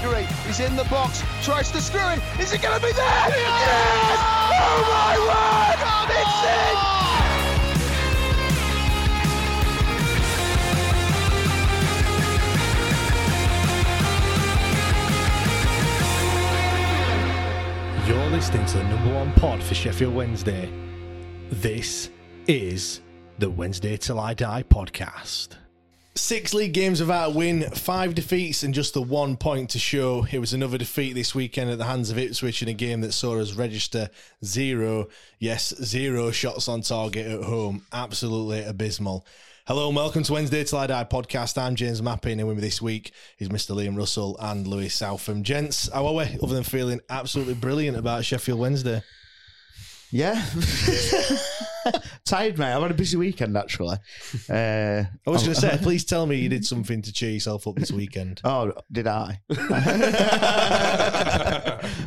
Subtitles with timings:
[0.00, 0.26] Gregory.
[0.46, 1.22] He's in the box.
[1.42, 2.20] Tries to screw it.
[2.40, 3.04] Is it going to be there?
[3.04, 4.18] Yes!
[4.60, 5.78] Oh my word!
[6.10, 6.78] It's in!
[18.06, 20.70] You're listening to the number one pod for Sheffield Wednesday.
[21.50, 22.10] This
[22.46, 23.02] is
[23.38, 25.56] the Wednesday Till I Die podcast.
[26.18, 30.26] Six league games without a win, five defeats, and just the one point to show.
[30.30, 33.12] It was another defeat this weekend at the hands of Ipswich in a game that
[33.12, 34.10] saw us register
[34.44, 35.08] zero,
[35.38, 37.86] yes, zero shots on target at home.
[37.92, 39.24] Absolutely abysmal.
[39.68, 41.56] Hello and welcome to Wednesday Till I Die podcast.
[41.56, 43.76] I'm James Mappin, and with me this week is Mr.
[43.76, 45.44] Liam Russell and Louis Southam.
[45.44, 46.24] Gents, how are we?
[46.42, 49.02] Other than feeling absolutely brilliant about Sheffield Wednesday.
[50.10, 50.44] Yeah.
[52.24, 52.72] Tired, mate.
[52.72, 53.96] I've had a busy weekend, actually.
[54.50, 57.66] Uh, I was going to say, please tell me you did something to cheer yourself
[57.66, 58.40] up this weekend.
[58.44, 59.40] Oh, did I?
[59.50, 59.54] a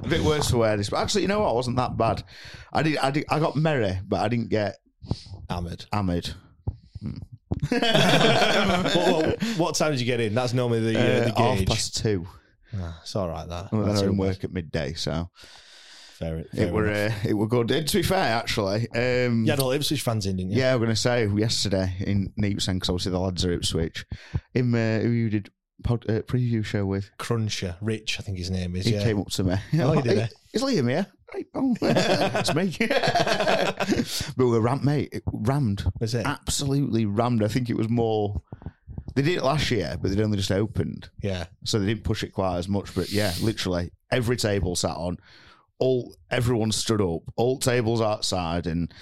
[0.08, 1.50] bit worse for wear this, but actually, you know what?
[1.50, 2.24] I wasn't that bad.
[2.74, 2.97] I did.
[2.97, 3.25] I did.
[3.30, 4.78] I got merry, but I didn't get
[5.50, 5.86] Hammered.
[5.94, 6.30] hammered.
[7.69, 10.34] what, what, what time did you get in?
[10.34, 12.28] That's normally the, uh, Uh, the half past two.
[12.78, 13.72] Ah, it's all right, that.
[13.72, 15.30] And then That's I all in work at midday, so
[16.21, 17.67] Fair, fair it were uh, it were good.
[17.69, 20.59] To be fair, actually, um, You had all Ipswich fans in, didn't you?
[20.59, 24.05] yeah, I'm going to say yesterday in Neepsend because obviously the lads are Ipswich.
[24.53, 25.49] Him, uh, who you did
[25.83, 28.85] pod, uh, preview show with, Cruncher, Rich, I think his name is.
[28.85, 29.03] he yeah.
[29.03, 29.55] came up to me.
[29.79, 30.27] Oh, he did, eh?
[30.53, 31.07] Is Liam here?
[31.33, 32.75] Right, oh, it's me.
[34.35, 35.09] but we were rammed, mate.
[35.13, 35.83] It rammed.
[35.99, 36.25] Was it?
[36.25, 37.41] Absolutely rammed.
[37.41, 38.41] I think it was more.
[39.15, 41.45] They did it last year, but they'd only just opened, Yeah.
[41.63, 42.93] so they didn't push it quite as much.
[42.95, 45.17] But yeah, literally every table sat on.
[45.81, 47.24] All everyone stood up.
[47.36, 48.94] All tables outside, and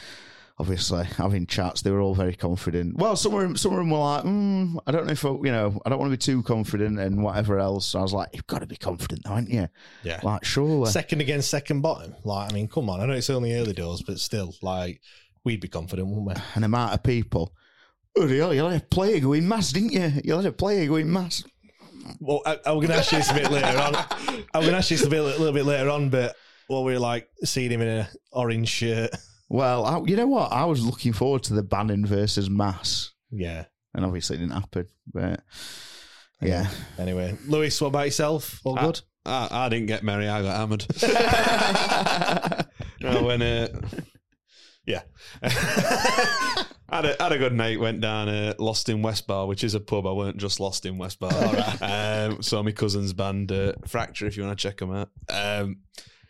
[0.60, 1.82] obviously having chats.
[1.82, 2.98] They were all very confident.
[2.98, 5.30] Well, some of them, some of them were like, mm, I don't know if I,
[5.30, 7.86] you know, I don't want to be too confident and whatever else.
[7.86, 9.68] So I was like, you've got to be confident, though, haven't you?
[10.04, 10.20] Yeah.
[10.22, 10.92] Like, surely.
[10.92, 12.16] Second against second bottom.
[12.24, 13.00] Like, I mean, come on.
[13.00, 15.02] I know it's only early doors, but still, like,
[15.44, 16.44] we'd be confident, wouldn't we?
[16.56, 17.54] an amount of people.
[18.18, 20.12] Oh, hell, you let a player go in mass, didn't you?
[20.26, 21.44] You let a player go in mass.
[22.20, 23.96] Well, I, I'm going to ask you this a bit later on.
[24.54, 26.36] I'm going to ask you this a, bit, a little bit later on, but
[26.70, 29.10] what we were like seeing him in an orange shirt.
[29.52, 30.52] Well, I, you know what?
[30.54, 33.66] I was looking forward to the Bannon versus Mass, Yeah.
[33.96, 34.86] and obviously it didn't happen.
[35.12, 35.40] But
[36.40, 36.68] yeah,
[37.00, 38.62] Anyway, Lewis, what about yourself?
[38.64, 39.02] All I- good?
[39.26, 40.28] I, I didn't get merry.
[40.30, 40.86] I got hammered.
[43.02, 43.68] no, when uh,
[44.86, 45.02] yeah,
[45.42, 47.80] had a had a good night.
[47.80, 50.06] Went down uh, Lost in West Bar, which is a pub.
[50.08, 51.32] I weren't just lost in West Bar.
[51.82, 54.28] um, saw my cousin's band uh, Fracture.
[54.28, 55.10] If you want to check them out.
[55.30, 55.78] Um,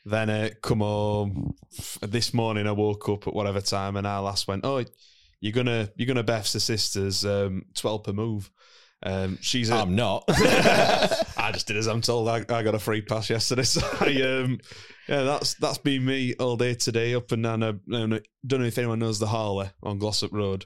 [0.09, 1.55] then uh, come home
[2.01, 2.67] this morning.
[2.67, 4.65] I woke up at whatever time, and our last went.
[4.65, 4.83] Oh,
[5.39, 8.49] you're gonna you're gonna Beth's the sisters um, twelve per move.
[9.01, 10.25] Um, she's a, I'm not.
[10.27, 12.27] I just did as I'm told.
[12.27, 14.59] I, I got a free pass yesterday, so I, um,
[15.07, 17.63] yeah, that's that's been me all day today, up and down.
[17.63, 20.65] I don't know if anyone knows the Harley on Glossop Road.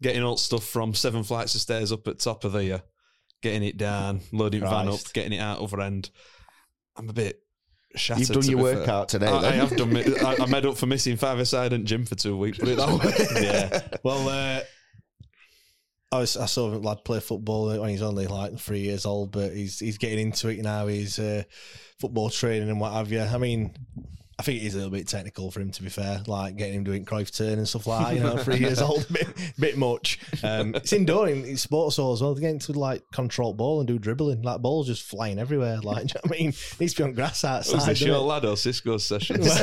[0.00, 2.78] getting all stuff from seven flights of stairs up at top of the, uh,
[3.42, 6.10] getting it down, loading van up, getting it out other end.
[6.96, 7.42] I'm a bit
[7.98, 8.28] shattered.
[8.28, 9.20] You've done to your workout fair.
[9.20, 9.92] today, I, I, have done.
[9.92, 12.58] mi- I, I made up for missing five aside and gym for two weeks.
[12.58, 13.42] Put it that way.
[13.42, 13.98] yeah.
[14.02, 14.60] Well, uh,
[16.12, 19.32] I was I saw a lad play football when he's only like three years old,
[19.32, 20.86] but he's he's getting into it now.
[20.86, 21.42] He's uh,
[22.00, 23.20] football training and what have you.
[23.20, 23.74] I mean.
[24.38, 26.22] I think it is a little bit technical for him, to be fair.
[26.26, 28.14] Like getting him doing Cruyff turn and stuff like that.
[28.14, 29.28] You know, three years old, a bit,
[29.58, 30.18] bit much.
[30.44, 32.34] Um, it's indoor in, in sports hall as well.
[32.34, 34.42] They're getting to like control ball and do dribbling.
[34.42, 35.80] Like balls just flying everywhere.
[35.80, 36.48] Like, you know I mean?
[36.50, 37.76] It needs to be on grass outside.
[37.76, 39.46] Was this your lad or Xisco's sessions?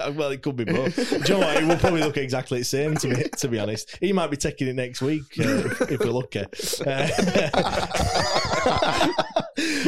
[0.16, 0.96] well, it could be both.
[0.96, 1.56] Do you know what?
[1.56, 2.96] It will probably look exactly the same.
[2.96, 6.00] To be to be honest, he might be taking it next week uh, if, if
[6.00, 6.40] we're lucky.
[6.84, 7.08] Uh,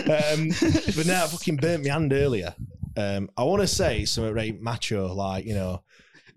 [0.07, 0.49] um,
[0.95, 2.55] but now, I fucking burnt my hand earlier.
[2.97, 5.83] Um, I want to say something right macho, like you know.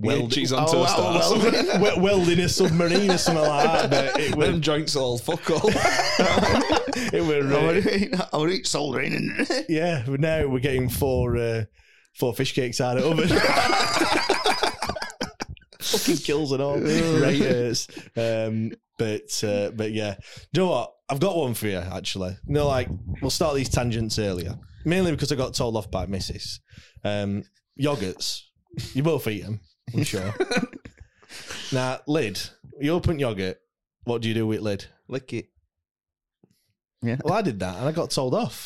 [0.01, 3.89] Weld- cheese on oh, toast well, or well, welding a submarine or something like that.
[3.89, 5.69] But it Them joints all fuck all.
[5.69, 9.13] it was I really, would, I would eat soldering.
[9.13, 10.05] And yeah.
[10.07, 11.65] But now we're getting four uh,
[12.15, 13.27] four fish cakes out of oven.
[15.81, 16.79] Fucking kills and all.
[16.79, 17.87] right hurts.
[18.15, 20.15] Um, but uh, but yeah.
[20.53, 20.93] Do you know what?
[21.09, 22.37] I've got one for you actually.
[22.47, 22.87] You know, like
[23.21, 24.57] we'll start these tangents earlier.
[24.85, 26.59] Mainly because I got told off by Mrs.
[27.03, 27.43] Um,
[27.79, 28.43] yogurts.
[28.93, 29.59] You both eat them,
[29.93, 30.33] I'm sure.
[31.71, 32.39] now, lid.
[32.79, 33.59] You open yogurt.
[34.03, 34.85] What do you do with lid?
[35.07, 35.49] Lick it.
[37.01, 37.17] yeah.
[37.23, 38.65] Well, I did that and I got told off.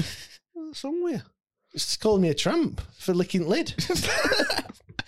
[0.54, 1.22] What's wrong with you?
[1.74, 3.74] It's called me a tramp for licking lid.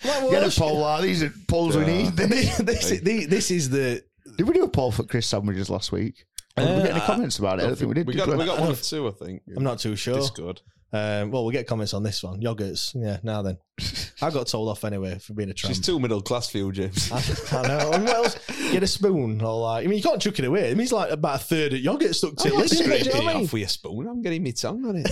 [0.04, 1.02] Like, Get a poll out.
[1.02, 2.06] These are polls we need.
[2.16, 4.04] this, this, is- this is the.
[4.36, 6.26] Did we do a poll for Chris sandwiches last week?
[6.56, 7.62] Or did we get any Uh, comments about it?
[7.62, 8.06] I don't think we did.
[8.06, 8.36] We did got, we?
[8.36, 9.42] we got one or two, I think.
[9.56, 10.14] I'm not too sure.
[10.16, 10.60] Discord.
[10.92, 12.40] Um, well, we'll get comments on this one.
[12.40, 12.94] Yogurts.
[12.94, 13.58] Yeah, now then.
[14.22, 15.74] I got told off anyway for being a tramp.
[15.74, 17.10] She's too middle class for you, James.
[17.12, 17.90] I, I know.
[17.92, 18.38] And what else?
[18.72, 19.84] Get a spoon or like.
[19.84, 20.70] I mean, you can't chuck it away.
[20.70, 22.54] It means like about a third of yogurt stuck to I'm it.
[22.54, 23.44] not Lid, do you know scraping I it mean?
[23.46, 24.06] off with a spoon.
[24.08, 25.10] I'm getting my tongue on it.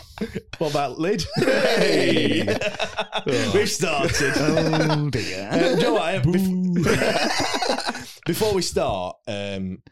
[0.58, 1.24] What about lid?
[1.36, 2.42] Hey,
[3.54, 4.34] we've started.
[4.36, 5.50] Oh dear.
[5.50, 6.02] Do you know what?
[6.02, 6.18] I-
[8.26, 9.82] Before we start, um,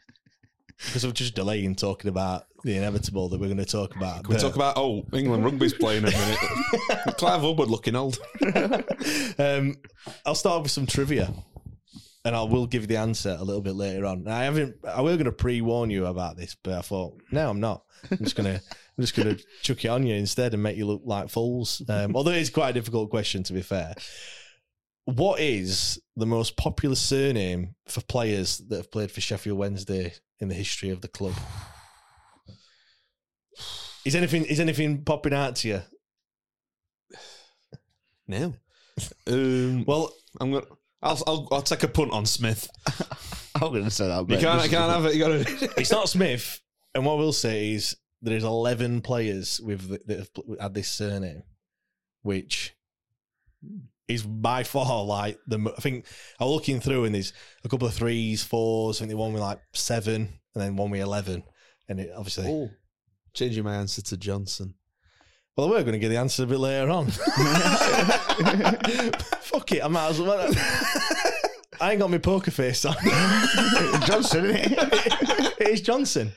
[0.87, 4.25] because we're just delaying talking about the inevitable that we're going to talk about.
[4.25, 6.39] Can we but- talk about, oh, England rugby's playing in a minute.
[7.19, 8.19] Clive Woodward looking old.
[9.39, 9.77] um,
[10.25, 11.33] I'll start with some trivia,
[12.25, 14.27] and I will give you the answer a little bit later on.
[14.29, 14.77] I haven't.
[14.87, 17.83] I was going to pre-warn you about this, but I thought no, I'm not.
[18.11, 18.61] I'm just gonna.
[18.99, 21.83] I'm just gonna chuck it on you instead and make you look like fools.
[21.89, 23.95] Um, although it's quite a difficult question, to be fair.
[25.09, 30.49] What is the most popular surname for players that have played for Sheffield Wednesday in
[30.49, 31.33] the history of the club?
[34.05, 35.83] Is anything is anything popping out to you?
[38.27, 38.53] No.
[39.27, 40.13] Um, Well,
[40.43, 40.67] I'm gonna.
[41.01, 42.69] I'll, I'll I'll take a punt on Smith.
[43.55, 44.29] I'm going to say that.
[44.29, 45.15] You can't I can't have it.
[45.15, 45.73] You got to.
[45.81, 46.61] It's not Smith.
[46.95, 50.31] And what we'll say is there is 11 players with that have
[50.61, 51.45] had this surname,
[52.21, 52.77] which
[54.09, 55.73] is by far like the.
[55.77, 56.07] I think
[56.41, 57.33] I was looking through and there's
[57.65, 58.97] a couple of threes, fours.
[58.97, 61.43] I think the one with like seven, and then one with 11.
[61.89, 62.71] And it obviously, Oh,
[63.35, 64.75] changing my answer to Johnson.
[65.57, 67.07] well, we're going to get the answer a bit later on.
[69.41, 70.51] Fuck it, I might as well.
[71.81, 72.95] I ain't got my poker face on.
[74.07, 75.61] Johnson, isn't it?
[75.61, 76.33] it is Johnson.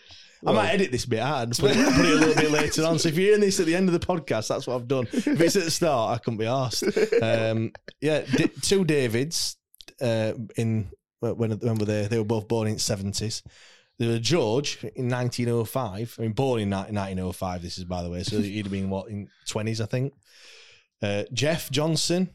[0.45, 2.85] I might edit this bit out and put it, put it a little bit later
[2.85, 2.97] on.
[2.97, 5.07] So if you're hearing this at the end of the podcast, that's what I've done.
[5.13, 6.83] If it's at the start, I couldn't be asked.
[7.21, 9.57] Um, yeah, D- two Davids
[10.01, 12.07] uh, in when when were they?
[12.07, 13.43] They were both born in seventies.
[13.99, 16.15] There was George in 1905.
[16.17, 17.61] I mean, born in 1905.
[17.61, 20.13] This is by the way, so he'd have been what in 20s, I think.
[21.03, 22.31] Uh, Jeff Johnson,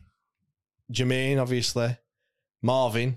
[0.93, 1.97] Jermaine, obviously,
[2.63, 3.17] Marvin.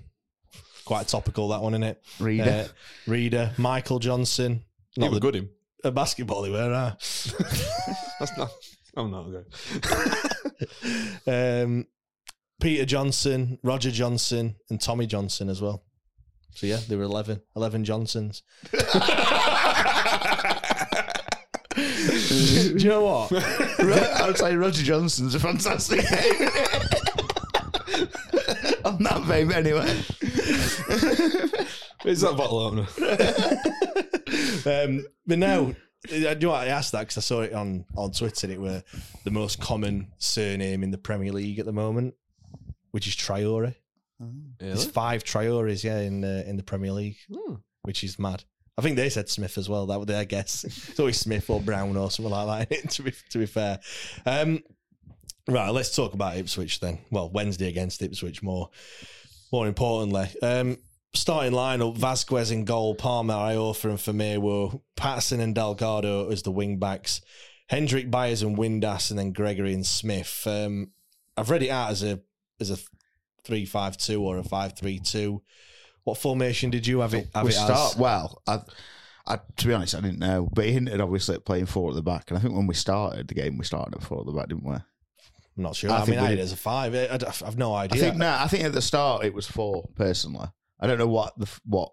[0.84, 2.02] Quite topical that one, isn't it?
[2.18, 2.50] Reader.
[2.50, 2.66] Uh,
[3.06, 4.64] Reader, Michael Johnson.
[4.96, 5.50] Not was the good him.
[5.84, 6.72] a basketball they were.
[6.72, 6.90] Uh.
[8.18, 8.50] That's not.
[8.96, 9.46] I'm not good.
[11.64, 11.86] um,
[12.60, 15.84] Peter Johnson, Roger Johnson, and Tommy Johnson as well.
[16.54, 18.42] So yeah, they were 11, 11 Johnsons.
[18.70, 18.78] Do
[22.76, 23.32] you know what?
[23.32, 26.48] I would say Roger Johnson's a fantastic name.
[28.84, 30.02] On that babe, anyway.
[32.04, 32.86] Is that bottle opener?
[34.66, 35.72] Um, but now,
[36.12, 36.50] I do.
[36.50, 38.46] I asked that because I saw it on on Twitter.
[38.46, 38.82] and It were
[39.24, 42.14] the most common surname in the Premier League at the moment,
[42.92, 43.74] which is Traore.
[44.58, 47.16] There's five Traores, yeah, in uh, in the Premier League,
[47.82, 48.44] which is mad.
[48.78, 49.86] I think they said Smith as well.
[49.86, 50.64] That was their guess.
[50.90, 52.90] It's always Smith or Brown or something like that.
[52.90, 53.80] to be to be fair,
[54.26, 54.60] um,
[55.48, 55.70] right.
[55.70, 56.98] Let's talk about Ipswich then.
[57.10, 58.70] Well, Wednesday against Ipswich more.
[59.52, 60.76] More importantly, um,
[61.14, 66.78] starting lineup: Vasquez in goal, Palmer, Iorfa, and Famewo, Paterson and Delgado as the wing
[66.78, 67.20] backs,
[67.68, 70.42] Hendrick, Byers, and Windass, and then Gregory and Smith.
[70.46, 70.92] Um,
[71.36, 72.20] I've read it out as a
[72.60, 72.78] as a
[73.44, 75.42] three five two or a five three two.
[76.04, 77.28] What formation did you have it?
[77.34, 77.96] Have we it start as?
[77.96, 78.42] well.
[78.46, 78.60] I,
[79.26, 81.94] I, to be honest, I didn't know, but he hinted obviously at playing four at
[81.94, 84.26] the back, and I think when we started the game, we started at four at
[84.26, 84.74] the back, didn't we?
[84.74, 84.84] I'm
[85.56, 85.90] not sure.
[85.90, 86.42] I I, mean, I we had it did.
[86.42, 86.94] as a five.
[86.94, 88.00] I, I've no idea.
[88.00, 89.88] I think no, I think at the start it was four.
[89.94, 90.48] Personally,
[90.80, 91.90] I don't know what the what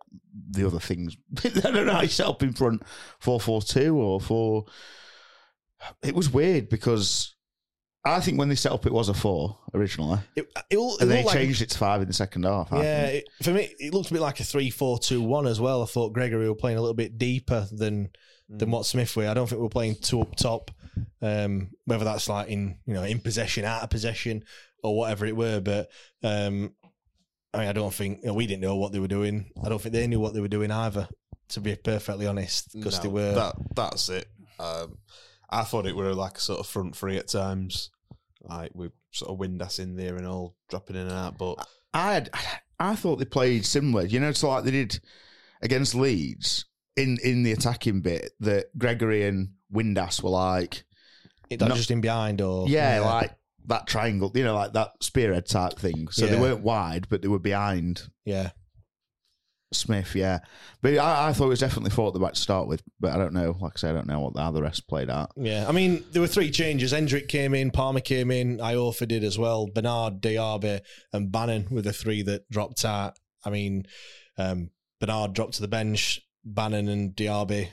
[0.51, 1.17] the other things.
[1.43, 2.83] I don't know how you set up in front
[3.19, 4.65] four four two or four.
[6.03, 7.35] It was weird because
[8.05, 11.01] I think when they set up it was a four originally, It, it, all- it
[11.01, 12.69] and they looked like- changed it to five in the second half.
[12.71, 15.59] Yeah, it, for me, it looked a bit like a 3 4 2 1 as
[15.59, 15.83] well.
[15.83, 18.09] I thought Gregory were playing a little bit deeper than
[18.49, 18.59] Mm.
[18.59, 19.27] than what Smith were.
[19.27, 20.71] I don't think we were playing two up top,
[21.21, 24.45] um, whether that's like in you know in possession, out of possession,
[24.81, 25.59] or whatever it were.
[25.59, 25.89] But
[26.23, 26.73] um,
[27.53, 29.51] I mean, I don't think you know, we didn't know what they were doing.
[29.63, 31.07] I don't think they knew what they were doing either.
[31.51, 34.27] To be perfectly honest, because they were that that's it.
[34.59, 34.97] Um,
[35.49, 37.89] I thought it were like a sort of front three at times,
[38.41, 41.37] like we sort of Windass in there and all dropping in and out.
[41.37, 42.29] But I had,
[42.79, 44.05] I thought they played similar.
[44.05, 44.99] You know, it's like they did
[45.61, 46.65] against Leeds
[46.97, 48.31] in in the attacking bit.
[48.41, 50.83] That Gregory and Windass were like,
[51.49, 53.33] it, not not- just in behind or yeah, like
[53.67, 54.31] that triangle.
[54.33, 56.07] You know, like that spearhead type thing.
[56.09, 56.41] So they Yeah.
[56.41, 58.51] weren't wide, but they were behind yeah.
[59.73, 60.15] Smith.
[60.15, 60.39] Yeah,
[60.81, 62.81] but I, I thought it was definitely four at the back to start with.
[62.99, 63.57] But I don't know.
[63.59, 65.31] Like I say, I don't know what the, how the rest played out.
[65.35, 66.91] Yeah, I mean, there were three changes.
[66.91, 69.67] Hendrick came in, Palmer came in, Iorfa did as well.
[69.67, 70.79] Bernard, Diaby,
[71.11, 73.17] and Bannon were the three that dropped out.
[73.43, 73.85] I mean,
[74.37, 74.69] um,
[75.01, 76.21] Bernard dropped to the bench.
[76.45, 77.67] Bannon and Diaby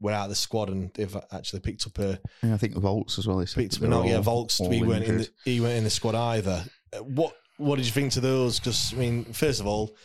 [0.00, 3.18] were out of the squad, and they've actually picked up a Yeah, I think Vaulks
[3.18, 3.40] as well.
[3.40, 4.04] He said picked up they were.
[4.06, 4.66] Yeah, Vaulks.
[4.68, 6.64] We weren't in the, he weren't in the squad either.
[6.92, 8.58] Uh, What What did you think to those?
[8.60, 9.96] Because I mean, first of all,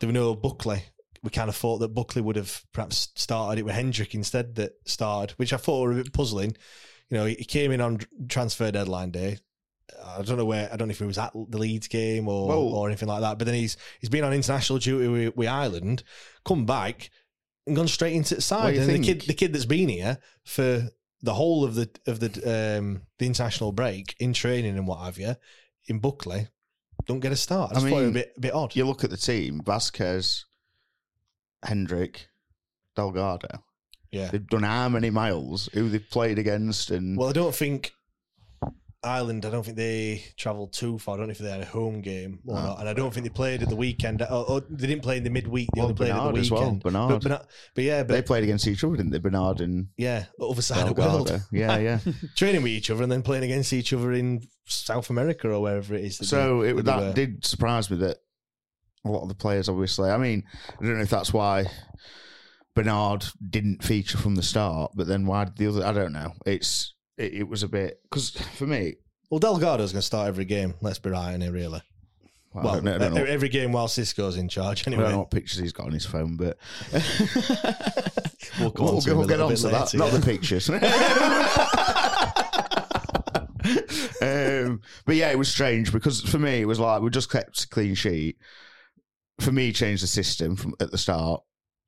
[0.00, 0.82] there were no Buckley.
[1.22, 4.72] We kind of thought that Buckley would have perhaps started it with Hendrick instead that
[4.84, 6.56] started, which I thought were a bit puzzling.
[7.10, 7.98] You know, he he came in on
[8.28, 9.38] transfer deadline day.
[10.04, 10.68] I don't know where.
[10.72, 13.22] I don't know if he was at the Leeds game or Well- or anything like
[13.22, 13.38] that.
[13.38, 16.02] But then he's he's been on international duty with, with Ireland,
[16.44, 17.10] come back
[17.68, 18.76] and gone straight into the side.
[18.76, 20.88] and the kid, the kid that's been here for
[21.22, 25.18] the whole of the of the um, the international break in training and what have
[25.18, 25.36] you,
[25.86, 26.48] in Buckley,
[27.06, 27.72] don't get a start.
[27.72, 28.74] I I thought a mean, bit a bit odd.
[28.74, 30.44] You look at the team: Vasquez,
[31.62, 32.28] Hendrick,
[32.96, 33.62] Delgado.
[34.10, 34.30] Yeah.
[34.30, 35.68] They've done how many miles?
[35.74, 36.90] Who they've played against?
[36.90, 37.92] And Well, I don't think
[39.02, 39.44] Ireland.
[39.46, 41.14] I don't think they travelled too far.
[41.14, 42.62] I don't know if they had a home game or No.
[42.66, 44.22] not, and I don't think they played at the weekend.
[44.22, 45.68] Or, or they didn't play in the midweek.
[45.74, 46.82] They Well, only played Bernard at the as well, weekend.
[46.82, 47.08] Bernard.
[47.10, 49.18] But, Bernard- but yeah, they played against each other, didn't they?
[49.18, 51.30] Bernard and yeah, other side of the world.
[51.52, 51.98] Yeah, yeah.
[52.36, 55.94] Training with each other and then playing against each other in South America or wherever
[55.94, 56.18] it is.
[56.18, 58.16] that so they- it, they that did surprise me that
[59.04, 60.10] a lot of the players, obviously.
[60.10, 60.42] I mean,
[60.80, 61.66] I don't know if that's why
[62.74, 65.84] Bernard didn't feature from the start, but then why did the other?
[65.84, 66.32] I don't know.
[66.46, 68.94] It's it, it was a bit because for me,
[69.30, 70.74] Well, Delgado's going to start every game.
[70.80, 71.82] Let's be right in here, really.
[72.54, 74.86] well, Well, I don't know, I don't know, every game while Xisco's in charge.
[74.86, 76.56] I Anyway, don't know what pictures he's got on his phone, but
[78.60, 79.80] We'll on to him a we'll get little on bit to that.
[79.92, 80.18] later, Not yeah.
[80.18, 80.70] the pictures.
[84.22, 87.64] um, but yeah, it was strange because for me, it was like we just kept
[87.64, 88.38] a clean sheet.
[89.40, 91.42] For me, he changed the system from at the start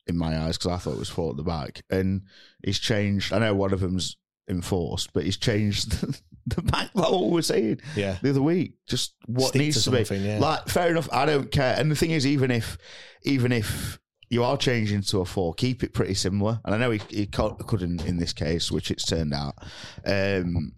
[0.06, 2.22] in my eyes because I thought it was four at the back, and
[2.64, 3.32] he's changed.
[3.32, 4.16] I know one of them's
[4.50, 5.92] enforced, but he's changed
[6.46, 6.90] the back.
[6.94, 8.16] Like what we were saying Yeah.
[8.20, 10.16] the other week, just what Stick needs to to, be.
[10.18, 10.38] yeah.
[10.38, 11.74] Like fair enough, I don't care.
[11.78, 12.76] And the thing is, even if
[13.22, 16.60] even if you are changing to a four, keep it pretty similar.
[16.64, 19.54] And I know he, he couldn't in this case, which it's turned out.
[20.06, 20.72] Um,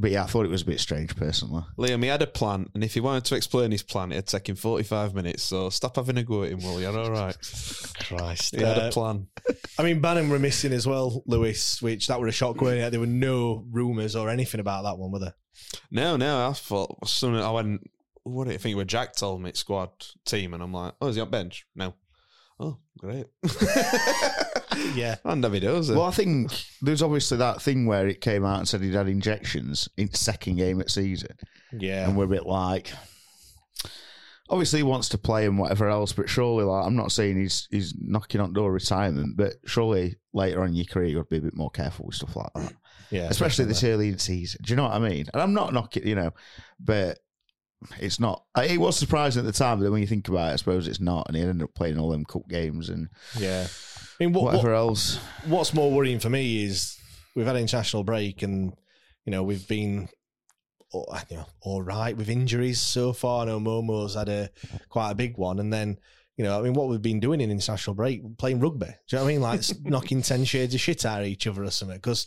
[0.00, 1.62] but yeah, I thought it was a bit strange personally.
[1.78, 4.48] Liam, he had a plan, and if he wanted to explain his plan, it'd take
[4.48, 5.42] him 45 minutes.
[5.42, 6.80] So stop having a go at him, Will.
[6.80, 7.36] You're all right.
[8.08, 8.56] Christ.
[8.56, 9.28] He had Uh, a plan.
[9.78, 12.60] I mean, Bannon were missing as well, Lewis, which that were a shock.
[12.62, 12.90] Weren't it?
[12.90, 15.34] There were no rumours or anything about that one, were there?
[15.90, 17.82] No, no, I thought as soon as I went,
[18.22, 18.76] what do you think?
[18.76, 19.90] Where Jack told me squad
[20.24, 21.66] team, and I'm like, oh, is he on bench?
[21.76, 21.94] No.
[22.58, 23.26] Oh, great.
[24.94, 25.16] Yeah.
[25.24, 25.94] and David Oza.
[25.94, 29.08] Well, I think there's obviously that thing where it came out and said he'd had
[29.08, 31.36] injections in second game at season.
[31.72, 32.08] Yeah.
[32.08, 32.90] and we're a bit like
[34.48, 37.68] obviously he wants to play and whatever else but surely like i'm not saying he's
[37.70, 41.34] he's knocking on door retirement but surely later on in your career you've got to
[41.34, 42.72] be a bit more careful with stuff like that
[43.10, 43.28] Yeah.
[43.30, 44.06] especially this definitely.
[44.06, 46.32] early in season do you know what i mean and i'm not knocking you know
[46.80, 47.18] but
[48.00, 50.56] it's not it was surprising at the time but when you think about it i
[50.56, 53.08] suppose it's not and he ended up playing all them cup games and
[53.38, 53.68] Yeah.
[54.20, 56.98] I mean, what, whatever what, else what's more worrying for me is
[57.34, 58.72] we've had an international break and,
[59.24, 60.08] you know, we've been
[60.92, 63.42] oh, you know, all right with injuries so far.
[63.42, 64.50] I know Momo's had a
[64.88, 65.58] quite a big one.
[65.58, 65.98] And then,
[66.36, 68.86] you know, I mean, what we've been doing in international break, playing rugby.
[68.86, 69.40] Do you know what I mean?
[69.40, 71.96] Like knocking ten shades of shit out of each other or something.
[71.96, 72.26] Because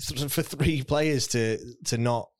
[0.00, 2.30] for three players to to not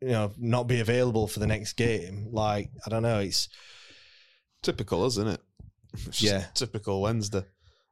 [0.00, 3.48] you know not be available for the next game, like I don't know, it's
[4.62, 5.40] typical, isn't it?
[5.92, 6.44] It's just Yeah.
[6.54, 7.44] typical Wednesday.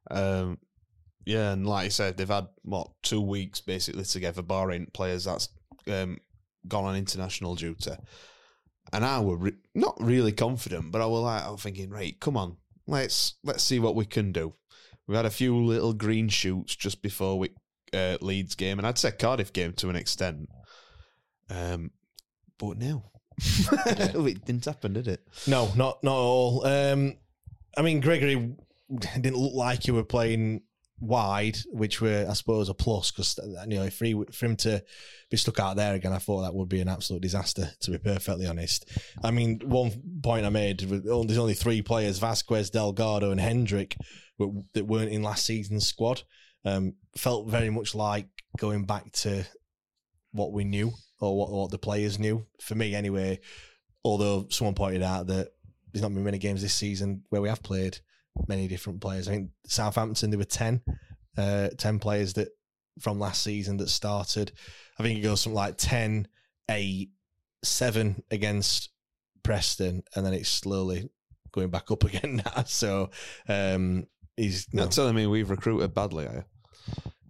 [0.09, 0.57] Um,
[1.25, 5.49] yeah, and like I said, they've had what two weeks basically together, barring players that's
[5.87, 6.17] um,
[6.67, 7.91] gone on international duty.
[8.91, 12.35] And I were re- not really confident, but I was like, I'm thinking, right, come
[12.35, 14.55] on, let's let's see what we can do.
[15.07, 17.49] We had a few little green shoots just before we
[17.93, 20.49] uh, Leeds game, and I'd say Cardiff game to an extent.
[21.49, 21.91] Um,
[22.57, 23.11] but no,
[23.75, 25.21] it didn't happen, did it?
[25.47, 26.65] No, not not at all.
[26.65, 27.17] Um,
[27.77, 28.55] I mean, Gregory
[29.21, 30.61] didn't look like you were playing
[30.99, 34.83] wide, which were, I suppose, a plus because you know, for, he, for him to
[35.29, 37.71] be stuck out there again, I thought that would be an absolute disaster.
[37.81, 38.89] To be perfectly honest,
[39.23, 39.91] I mean, one
[40.21, 43.97] point I made: oh, there's only three players: Vasquez, Delgado, and Hendrick
[44.73, 46.23] that weren't in last season's squad.
[46.65, 48.27] Um, felt very much like
[48.57, 49.45] going back to
[50.31, 52.45] what we knew or what, what the players knew.
[52.61, 53.39] For me, anyway.
[54.05, 55.49] Although someone pointed out that
[55.91, 57.99] there's not been many games this season where we have played
[58.47, 59.27] many different players.
[59.27, 60.81] I think Southampton there were 10,
[61.37, 62.49] uh, 10 players that
[62.99, 64.51] from last season that started.
[64.97, 66.27] I think it goes from like 10,
[66.69, 67.09] 8,
[67.63, 68.89] 7 against
[69.43, 71.09] Preston, and then it's slowly
[71.51, 72.63] going back up again now.
[72.65, 73.11] So
[73.47, 76.43] um, he's You're not telling me we've recruited badly, are you?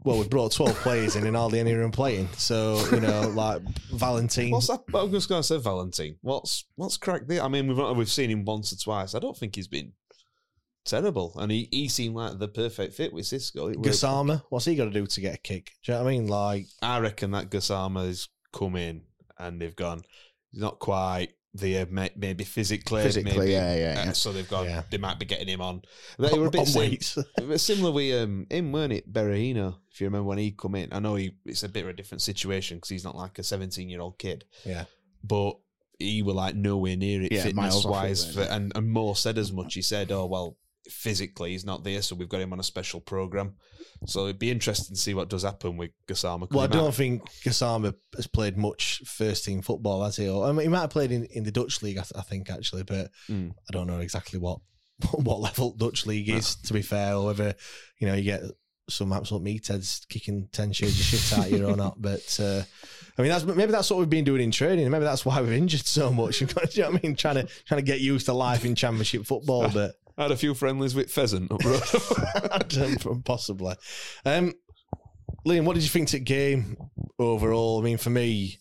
[0.03, 2.29] well, we brought 12 players in and hardly any of them playing.
[2.37, 3.61] So, you know, like
[3.93, 4.51] Valentine.
[4.51, 4.81] What's that?
[4.93, 6.15] I was going to say Valentine.
[6.21, 7.43] What's what's cracked there?
[7.43, 9.13] I mean, we've we've seen him once or twice.
[9.13, 9.91] I don't think he's been
[10.89, 13.73] terrible, and he, he seemed like the perfect fit with Xisco.
[13.75, 15.71] Gassama, what's he got to do to get a kick?
[15.83, 16.27] Do you know what I mean?
[16.27, 19.03] Like, I reckon that Gassama's come in
[19.37, 20.01] and they've gone.
[20.51, 23.03] He's not quite there, maybe physically.
[23.03, 24.11] Physically, maybe, yeah, yeah, uh, yeah.
[24.13, 24.65] So they've gone.
[24.65, 24.83] Yeah.
[24.89, 25.81] They might be getting him on.
[26.17, 27.17] They were a bit On sim- weights.
[27.57, 29.11] similar with um, him, weren't it?
[29.11, 30.89] Berahino, if you remember when he come in.
[30.91, 33.43] I know he it's a bit of a different situation because he's not like a
[33.43, 34.85] seventeen year old kid, yeah.
[35.23, 35.57] but
[35.97, 38.33] he were like nowhere near it Yeah, fitness miles off it, wise.
[38.33, 39.73] For, and and Moore said as much.
[39.73, 40.57] He said, "Oh well,
[40.89, 43.55] physically he's not there, so we've got him on a special program."
[44.05, 46.49] So it'd be interesting to see what does happen with Gassama.
[46.51, 50.29] Well, I don't might- think Gassama has played much first team football, has he?
[50.29, 52.21] Or I mean, he might have played in, in the Dutch league, I, th- I
[52.21, 53.51] think, actually, but Mm.
[53.51, 54.59] I don't know exactly what
[55.13, 56.55] what level Dutch league is.
[56.55, 57.55] To be fair, or whether
[57.99, 58.41] you know you get
[58.89, 62.01] some absolute meatheads kicking ten shades of shit at you or not.
[62.01, 62.63] But uh,
[63.17, 64.89] I mean, that's maybe that's what we've been doing in training.
[64.89, 66.39] Maybe that's why we've injured so much.
[66.41, 66.53] You know
[66.91, 67.15] what I mean?
[67.17, 69.95] Trying to trying to get used to life in Championship football, but.
[70.19, 71.81] I had a few friendlies with Pheasant up road.
[73.25, 73.75] Possibly.
[74.25, 74.53] Um,
[75.47, 76.75] Liam, what did you think to the game
[77.17, 77.79] overall?
[77.79, 78.59] I mean, for me,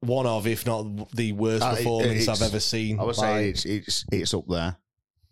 [0.00, 3.00] one of, if not the worst Uh, performance it's- I've ever seen.
[3.00, 4.76] I would Like, say it's it's it's up there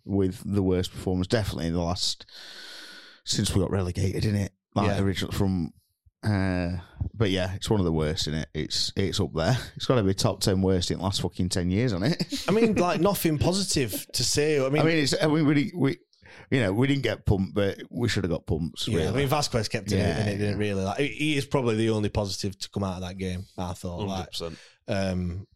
[0.04, 2.26] with the worst performance, definitely in the last
[3.24, 4.52] since we got relegated in it.
[4.74, 5.00] Like Yeah.
[5.00, 5.72] originally from,
[6.24, 6.78] uh,
[7.12, 8.48] but yeah, it's one of the worst in it.
[8.54, 9.56] It's it's up there.
[9.76, 12.44] It's got to be top ten worst in the last fucking ten years on it.
[12.48, 14.58] I mean, like nothing positive to say.
[14.58, 15.98] I I mean, mean, it's I mean we we
[16.50, 18.88] you know we didn't get pumped, but we should have got pumped.
[18.88, 20.66] yeah, I mean, Vasquez kept it Yeah, in it, didn't yeah.
[20.68, 20.82] really.
[20.84, 23.44] Like, he- he is probably the only positive to come out of that game.
[23.58, 24.00] I thought.
[24.32, 24.56] 100%.
[24.88, 25.46] Um,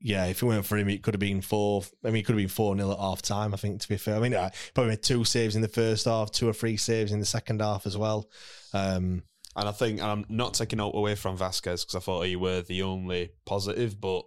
[0.00, 1.82] yeah, if it weren't for him, it could have been four.
[2.04, 3.52] I mean, it could have been four nil at half time.
[3.52, 6.04] I think to be fair, I mean, uh, probably made two saves in the first
[6.04, 8.28] half, two or three saves in the second half as well.
[8.72, 9.24] Um,
[9.58, 12.36] And I think and I'm not taking out away from Vasquez because I thought he
[12.36, 14.22] were the only positive, but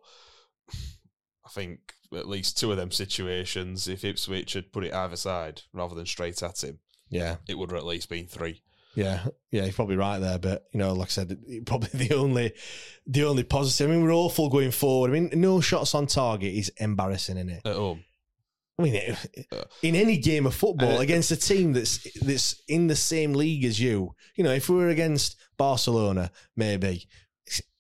[0.73, 5.61] I think at least two of them situations, if Ipswich had put it either side
[5.71, 8.61] rather than straight at him, yeah, it would have at least been three.
[8.93, 9.63] yeah, yeah.
[9.63, 12.51] You're probably right there, but you know, like I said, probably the only,
[13.07, 13.89] the only positive.
[13.89, 15.11] I mean, we're awful going forward.
[15.11, 17.61] I mean, no shots on target is embarrassing, in it?
[17.65, 18.03] At home.
[18.79, 18.95] I mean,
[19.83, 23.63] in any game of football Uh, against a team that's that's in the same league
[23.65, 27.07] as you, you know, if we were against Barcelona, maybe.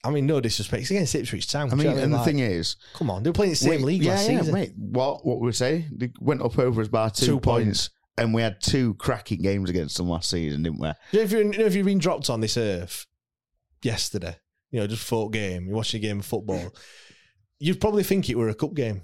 [0.03, 0.81] I mean, no disrespect.
[0.81, 1.71] It's against Ipswich Town.
[1.71, 3.93] I mean, and the Like, thing is, come on, they were playing the same we-
[3.93, 4.53] league yeah, last yeah, season.
[4.53, 4.73] mate.
[4.75, 5.85] What what we say?
[5.95, 7.89] They went up over us by two, Two points, points.
[8.17, 10.87] and we had two cracking games against them last season, didn't we?
[11.11, 13.05] You know, if, you know, if you've been dropped on this earth
[13.83, 14.35] yesterday,
[14.71, 16.73] you know, just fought game, you're watching a game of football,
[17.59, 19.01] you'd probably think it were a cup game.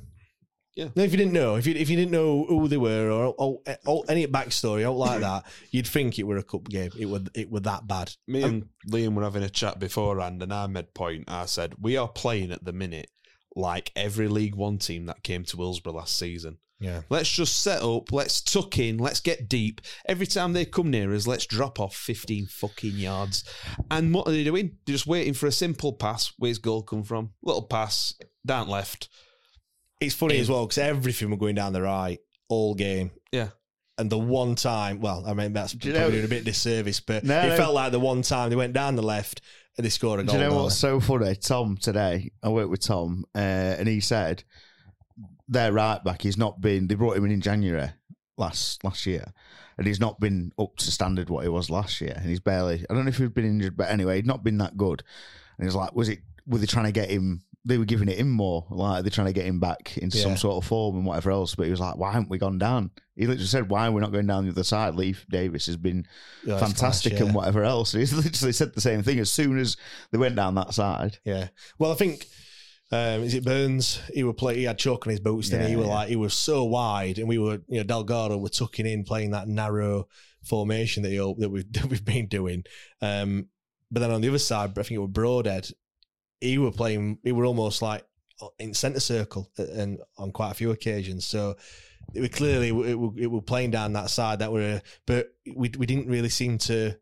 [0.78, 0.90] Yeah.
[0.96, 3.34] Now, if you didn't know, if you if you didn't know who they were or,
[3.40, 6.92] or, or any backstory out like that, you'd think it were a cup game.
[6.98, 8.14] It were it were that bad.
[8.28, 11.24] Me Um, and Liam were having a chat beforehand, and I made point.
[11.28, 13.10] I said we are playing at the minute
[13.56, 16.60] like every League One team that came to Hillsborough last season.
[16.80, 17.02] yeah.
[17.10, 18.12] Let's just set up.
[18.12, 19.00] Let's tuck in.
[19.00, 19.82] Let's get deep.
[20.08, 23.44] Every time they come near us, let's drop off fifteen fucking yards.
[23.90, 24.78] And what are they doing?
[24.86, 26.34] They're just waiting for a simple pass.
[26.38, 27.32] Where's goal come from?
[27.42, 28.14] Little pass
[28.46, 29.10] down left.
[30.00, 30.42] It's funny In.
[30.42, 32.20] as well because everything were going down the right.
[32.50, 33.12] all game.
[33.32, 33.50] Yeah.
[33.98, 37.00] And the one time, well, I mean that's you probably know- doing a bit disservice,
[37.00, 37.58] but No, it no.
[37.58, 39.42] felt like the one time they went down the left
[39.76, 40.36] and they scored a Do goal.
[40.42, 40.88] you know what's they?
[40.88, 41.36] so funny?
[41.36, 44.44] Tom today, I worked with Tom, uh, and he said
[45.48, 46.22] their right back.
[46.22, 46.88] He's not been.
[46.88, 47.90] They brought him in in January
[48.38, 49.26] last last year,
[49.78, 52.14] and he's not been up to standard what he was last year.
[52.16, 52.86] And he's barely.
[52.90, 55.04] I don't know if he'd been injured, but anyway, he'd not been that good.
[55.58, 56.20] And he's like, was it?
[56.46, 57.44] Were they trying to get him?
[57.68, 58.66] They were giving it him more.
[58.70, 60.24] Like they're trying to get him back into Yeah.
[60.24, 61.56] some sort of form and whatever else.
[61.56, 62.92] But he was like, why haven't we gone down?
[63.16, 64.96] He literally said, why are we not going down the other side?
[64.96, 66.06] Leif Davis has been
[66.44, 67.24] it's fantastic yeah.
[67.24, 67.92] and whatever else.
[67.94, 69.76] He's literally said the same thing as soon as
[70.12, 71.18] they went down that side.
[71.26, 71.50] Yeah.
[71.78, 72.26] Well, I think
[72.92, 74.00] um, is it Burns?
[74.14, 74.56] He would play.
[74.56, 77.18] He had chalk on his boots, and Yeah, he was like he was so wide,
[77.20, 80.08] and we were you know Delgado were tucking in, playing that narrow
[80.44, 82.64] formation that he that we've that we've been doing.
[83.02, 83.48] Um,
[83.92, 85.70] but then on the other side, I think it was Broadhead.
[86.42, 87.20] He were playing.
[87.24, 88.04] He were almost like
[88.60, 91.26] in centre circle, uh, and on quite a few occasions.
[91.26, 91.56] So.
[92.14, 95.70] It were clearly it were, it were playing down that side that were, but we
[95.78, 96.96] we didn't really seem to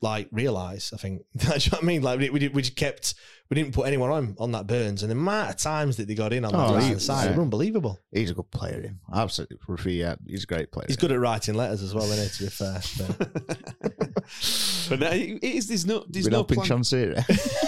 [0.00, 0.90] like realize.
[0.92, 2.02] I think that's what I mean.
[2.02, 3.14] Like we we, we just kept
[3.48, 6.16] we didn't put anyone on on that Burns, and the amount of times that they
[6.16, 7.36] got in on Oh, that right side yeah.
[7.36, 8.00] were unbelievable.
[8.10, 8.98] He's a good player, him.
[9.14, 9.58] Absolutely.
[9.92, 10.86] Yeah, he's a great player.
[10.88, 12.36] He's good at writing letters as well, isn't he?
[12.36, 14.18] To be fair, but
[14.88, 16.80] But no, it is there's no there's Been no helping plan.
[16.80, 17.64] Chansiri.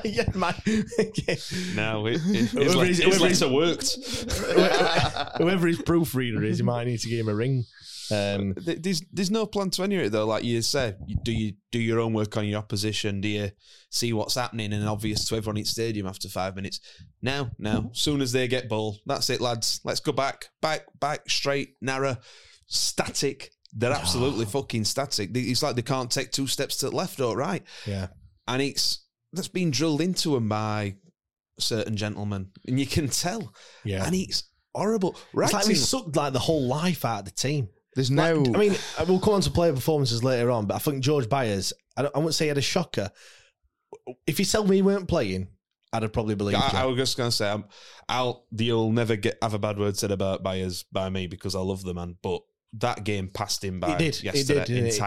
[0.04, 0.54] yeah, man.
[1.74, 5.36] No, it, it, his, Whoever le- he's- his whoever he's- worked.
[5.38, 7.64] Whoever his proofreader is, you might need to give him a ring.
[8.10, 10.26] Um, There's there's no plan to any of it though.
[10.26, 13.22] Like you said, do you do your own work on your opposition?
[13.22, 13.50] Do you
[13.90, 16.80] see what's happening and obvious to everyone in the stadium after five minutes?
[17.22, 17.90] No, no.
[17.94, 19.80] Soon as they get ball, that's it, lads.
[19.84, 22.18] Let's go back, back, back, straight, narrow,
[22.66, 23.50] static.
[23.72, 25.30] They're absolutely fucking static.
[25.34, 28.08] It's like they can't take two steps to the left or right, yeah,
[28.46, 29.03] and it's
[29.34, 30.96] that's been drilled into him by
[31.58, 33.52] certain gentlemen, and you can tell.
[33.84, 34.04] yeah.
[34.04, 34.44] And it's
[34.74, 35.16] horrible.
[35.32, 37.68] Right, It's like we sucked like the whole life out of the team.
[37.94, 38.54] There's Like, no.
[38.54, 38.74] I mean,
[39.06, 42.14] we'll come on to player performances later on, but I think George Byers, I, don't,
[42.14, 43.10] I wouldn't say he had a shocker.
[44.26, 45.48] If he told me he weren't playing,
[45.92, 46.78] I'd have probably believed I, you.
[46.78, 47.66] I was just gonna say, I'm,
[48.08, 51.60] I'll you'll never get have a bad word said about Byers by me because I
[51.60, 52.42] love the man, but
[52.74, 54.16] that game passed him by It did.
[54.16, 54.98] It yesterday did, didn't it?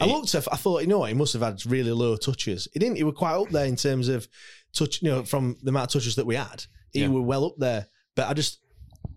[0.00, 2.66] I looked at, I thought, you know what, he must have had really low touches.
[2.72, 4.26] He didn't, he were quite up there in terms of
[4.72, 6.64] touch, you know, from the amount of touches that we had.
[6.92, 7.08] He Yeah.
[7.08, 7.86] were well up there.
[8.16, 8.58] But I just,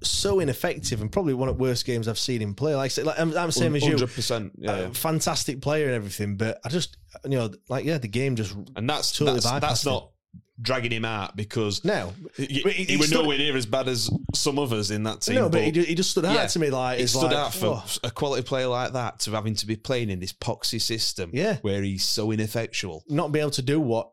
[0.03, 2.75] so ineffective and probably one of the worst games I've seen him play.
[2.75, 3.95] Like I said, like, I'm, I'm the same as you.
[3.95, 4.89] 100%, yeah, Uh, yeah.
[4.91, 8.55] fantastic player and everything, but I just, you know, like, yeah, the game just.
[8.75, 10.11] and that's totally that's, that's not
[10.61, 12.13] dragging him out because No.
[12.37, 15.35] he, But he, he- stood- nowhere near as bad as some others in that team.
[15.35, 17.83] No, but he he just stood out to me like- he stood like, out for
[17.83, 17.85] oh.
[18.03, 21.57] a quality player like that to having to be playing in this poxy system, Yeah.
[21.61, 23.03] where he's so ineffectual.
[23.09, 24.11] Not be able to do what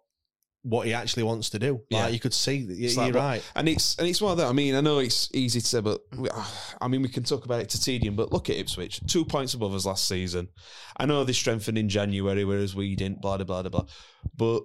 [0.65, 1.73] what he actually wants to do.
[1.73, 2.07] Like, Yeah.
[2.09, 3.43] you could see that you're like, right.
[3.57, 4.47] and it's and it's one of that.
[4.47, 6.29] I mean, I know it's easy to say, but we,
[6.81, 8.15] I mean, we can talk about it to tedium.
[8.15, 10.49] But look at Ipswich, two points above us last season.
[10.97, 13.21] I know they strengthened in January, whereas we didn't.
[13.21, 13.87] Blah blah blah blah.
[14.37, 14.63] But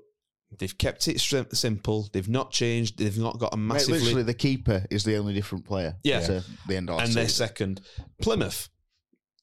[0.58, 2.10] they've kept it simple.
[2.14, 2.98] They've not changed.
[3.00, 4.00] They've not got a Mate, massively.
[4.00, 5.96] literally, the keeper is the only different player.
[6.04, 6.22] Yeah.
[6.22, 7.82] To the end of last and they're second.
[8.22, 8.70] Plymouth,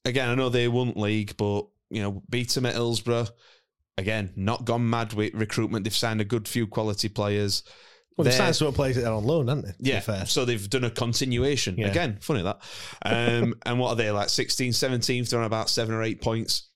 [0.03, 3.27] again, I know they won league, but you know, beat them at Hillsborough.
[3.97, 5.83] Again, not gone mad with recruitment.
[5.85, 7.63] They've signed a good few quality players.
[8.17, 9.91] Well, they've They're- signed some players that are on loan, haven't they?
[9.91, 10.25] yeah, fair.
[10.25, 11.75] so they've done a continuation.
[11.77, 11.87] Yeah.
[11.87, 12.59] Again, funny that.
[13.03, 16.69] Um, and what are they like 16th, 17th, they're on about seven or eight points.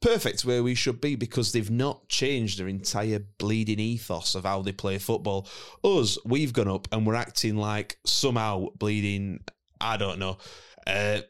[0.00, 4.62] Perfect where we should be because they've not changed their entire bleeding ethos of how
[4.62, 5.48] they play football.
[5.82, 9.40] Us, we've gone up and we're acting like somehow bleeding,
[9.80, 10.38] I don't know,
[10.86, 11.20] uh,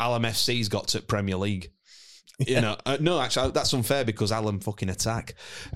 [0.00, 1.70] Alam FC's got to Premier League.
[2.38, 5.34] You know, uh, no, actually, that's unfair because Alan fucking attack.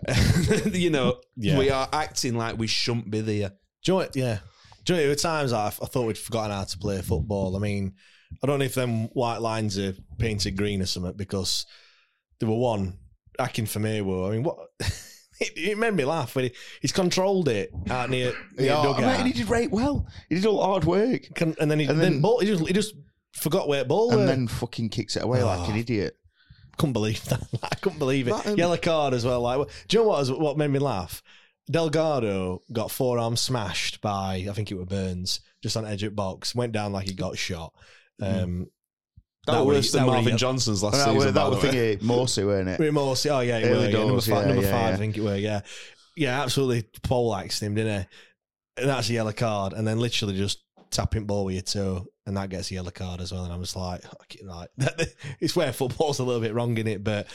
[0.73, 1.57] you know, Yeah.
[1.59, 3.51] we are acting like we shouldn't be there.
[3.85, 4.17] Do you know what?
[4.17, 4.39] Yeah.
[4.85, 7.55] Do you know, there were times I, I thought we'd forgotten how to play football.
[7.57, 7.95] I mean,
[8.43, 11.65] I don't know if them white lines are painted green or something because
[12.41, 12.99] there were one
[13.39, 14.01] hacking for me.
[14.01, 14.59] Were I mean, what?
[15.41, 19.01] it, it made me laugh when he, he's controlled it out near, near Yeah, dugout.
[19.25, 20.07] mate, he did rate well.
[20.29, 21.23] He did all hard work.
[21.35, 22.95] Can- and then he, And then, then- ball, he just he just
[23.33, 24.27] forgot where the ball And were.
[24.27, 25.79] then fucking kicks it away like an Oh.
[25.79, 26.17] idiot.
[26.77, 27.43] couldn't believe that.
[27.63, 28.33] I couldn't believe it.
[28.33, 29.41] That, um, Yellow card as well.
[29.43, 30.19] Like, do you know what?
[30.21, 31.23] was- What made me laugh?
[31.71, 36.55] Delgado got forearm smashed by I think it was Burns just on edge of box.
[36.55, 37.73] Went down like he got shot.
[38.21, 38.69] Um,
[39.49, 41.17] That, That were- worse than Marvin Johnson's last that season.
[41.17, 42.79] was, that the was thingy Morsy, weren't it?
[42.79, 44.95] With Morsy, oh yeah, it Early were, yeah, number five, yeah, number yeah, five.
[44.95, 45.61] I think it were, yeah,
[46.17, 48.83] yeah, absolutely Paul poleaxed him, didn't he?
[48.83, 52.37] And that's a yellow card, and then literally just tapping ball with your toe, and
[52.37, 53.45] that gets a yellow card as well.
[53.45, 54.03] And I was like,
[54.45, 54.69] like,
[55.41, 57.27] it's where football's a little bit wrong in it, but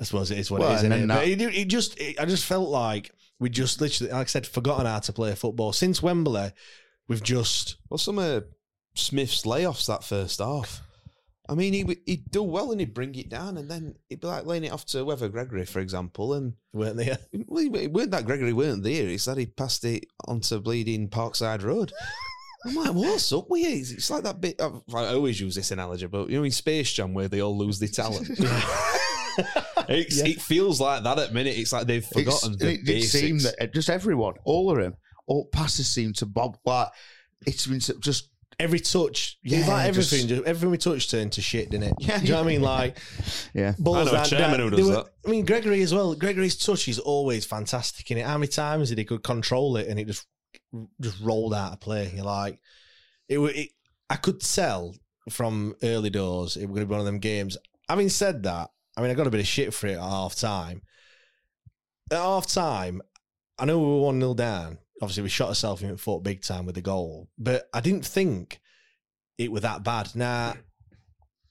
[0.00, 1.14] I suppose it is what Well, it is, and isn't it?
[1.14, 4.46] But it, it just, it, I just felt like we just literally, like I said,
[4.46, 6.52] forgotten how to play football since Wembley.
[7.08, 8.44] We've just Well, some of
[8.94, 10.82] Smith's layoffs that first half.
[11.50, 14.26] I mean, he he'd do well and he'd bring it down, and then he'd be
[14.28, 17.18] like laying it off to whether Gregory, for example, and weren't there?
[17.46, 19.08] well, it weren't that Gregory weren't there.
[19.08, 21.92] It's that he passed it onto bleeding Parkside Road.
[22.66, 23.70] I'm like, what's up with you?
[23.80, 24.60] It's- like that bit.
[24.60, 27.58] Of, I always use this analogy, but you know, in Space Jam where they all
[27.58, 28.28] lose their talent.
[29.88, 31.56] It's, It feels like that at minute.
[31.56, 33.56] It's like they've forgotten the it did seem basics.
[33.58, 34.94] that just everyone, all of them,
[35.26, 36.58] all passes seem to bob.
[36.64, 36.88] Like
[37.46, 38.28] it's been just
[38.60, 41.94] Every touch, Yeah, yeah, like everything, just, everything we touched turned to shit, didn't it?
[41.98, 42.18] Yeah.
[42.18, 42.62] Do you know what I mean?
[42.62, 42.98] Like,
[43.54, 43.74] yeah.
[43.78, 45.06] balls I know a chairman that- who does were- that.
[45.26, 46.14] I mean, Gregory as well.
[46.14, 48.26] Gregory's touch is always fantastic in it.
[48.26, 50.26] How many times did he could control it and it just
[51.00, 52.12] just rolled out of play?
[52.14, 52.60] You're like,
[53.28, 53.70] it, wa- it.
[54.08, 54.94] I could tell
[55.28, 57.56] from early doors it was going to be one of them games.
[57.88, 60.34] Having said that, I mean, I got a bit of shit for it at half
[60.36, 60.82] time.
[62.10, 63.00] At half time,
[63.58, 64.78] I know we were one 0 down.
[65.00, 68.04] Obviously, we shot ourselves in the foot big time with the goal, but I didn't
[68.06, 68.60] think
[69.38, 70.14] it was that bad.
[70.14, 70.54] Now,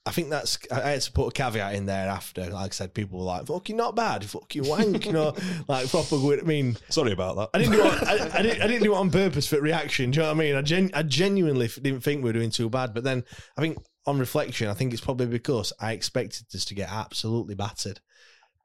[0.05, 2.49] I think that's I had to put a caveat in there after.
[2.49, 5.35] Like I said, people were like, "Fucking not bad, fucking wank," you know,
[5.67, 6.17] like proper.
[6.17, 7.49] good- I mean, Sorry about that.
[7.53, 8.03] I didn't do it.
[8.03, 8.61] I, I didn't.
[8.61, 10.11] I didn't do it on purpose for reaction.
[10.11, 10.55] Do you know what I mean?
[10.55, 12.93] I, gen, I genuinely didn't think we were doing too bad.
[12.93, 13.23] But then
[13.57, 17.53] I think on reflection, I think it's probably because I expected us to get absolutely
[17.55, 17.99] battered,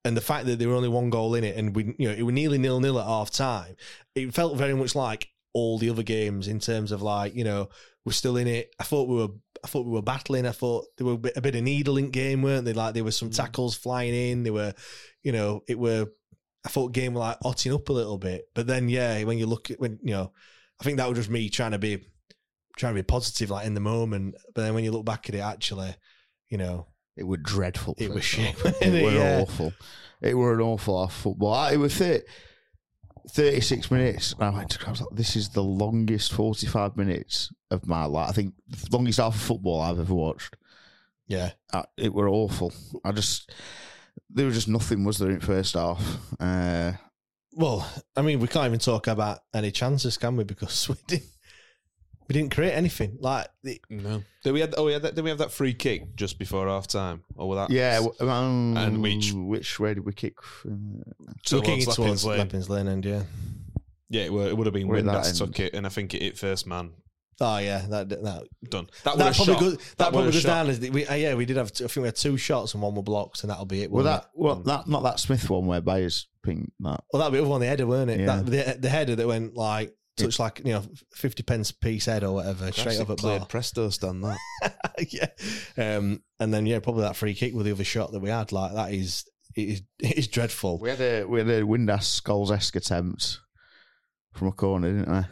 [0.04, 2.14] and the fact that there were only one goal in it, and we, you know,
[2.14, 3.76] it was nearly nil nil at half time.
[4.14, 7.68] It felt very much like all the other games in terms of like, you know,
[8.04, 8.74] we're still in it.
[8.78, 9.28] I thought we were.
[9.62, 10.46] I thought we were battling.
[10.46, 12.74] I thought there were a bit, a bit of needling game, weren't they?
[12.74, 13.36] Like there were some mm.
[13.36, 14.42] tackles flying in.
[14.42, 14.74] There were,
[15.22, 16.08] you know, it were.
[16.66, 19.46] I thought game were like hotting up a little bit, but then yeah, when you
[19.46, 20.32] look at when you know,
[20.80, 22.06] I think that was just me trying to be
[22.76, 24.34] trying to be positive, like in the moment.
[24.54, 25.94] But then when you look back at it, actually,
[26.48, 27.94] you know, it was dreadful.
[27.98, 29.02] It was shit, It it?
[29.04, 29.40] were Yeah.
[29.42, 29.72] awful.
[30.20, 31.52] It were an awful half football.
[31.54, 32.24] I- It was 30,
[33.30, 34.32] 36 minutes.
[34.34, 38.04] And I went to I was like, this is the longest 45 minutes of my
[38.04, 38.28] life.
[38.30, 40.56] I think the longest half of football I've ever watched.
[41.26, 42.72] yeah, Uh, it were awful.
[43.04, 43.50] I just,
[44.30, 46.18] there was just nothing, was there, in first half?
[46.38, 46.92] Uh,
[47.56, 50.44] Well, I mean, we can't even talk about any chances, can we?
[50.44, 51.30] Because we didn't,
[52.28, 53.16] we didn't create anything.
[53.20, 54.22] Like, the, No.
[54.42, 54.74] Did we had?
[54.76, 54.98] Oh, yeah.
[54.98, 57.22] Did we have that free kick just before half time?
[57.36, 57.70] Or was that?
[57.74, 58.00] yeah.
[58.00, 60.42] w- Um, And which- which way did we kick?
[60.42, 61.02] From?
[61.44, 62.38] so Towards kicking towards Leppings Lane.
[62.38, 63.22] Leppings Lane, and yeah.
[64.10, 65.36] Yeah, it, were, it would have been We're that Windass end.
[65.38, 66.90] took it, and I think it hit first man.
[67.40, 68.22] Oh yeah, that that
[68.68, 68.86] Done.
[69.02, 69.60] that That, were a probably shot.
[69.60, 70.48] goes, that, were probably a goes shot.
[70.48, 72.36] down as the, we, uh, yeah we did have two, I think we had two
[72.36, 73.90] shots and one were blocked and that'll be it.
[73.90, 74.40] Well, wasn't that it?
[74.40, 77.02] well, that not that Smith one where Byers ping that.
[77.12, 78.20] well that'll be the other one the header weren't it?
[78.20, 78.26] Yeah.
[78.36, 82.24] That, the, the header that went like touched like you know fifty pence piece head
[82.24, 83.48] or whatever straight up at cleared bar.
[83.48, 84.38] Presto stand that.
[85.10, 88.28] yeah, um, and then yeah probably that free kick with the other shot that we
[88.30, 89.24] had like that is
[89.56, 90.78] it is it is dreadful.
[90.78, 93.38] We had a we had a Windass Scholes esque attempt
[94.32, 95.24] from a corner, didn't we?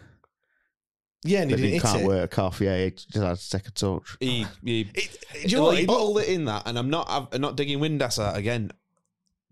[1.24, 2.06] Yeah, and he didn't didn't hit can't it.
[2.06, 2.60] work half.
[2.60, 4.16] Yeah, he just had to take a touch.
[4.18, 5.78] He, he, It- do you know well, what?
[5.78, 8.72] he bottled it in that, and I'm not, I'm not digging Windass out again.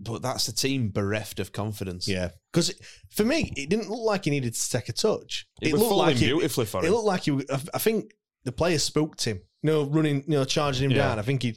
[0.02, 2.08] But that's the team bereft of confidence.
[2.08, 2.72] Yeah, because
[3.10, 5.46] for me, it didn't look like he needed to take a touch.
[5.60, 6.86] It looked like beautifully for him.
[6.86, 7.32] It looked like he.
[7.52, 8.12] I I think
[8.44, 9.42] the player spooked him.
[9.62, 11.08] You know, running, you know, charging him Yeah.
[11.08, 11.18] down.
[11.18, 11.54] I think he,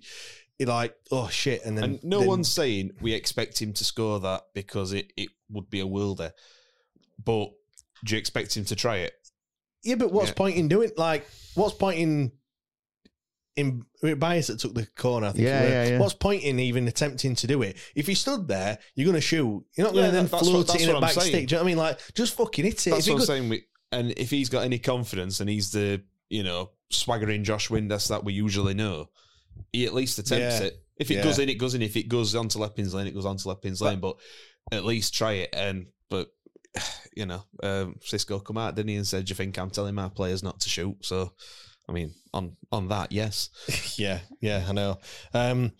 [0.59, 3.85] he like, oh shit, and then And no then- one's saying we expect him to
[3.85, 6.33] score that because it, it would be a worlder.
[7.23, 7.51] But
[8.03, 9.13] do you expect him to try it?
[9.83, 10.33] Yeah, but what's Yeah.
[10.35, 10.91] point in doing?
[10.97, 11.25] Like,
[11.55, 12.33] what's point in?
[13.55, 13.85] In
[14.17, 15.43] Byers that took the corner, I think.
[15.45, 15.99] Yeah, yeah, yeah.
[15.99, 17.77] What's point in even attempting to do it?
[17.93, 19.63] If you stood there, you're going to shoot.
[19.75, 21.11] You're not going Yeah, to then that- float what- it in what a I'm back
[21.11, 21.27] saying.
[21.27, 21.47] stick.
[21.47, 21.77] Do you know what I mean?
[21.77, 22.89] Like, just fucking hit it.
[22.89, 23.49] That's If what I'm go- saying.
[23.49, 28.07] We, and if he's got any confidence and he's the, you know, swaggering Josh Windass
[28.09, 29.09] that we usually know,
[29.71, 30.67] he at least attempts Yeah.
[30.67, 30.79] it.
[30.97, 31.23] If it Yeah.
[31.23, 31.81] goes in, it goes in.
[31.83, 33.99] If it goes onto Leppin's Lane, it goes onto Leppin's Lane.
[33.99, 34.15] But
[34.71, 35.49] at least try it.
[35.53, 36.29] And but
[37.15, 39.93] you know, um, Xisco come out, didn't he, and said, "Do you think I'm telling
[39.93, 41.33] my players not to shoot?" So,
[41.87, 43.49] I mean, on on that, yes.
[43.99, 44.97] Yeah, yeah, I know.
[45.33, 45.71] Um,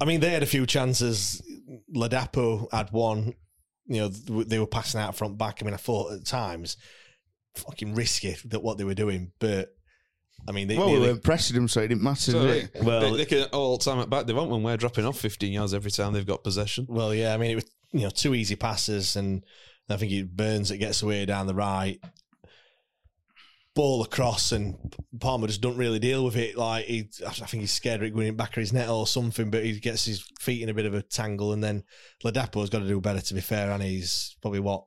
[0.00, 1.40] I mean, they had a few chances.
[1.94, 3.34] Ladapo had one.
[3.86, 5.58] You know, they were passing out front back.
[5.60, 6.76] I mean, I thought at times,
[7.56, 9.70] fucking risky that what they were doing, but
[10.48, 12.30] I mean, they, well, we nearly- were pressing them, so it didn't matter.
[12.32, 12.82] So, did it?
[12.82, 14.26] Well- they, they can all time at back.
[14.26, 16.86] They won't when we're dropping off 15 yards every time they've got possession.
[16.88, 17.34] well, yeah.
[17.34, 19.44] I mean, it was you know two easy passes, and
[19.88, 21.98] I think it Burns that gets away down the right.
[23.80, 24.76] Ball across and
[25.20, 26.54] Palmer just don't really deal with it.
[26.54, 29.50] Like he, I think he's scared of it going back of his net or something.
[29.50, 31.84] But he gets his feet in a bit of a tangle, and then
[32.22, 33.22] Ladapo's got to do better.
[33.22, 34.84] To be fair, and he's probably what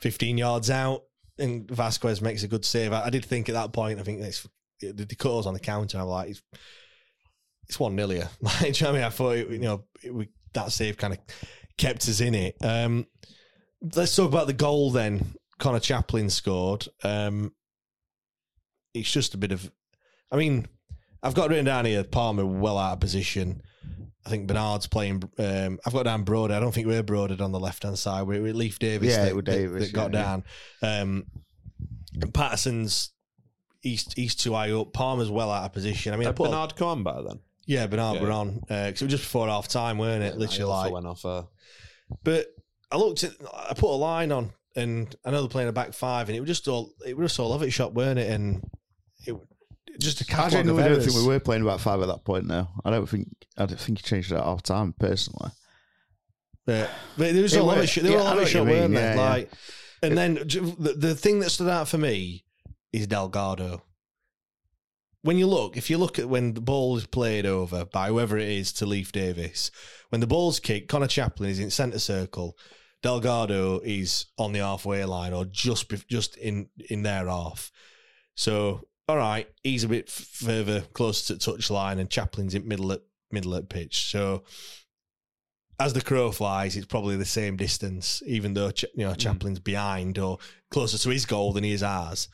[0.00, 1.04] fifteen yards out,
[1.38, 2.92] and Vasquez makes a good save.
[2.92, 4.46] I, I did think at that point, I think it's
[4.80, 5.96] the Dakota's on the counter.
[5.96, 6.42] I'm like, it's,
[7.70, 8.28] it's one nil here.
[8.42, 9.02] Like, you know I mean?
[9.02, 11.20] I thought it, you know it, we, that save kind of
[11.78, 12.56] kept us in it.
[12.60, 13.06] Um,
[13.94, 15.24] let's talk about the goal then.
[15.58, 16.86] Connor Chaplin scored.
[17.02, 17.52] Um,
[18.96, 19.70] it's just a bit of
[20.30, 20.66] I mean,
[21.22, 23.62] I've got written down here Palmer well out of position.
[24.24, 25.22] I think Bernard's playing.
[25.38, 26.54] Um, I've got down Broder.
[26.54, 28.26] I don't think we're Brodered on the left hand side.
[28.26, 29.10] We're, we're Leif Davis.
[29.10, 30.44] Yeah, that, it that- Davis, that got yeah, down.
[30.82, 31.24] Um,
[32.20, 33.10] and Paterson's
[33.82, 34.92] he's he's too high up.
[34.92, 36.12] Palmer's well out of position.
[36.12, 37.38] I mean, I put Bernard come on by then.
[37.66, 38.22] yeah, Bernard Yeah.
[38.22, 40.32] were on because it was just before half time, weren't it?
[40.34, 40.92] Yeah, Literally, Iorfa like.
[40.92, 41.24] went off.
[41.24, 41.42] Uh,
[42.24, 42.46] But
[42.90, 45.92] I looked at, I put a line on, and I know they're playing a back
[45.92, 48.28] five, and it was just all, it was just all of it shot, weren't it?
[48.30, 48.68] And
[49.28, 49.36] it
[50.00, 52.46] just a I of genuinely don't think we were playing about five at that point.
[52.46, 55.50] Now I don't think I don't think he changed it at half time personally.
[56.66, 57.88] But, but there was It all of were- it.
[57.88, 59.00] shot- yeah, were all I of know it what shot, you mean, weren't they?
[59.00, 59.20] yeah, yeah.
[59.30, 59.50] Like,
[60.02, 62.44] and then the, the thing that stood out for me
[62.92, 63.82] is Delgado.
[65.22, 68.36] When you look, if you look at when the ball is played over by whoever
[68.36, 69.70] it is to Leif Davis,
[70.10, 72.56] when the ball's kicked, Connor Chaplin is in centre circle.
[73.02, 77.70] Delgado is on the halfway line or just just in in their half.
[78.34, 82.92] So all right, he's a bit further closer to touch line, and Chaplin's in middle
[82.92, 84.10] at middle at pitch.
[84.10, 84.44] So
[85.78, 89.60] as the crow flies, it's probably the same distance, even though Ch- you know Chaplin's
[89.60, 90.38] behind or
[90.70, 92.28] closer to his goal than he is ours.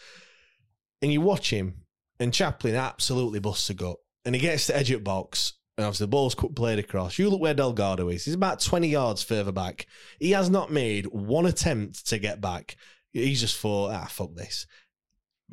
[1.02, 1.82] And you watch him,
[2.20, 6.04] and Chaplin absolutely busts a gut, and he gets to edge at box, and obviously
[6.04, 7.18] the ball's played across.
[7.18, 9.87] You look where Delgado is; he's about twenty yards further back.
[10.20, 12.76] He has not made one attempt to get back.
[13.12, 14.66] He's just thought, ah, fuck this.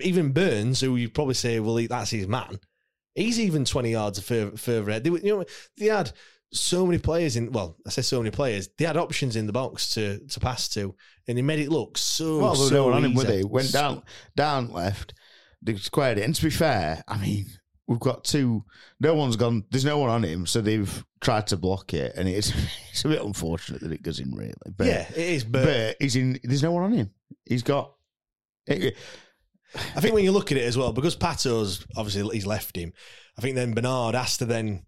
[0.02, 2.60] Even Burns, who you probably say, well, he- that's his man.
[3.15, 5.04] He's even twenty yards further, further ahead.
[5.04, 5.45] They, you know,
[5.78, 6.12] they had
[6.54, 7.52] so many players in.
[7.52, 8.69] Well, I say so many players.
[8.78, 10.95] They had options in the box to to pass to,
[11.28, 12.39] and they made it look so.
[12.39, 13.43] well, so no one on him, were they?
[13.43, 14.04] Went down,
[14.36, 15.13] down left.
[15.62, 16.23] They squared it.
[16.23, 17.47] And to be fair, I mean,
[17.88, 18.63] we've got two.
[19.02, 19.65] No one's gone.
[19.69, 22.54] There's no one on him, so they've tried to block it, and it's
[22.91, 24.54] it's a bit unfortunate that it goes in, really.
[24.78, 25.43] But, yeah, it is.
[25.43, 26.39] But, but he's in.
[26.43, 27.12] There's no one on him.
[27.45, 27.93] He's got.
[28.67, 28.95] It,
[29.75, 32.93] I think when you look at it as well, because Pato's obviously he's left him.
[33.38, 34.86] I think then Bernard has to then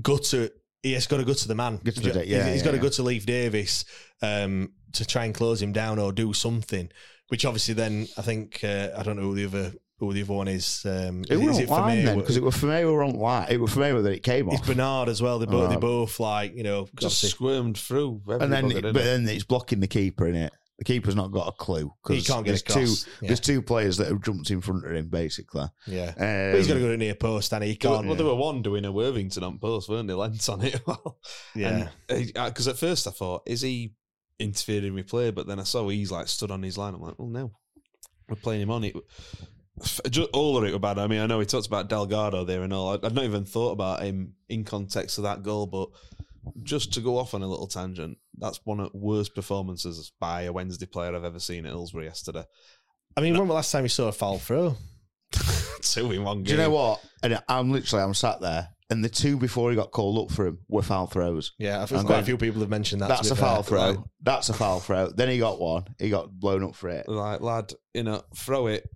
[0.00, 0.50] go to.
[0.82, 1.80] He has got to go to the man.
[1.82, 2.82] Go to the- He's- yeah, he's yeah, got to yeah.
[2.82, 3.84] go to Leif Davis
[4.22, 6.90] um, to try and close him down or do something.
[7.28, 10.32] Which obviously then I think uh, I don't know who the other who the other
[10.32, 10.82] one is.
[10.84, 12.84] Um, it is, is wasn't line then because it was for me.
[12.84, 13.48] We were on line.
[13.50, 14.54] It was for me that it came on.
[14.54, 14.66] It's.
[14.66, 15.38] Bernard as well.
[15.38, 16.86] They both, they both like you know.
[16.98, 18.22] just squirmed through.
[18.28, 19.04] and then, everybody, but it?
[19.04, 20.52] then it's blocking the keeper in it.
[20.78, 23.04] The keeper's not got a clue He because can't get there's across.
[23.04, 23.10] two.
[23.22, 23.26] Yeah.
[23.28, 25.64] There's two players that have jumped in front of him, basically.
[25.86, 28.06] yeah, Um, but he's got to go to near post, and he There were- can't.
[28.08, 30.12] well, there were one doing a Worthington on post, weren't they?
[30.14, 30.78] Lent on it.
[31.54, 31.88] Yeah.
[32.08, 33.94] Because at first I thought, is he
[34.38, 35.30] interfering with play?
[35.30, 36.92] But then I saw he's like stood on his line.
[36.94, 37.52] I'm like, well, no,
[38.28, 38.94] we're playing him on it.
[40.10, 40.98] Just, all of it were bad.
[40.98, 42.90] I mean, I know he talked about Delgado there and all.
[42.94, 45.88] I'd I'd not even thought about him in context of that goal, but
[46.62, 50.42] just to go off on a little tangent, that's one of the worst performances by
[50.42, 52.44] a Wednesday player I've ever seen at Hillsborough yesterday.
[53.16, 54.76] I mean, when was the last time you saw a foul throw?
[55.80, 56.44] Two in one game.
[56.44, 57.04] Do you know what?
[57.22, 60.46] And I'm literally, I'm sat there, and the two before he got called up for
[60.46, 61.52] him were foul throws.
[61.58, 63.08] Yeah, I think I'm quite a few people have mentioned that.
[63.08, 63.46] That's a fair.
[63.46, 63.90] foul throw.
[63.90, 63.98] Right.
[64.22, 65.10] That's a foul throw.
[65.10, 65.84] Then he got one.
[65.98, 67.08] He got blown up for it.
[67.08, 68.88] Like, lad, you know, throw it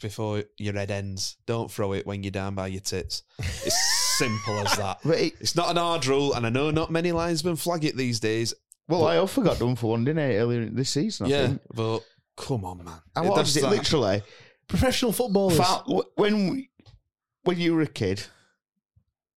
[0.00, 1.36] before your head ends.
[1.46, 3.22] Don't throw it when you're down by your tits.
[3.38, 4.98] It's simple as that.
[5.04, 7.96] But he, It's not an hard rule, and I know not many linesmen flag it
[7.96, 8.54] these days.
[8.88, 11.26] well, I also got done for one, didn't I, earlier this season?
[11.26, 11.62] I yeah, think.
[11.74, 12.00] but
[12.36, 13.00] come on, man.
[13.16, 13.64] And what That's it?
[13.64, 14.22] Literally,
[14.68, 15.56] Professional footballers.
[15.58, 16.70] foul, when we,
[17.44, 18.22] when you were a kid,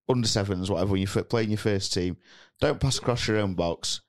[0.10, 2.18] under sevens, whatever, when you're playing your first team,
[2.60, 4.02] don't pass across your own box.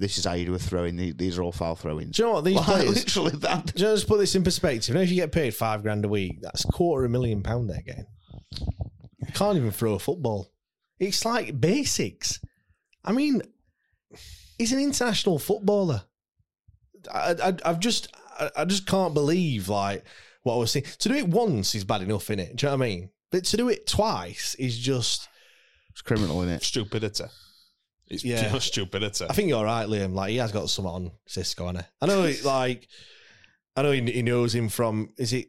[0.00, 0.96] This is how you do a throwing.
[0.96, 2.16] These- These are all foul throw-ins.
[2.16, 2.96] Do you know what these Like, players?
[2.96, 3.66] literally that.
[3.74, 4.96] Do you know, just put this in perspective.
[4.96, 7.82] If you get paid five grand a week, that's quarter of a million pound they're
[7.82, 8.06] getting.
[8.58, 10.50] You can't even throw a football.
[10.98, 12.40] It's like basics.
[13.04, 13.42] I mean,
[14.58, 16.02] he's an international footballer.
[17.12, 18.08] I, I've just,
[18.38, 20.04] I, I just can't believe like
[20.42, 20.86] what I was saying.
[21.00, 22.56] To do it once is bad enough, innit?
[22.56, 23.10] Do you know what I mean?
[23.30, 25.28] But to do it twice is just.
[25.90, 26.62] It's criminal, isn't it?
[26.62, 27.24] stupidity.
[28.10, 28.48] It's Yeah.
[28.48, 29.26] pure stupidity.
[29.30, 30.14] I think you're right, Liam.
[30.14, 31.86] Like he has got some on Xisco, hasn't?
[32.02, 32.88] I know, it, like,
[33.76, 35.10] I know he, he knows him from.
[35.16, 35.46] Is it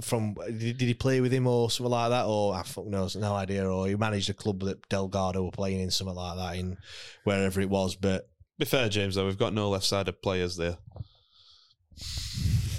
[0.00, 0.34] from?
[0.46, 2.24] Did, did he play with him or something like that?
[2.26, 3.68] Or I fuck knows, no idea.
[3.68, 6.78] Or he managed a club that Delgado were playing in, something like that, in
[7.24, 7.94] wherever it was.
[7.94, 8.26] But
[8.58, 10.78] Be fair, James, though, we've got no left sided players there.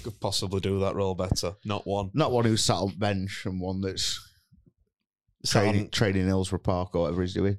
[0.04, 1.54] Could possibly do that role better.
[1.64, 2.10] Not one.
[2.14, 4.20] Not one who's sat on bench and one that's
[5.46, 7.58] Sat training, on- training Hillsborough Park or whatever he's doing.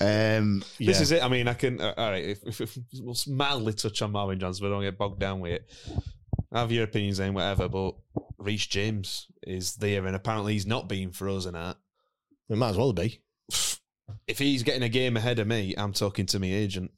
[0.00, 1.22] Um, This is it.
[1.24, 1.80] I mean, I can.
[1.80, 4.98] Uh, all right, if, if, if we'll mildly touch on Marvin Johnson, but don't get
[4.98, 5.70] bogged down with it.
[6.52, 7.94] Have your opinions and whatever, but
[8.38, 11.76] Reece James is there, and apparently he's not being frozen at.
[12.48, 13.20] it might as well be.
[14.26, 16.90] If he's getting a game ahead of me, I'm talking to my agent.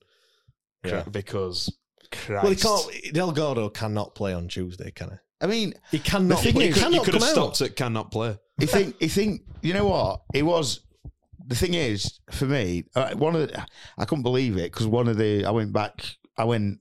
[0.84, 1.02] Yeah.
[1.10, 1.72] Because
[2.12, 2.42] Christ.
[2.42, 2.56] Well, he
[3.02, 3.14] can't.
[3.14, 5.16] Delgado cannot play on Tuesday, can he?
[5.42, 6.40] I mean, He cannot.
[6.40, 6.68] thing play.
[6.68, 7.34] is- he You cannot could have come out.
[7.56, 8.38] stopped it, cannot play.
[8.58, 8.96] You think?
[9.00, 9.42] You think?
[9.62, 10.22] You know what?
[10.34, 10.80] It was.
[11.50, 13.66] The thing is, for me, uh, one of the,
[13.98, 16.16] I couldn't believe it because one of the I went back.
[16.38, 16.78] I went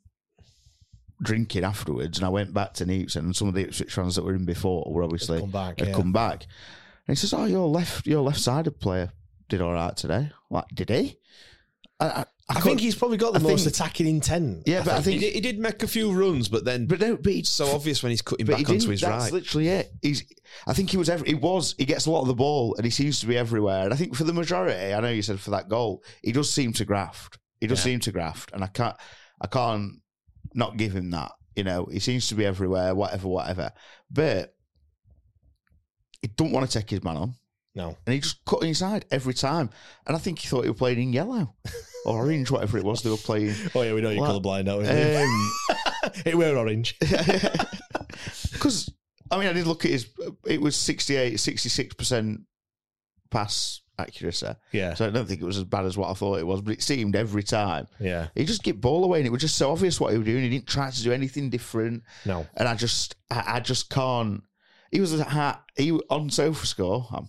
[1.23, 4.23] drinking afterwards, and I went back to Newton, and some of the Ipswich fans that
[4.23, 5.93] were in before were obviously come back, had yeah.
[5.95, 6.43] come back.
[7.07, 9.11] And he says, "Oh, your left, your left-sided player
[9.47, 11.17] did all right today." Like, did he?
[11.99, 14.63] I, I, I, couldn't- think he's probably got the I most think- attacking intent.
[14.65, 17.15] Yeah, but I think, did, he did make a few runs, but then but no,
[17.15, 19.19] but it's so obvious when he's cutting he back onto his That's right.
[19.19, 19.91] That's literally it.
[20.01, 20.23] He's.
[20.65, 21.09] I think he was.
[21.09, 21.75] Every, he was.
[21.77, 23.83] He gets a lot of the ball, and he seems to be everywhere.
[23.85, 26.51] And I think for the majority, I know you said for that goal, he does
[26.51, 27.37] seem to graft.
[27.61, 27.83] He does Yeah.
[27.91, 28.95] seem to graft, and I can't.
[29.41, 30.01] I can't
[30.55, 31.31] not give him that.
[31.55, 32.95] You know, he seems to be everywhere.
[32.95, 33.71] Whatever, whatever.
[34.09, 34.55] But
[36.21, 37.33] he don't want to take his man on,
[37.79, 37.97] No.
[38.05, 39.69] and he just cut inside every time.
[40.05, 41.55] And I think he thought he was playing in yellow
[42.05, 43.55] or orange, whatever it was they were playing.
[43.75, 46.05] Oh yeah, we know you're Well, colourblind, we?
[46.05, 46.95] Um, it were orange.
[48.51, 48.91] Because
[49.31, 50.09] I mean, I did look at his.
[50.45, 52.41] It was 68, 66 percent
[53.31, 54.47] pass accuracy.
[54.71, 54.93] Yeah.
[54.95, 56.73] So I don't think it was as bad as what I thought it was, but
[56.73, 58.27] it seemed every time Yeah.
[58.35, 60.43] he just get ball away, and it was just so obvious what he was doing.
[60.43, 62.45] He didn't try to do anything different, No.
[62.57, 64.41] and I just, I, I just can't.
[64.91, 65.61] He was a hat.
[65.77, 67.05] He on SofaScore.
[67.13, 67.27] I'm,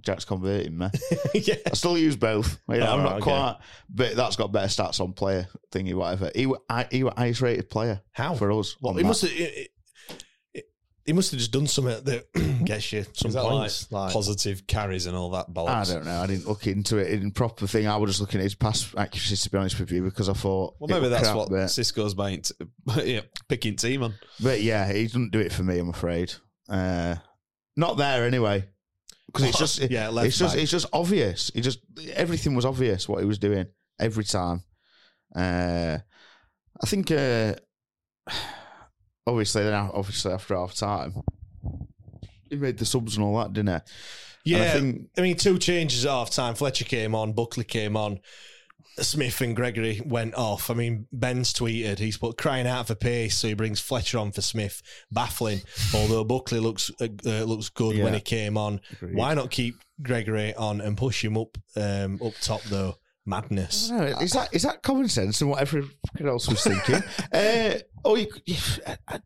[0.00, 0.88] Jack's converting me.
[1.34, 1.56] yeah.
[1.66, 2.58] I still use both.
[2.68, 3.22] You know, Oh, I'm not okay.
[3.22, 3.56] quite,
[3.88, 6.30] but that's got better stats on player thingy, whatever.
[6.34, 8.00] He, wa- I, he was highest rated player.
[8.12, 8.34] How?
[8.34, 8.76] for us?
[8.80, 9.08] Well, he that.
[9.08, 9.30] must have.
[9.32, 9.70] It,
[10.54, 10.64] it,
[11.04, 12.26] he must have just done something that
[12.66, 13.90] gets you some points.
[13.90, 16.20] like, Like, positive carries and all that I don't know.
[16.20, 17.86] I didn't look into it in proper thing.
[17.88, 20.34] I was just looking at his pass accuracy, to be honest with you, because I
[20.34, 20.74] thought.
[20.78, 22.44] Well, maybe that's crap, what But, Xisco's buying,
[23.04, 24.14] yeah, picking team on.
[24.38, 25.78] but yeah, he doesn't do it for me.
[25.78, 26.34] I'm afraid.
[26.68, 27.14] Uh,
[27.74, 28.68] not there anyway,
[29.28, 30.62] because it's just Yeah, left it's just back.
[30.62, 31.50] it's just obvious.
[31.54, 31.80] He just
[32.14, 33.66] everything was obvious what he was doing
[34.00, 34.62] every time.
[35.34, 35.98] Uh,
[36.82, 37.10] I think.
[37.10, 37.54] Uh,
[39.26, 41.14] obviously, then obviously after half time,
[42.48, 43.82] he made the subs and all that, didn't
[44.44, 44.52] he?
[44.52, 46.54] Yeah, I I, mean, two changes at half time.
[46.54, 48.20] Fletcher came on, Buckley came on,
[49.04, 50.70] Smith and Gregory went off.
[50.70, 54.32] I mean, Ben's tweeted he's put crying out for pace, so he brings Fletcher on
[54.32, 54.82] for Smith.
[55.10, 55.62] Baffling,
[55.94, 58.80] although Buckley looks uh, uh, looks good when he came on.
[58.92, 59.14] Agreed.
[59.16, 62.96] Why not keep Gregory on and push him up um, up top though?
[63.26, 63.90] Madness.
[63.90, 65.90] Know, is that is that common sense and what everyone
[66.24, 67.02] else was thinking?
[67.32, 67.74] uh,
[68.04, 68.56] oh, you, you,
[69.06, 69.20] I-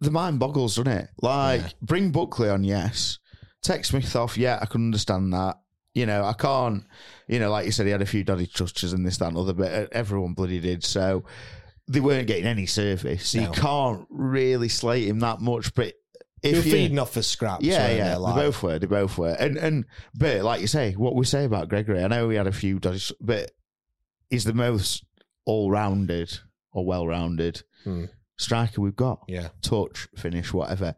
[0.00, 1.08] the mind boggles, doesn't it?
[1.22, 1.68] Like, Yeah.
[1.80, 3.18] bring Buckley on, yes.
[3.62, 5.58] Take Smith off, yeah, I can understand that.
[5.94, 6.84] You know, I can't.
[7.28, 9.36] You know, like you said, he had a few dodgy touches and this, that, and
[9.36, 10.84] other, but uh, everyone bloody did.
[10.84, 11.24] So
[11.88, 13.28] they weren't getting any service.
[13.30, 13.44] So No.
[13.48, 15.74] you can't really slate him that much.
[15.74, 15.94] But
[16.42, 17.64] If You're feeding off for scraps.
[17.64, 18.78] yeah, yeah, they, they like- both were.
[18.78, 19.36] They both were.
[19.38, 19.84] And and
[20.14, 22.78] but like you say, what we say about Gregory, I know he had a few,
[22.78, 23.50] dodgy, but
[24.30, 25.04] he's the most
[25.44, 26.38] all-rounded
[26.72, 28.04] or well-rounded Hmm.
[28.38, 29.24] striker we've got.
[29.28, 29.48] Yeah.
[29.60, 30.94] touch, finish, whatever.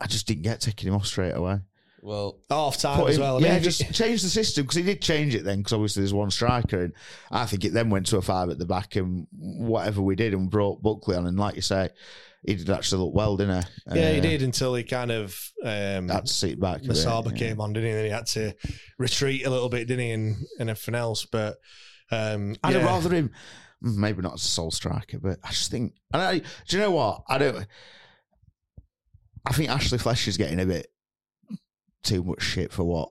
[0.00, 1.58] I just didn't get taking him off straight away.
[2.02, 3.40] Well, Half time as well.
[3.42, 6.30] Yeah, just change the system because he did change it then because obviously there's one
[6.30, 6.92] striker and
[7.30, 10.32] I think it then went to a five at the back and whatever we did
[10.34, 11.88] and brought Buckley on and like you say,
[12.46, 13.96] he did actually look well, didn't he?
[13.98, 16.78] yeah, he Uh, did until he kind of um, Had to sit back.
[16.78, 17.36] a bit, Musaba yeah.
[17.36, 17.90] came on, didn't he?
[17.90, 18.54] And then he had to
[18.96, 20.12] retreat a little bit, didn't he?
[20.12, 21.24] And, and everything else.
[21.26, 21.56] But
[22.12, 22.84] um, I'd yeah.
[22.84, 23.32] rather him,
[23.82, 25.94] maybe not as a sole striker, but I just think.
[26.12, 27.22] And I, do you know what?
[27.28, 27.66] I don't.
[29.44, 30.86] I think Ashley Fletcher's getting a bit
[32.02, 33.10] too much shit for what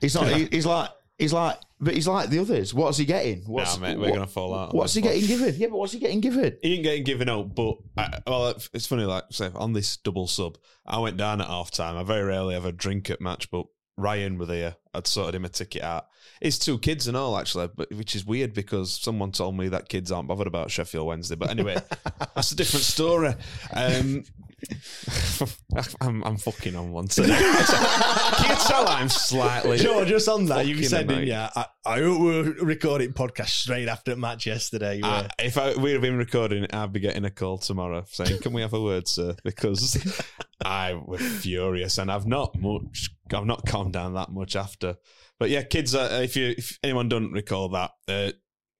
[0.00, 0.28] he's not.
[0.28, 2.72] he- he's like he's like, but he's like the others.
[2.74, 3.42] What's he getting?
[3.46, 4.70] What's, nah, mate, we're what- to fall out.
[4.70, 5.12] on What's he one.
[5.12, 5.54] getting given?
[5.56, 6.56] Yeah, but what's he getting given?
[6.62, 9.04] He ain't getting given out, but I, well, it's funny.
[9.04, 11.96] Like say on this double sub, I went down at half time.
[11.96, 13.66] I very rarely have a drink at match, but
[13.98, 14.76] Ryan were there.
[14.94, 16.06] I'd sorted him a ticket out.
[16.40, 19.88] It's two kids and all actually, but which is weird because someone told me that
[19.88, 21.36] kids aren't bothered about Sheffield Wednesday.
[21.36, 21.76] But anyway,
[22.34, 23.34] that's a different story.
[23.72, 24.24] Um,
[26.00, 27.36] I'm, I'm fucking on one today.
[27.36, 29.78] Can you tell I'm slightly?
[29.78, 31.30] Joe, just on that, you said, didn't?
[31.32, 35.00] I, I hope we're recording podcast straight after the match yesterday.
[35.02, 38.52] Uh, if I, we'd have been recording, I'd be getting a call tomorrow saying, "Can
[38.52, 40.22] we have a word, sir?" Because
[40.64, 44.96] I was furious, and I've not much, I've not calmed down that much after.
[45.38, 48.30] But yeah, kids, uh, if you, if anyone doesn't recall that, uh,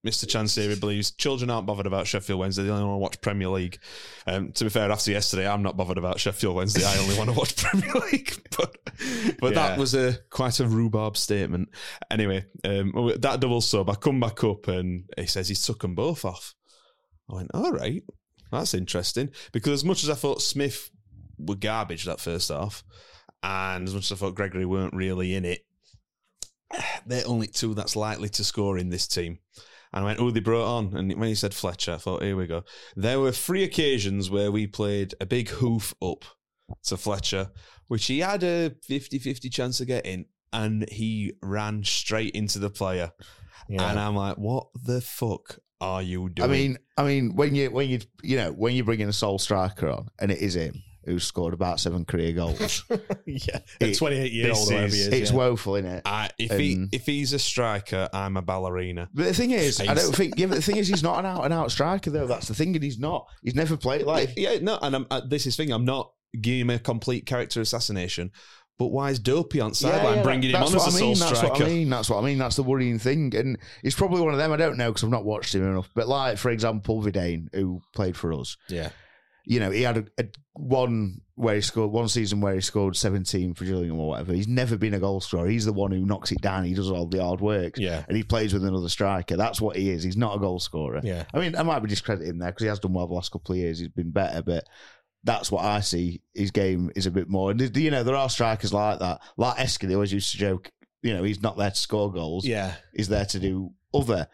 [0.07, 0.27] Mr.
[0.27, 2.65] Chansiri believes children aren't bothered about Sheffield Wednesday.
[2.65, 3.79] They only want to watch Premier League.
[4.27, 6.85] Um, to be fair, after yesterday, I'm not bothered about Sheffield Wednesday.
[6.85, 8.33] I only want to watch Premier League.
[8.57, 8.77] But
[9.41, 9.69] but Yeah.
[9.69, 11.69] that was a quite a rhubarb statement.
[12.11, 15.95] Anyway, um, that double sub, I come back up and he says he's took them
[15.95, 16.55] both off.
[17.31, 18.03] I went, all right,
[18.51, 19.31] that's interesting.
[19.53, 20.91] Because as much as I thought Smith
[21.39, 22.83] were garbage that first half,
[23.43, 25.65] and as much as I thought Gregory weren't really in it,
[27.07, 29.39] they're only two that's likely to score in this team.
[29.93, 30.97] And I went, oh, they brought on.
[30.97, 32.65] And when he said Fletcher, I thought, here we go.
[32.97, 36.25] There were three occasions where we played a big hoof up
[36.85, 37.51] to Fletcher,
[37.89, 43.13] which he had a 50-50 chance of getting, and he ran straight into the player.
[43.69, 43.91] Yeah.
[43.91, 46.49] And I'm like, what the fuck are you doing?
[46.49, 49.13] I mean, I mean, when you when you you know when you bring in a
[49.13, 52.85] sole striker on, and it is him who scored about seven career goals.
[53.27, 55.09] yeah, It- at 28 year old, is- is.
[55.09, 55.37] it's yeah.
[55.37, 56.03] woeful, isn't it?
[56.05, 59.09] I, if he if he's a striker, I'm a ballerina.
[59.13, 60.35] But the thing is, I He's- don't think.
[60.37, 62.27] Yeah, but the thing is, he's not an out and out striker though.
[62.27, 63.27] That's the thing, and he's not.
[63.43, 64.31] He's never played like.
[64.37, 65.71] yeah, no, and I'm, uh, this is thing.
[65.73, 68.31] I'm not giving him a complete character assassination,
[68.79, 71.01] but why is Dopey on sideline yeah, bringing him on as what a I sole
[71.11, 71.53] mean, That's striker?
[71.53, 71.91] what I mean.
[71.91, 72.39] That's what I mean.
[72.39, 74.51] That's the worrying thing, and he's probably one of them.
[74.53, 75.91] I don't know because I've not watched him enough.
[75.95, 78.89] But like, for example, Vidane, who played for us, Yeah.
[79.45, 82.95] You know, he had a, a one where he scored one season where he scored
[82.97, 84.33] seventeen for Gillingham or whatever.
[84.33, 85.49] He's never been a goal scorer.
[85.49, 86.65] He's the one who knocks it down.
[86.65, 87.75] He does all the hard work.
[87.77, 88.05] Yeah.
[88.07, 89.37] and he plays with another striker.
[89.37, 90.03] That's what he is.
[90.05, 91.01] He's not a goal scorer.
[91.03, 91.25] Yeah.
[91.35, 93.55] I mean, I might be discrediting there because he has done well the last couple
[93.55, 93.79] of years.
[93.81, 94.69] He's been better, but
[95.25, 96.23] that's what I see.
[96.35, 97.51] His game is a bit more.
[97.51, 99.21] And you know, there are strikers like that.
[99.37, 100.71] Like Heskey, they always used to joke.
[101.03, 102.47] You know, he's not there to score goals.
[102.47, 102.75] Yeah.
[102.95, 104.29] he's there to do other.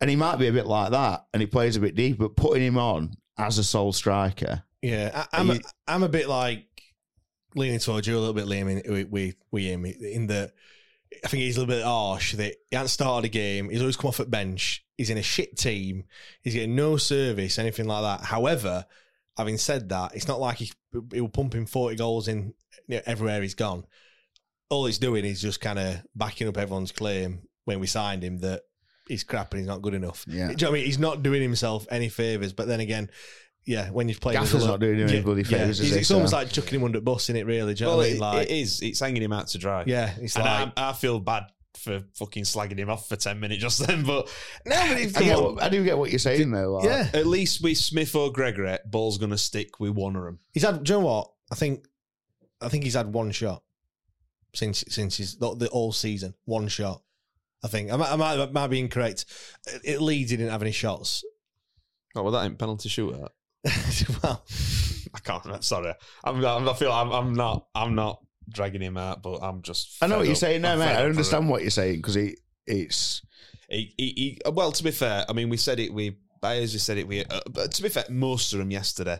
[0.00, 2.18] And he might be a bit like that, and he plays a bit deep.
[2.18, 6.28] But putting him on as a sole striker, Yeah, I, I'm a, I'm a bit
[6.28, 6.66] like
[7.54, 8.70] leaning towards you a little bit, Liam.
[8.70, 10.52] In, we with with him, in that
[11.24, 12.34] I think he's a little bit harsh.
[12.34, 13.70] That he hasn't started a game.
[13.70, 14.84] He's always come off at bench.
[14.96, 16.04] He's in a shit team.
[16.42, 18.26] He's getting no service, anything like that.
[18.26, 18.86] However,
[19.36, 20.72] having said that, it's not like he
[21.12, 22.54] he will pump him forty goals in
[22.88, 23.86] you know, everywhere he's gone.
[24.68, 28.38] All he's doing is just kind of backing up everyone's claim when we signed him
[28.38, 28.62] that
[29.08, 30.24] he's crap and he's not good enough.
[30.28, 30.46] Yeah.
[30.48, 30.86] Do you know what I mean?
[30.86, 32.52] He's not doing himself any favors.
[32.52, 33.10] But then again,
[33.64, 36.10] yeah, when you're playing, Gaffer's not doing him any bloody favours, is It's, he, it's
[36.12, 37.74] almost like chucking him under the bus in it, really.
[37.74, 38.18] Do you know what I mean?
[38.20, 38.80] Like, it is.
[38.80, 39.84] It's hanging him out to dry.
[39.86, 41.44] yeah, it's and like I, I feel bad
[41.76, 44.28] for fucking slagging him off for ten minutes just then, but
[44.64, 46.74] no, but it's, I, get what- I do get what you're saying though.
[46.74, 50.38] like- yeah, at least with Smith or Gregory, ball's gonna stick with one of them.
[50.52, 50.82] he's had.
[50.84, 51.32] Do you know what?
[51.50, 51.86] I think,
[52.60, 53.62] I think he's had one shot
[54.54, 56.34] since since his the, the all season.
[56.44, 57.02] One shot.
[57.64, 59.24] I think I might, I might, I might be incorrect.
[59.84, 61.24] It, Leeds, he didn't have any shots.
[62.14, 63.30] Oh, well, that ain't penalty shootout.
[64.22, 64.44] well,
[65.14, 65.44] I can't.
[65.46, 65.92] I'm sorry.
[66.24, 66.44] I'm.
[66.44, 66.92] I'm I feel.
[66.92, 67.66] I'm, I'm not.
[67.74, 70.02] I'm not dragging him out, but I'm just.
[70.02, 70.38] I know what you're up.
[70.38, 70.62] saying.
[70.62, 72.36] No, I'm mate, I up for understand what you're saying because he,
[72.66, 73.22] it's
[73.68, 75.92] He, he, he, well, to be fair, I mean, we said it.
[75.92, 77.08] We Byers just said it.
[77.08, 79.18] We, uh, but to be fair, most of them yesterday.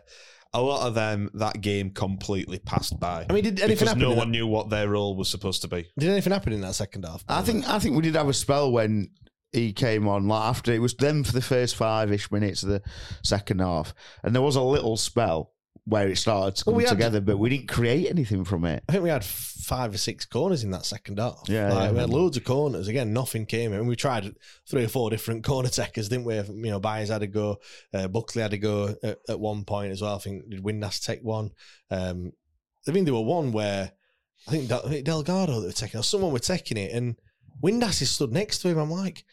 [0.53, 3.25] A lot of them that game completely passed by.
[3.29, 5.29] I mean, did anything because happen no in one that- knew what their role was
[5.29, 5.87] supposed to be.
[5.99, 7.23] did anything happen in that second half?
[7.27, 9.09] I think I think we did have a spell when
[9.51, 10.27] he came on.
[10.27, 12.81] Like after it was them for the first five ish minutes of the
[13.23, 13.93] second half,
[14.23, 15.51] and there was a little spell
[15.87, 18.65] where it started to Well, come we had- together, but we didn't create anything from
[18.65, 18.83] it.
[18.89, 21.43] I think we had five or six corners in that second half.
[21.47, 21.91] Yeah, like, yeah.
[21.93, 22.87] we had loads of corners.
[22.89, 23.87] Again, nothing came in.
[23.87, 24.35] We tried
[24.69, 26.35] three or four different corner takers, didn't we?
[26.35, 27.59] You know, Byers had a go.
[27.93, 30.15] Uh, Buckley had a go at, at one point as well.
[30.15, 31.51] I think did Windass take one?
[31.89, 32.33] Um,
[32.87, 33.91] I mean, there were one where
[34.47, 37.15] I think Del- I think Delgado that were taking, or someone were taking it, and
[37.63, 38.77] Windass is stood next to him.
[38.77, 39.23] I'm like.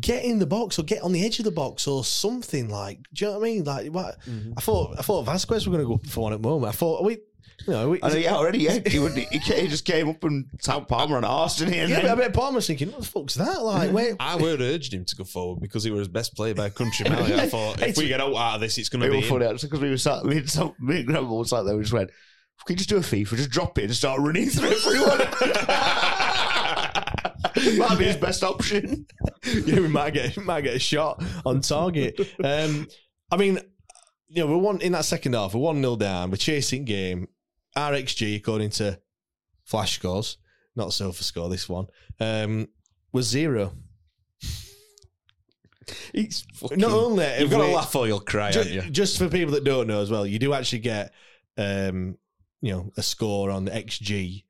[0.00, 3.00] Get in the box or get on the edge of the box or something like.
[3.12, 3.64] Do you know what I mean?
[3.64, 4.20] Like, what?
[4.22, 4.52] Mm-hmm.
[4.56, 6.72] I thought I thought Vasquez were going to go for one at the moment.
[6.72, 7.18] I thought, are we,
[7.66, 8.78] you know, we, I know, yeah, already, yeah.
[8.86, 11.80] He, would, he, he just came up and tapped Palmer on arse, didn't he?
[11.80, 13.62] And Yeah, then- but I bet Palmer's thinking, what the fuck's that?
[13.62, 14.16] Like, where?
[14.20, 16.70] I would have urged him to go forward because he was best player by a
[16.70, 17.22] country mile.
[17.40, 19.16] I thought if we get out out of this, it's going to It be.
[19.16, 19.30] was him.
[19.32, 21.76] funny actually because we were sat, me and, some, me and Grandma was sat there.
[21.76, 22.10] We just went,
[22.66, 23.36] "Can you just do a FIFA?
[23.36, 25.20] Just drop it and start running through everyone."
[27.78, 29.06] Might be his best option.
[29.44, 32.18] yeah, we might get might get a shot on target.
[32.42, 32.86] Um,
[33.30, 33.58] I mean,
[34.28, 35.54] you know, we're one in that second half.
[35.54, 36.30] We're one 0 down.
[36.30, 37.28] We're chasing game.
[37.76, 39.00] RXG, according to
[39.64, 40.38] Flash scores,
[40.76, 41.48] not Silver score.
[41.48, 41.86] This one
[42.20, 42.68] um,
[43.12, 43.72] was zero.
[46.54, 48.82] Fucking, Not only you've got to laugh or you'll cry, Ju- aren't you?
[48.82, 51.12] Just for people that don't know as well, you do actually get,
[51.58, 52.16] um,
[52.60, 54.44] you know, a score on the XG,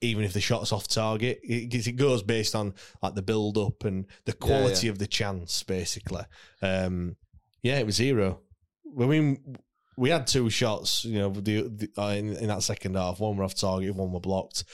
[0.00, 1.40] even if the shot's off target.
[1.42, 5.62] It, it goes based on like the build up and the quality of the chance,
[5.62, 6.22] basically.
[6.62, 7.16] Um,
[7.62, 8.40] yeah, it was zero.
[9.00, 9.56] I mean,
[9.96, 13.18] we had two shots, you know, the, the, uh, in, in that second half.
[13.18, 14.64] One were off target, one were blocked.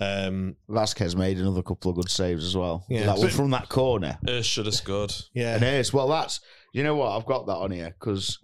[0.00, 2.86] Um, Vasquez made another couple of good saves as well.
[2.88, 3.06] Yeah.
[3.06, 4.18] that one from that corner.
[4.26, 5.14] Urs should have scored.
[5.34, 6.40] yeah, And Ace, well, that's
[6.72, 8.38] you know what I've got that on here because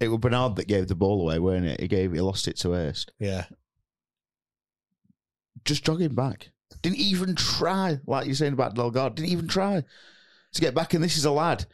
[0.00, 1.80] it was Bernard that gave the ball away, weren't it?
[1.80, 3.06] He gave, he lost it to Ace.
[3.18, 3.44] yeah.
[5.64, 6.50] Just jogging back,
[6.82, 7.98] didn't even try.
[8.06, 9.82] Like you're saying about Delgado, didn't even try
[10.52, 10.94] to get back.
[10.94, 11.64] And this is a lad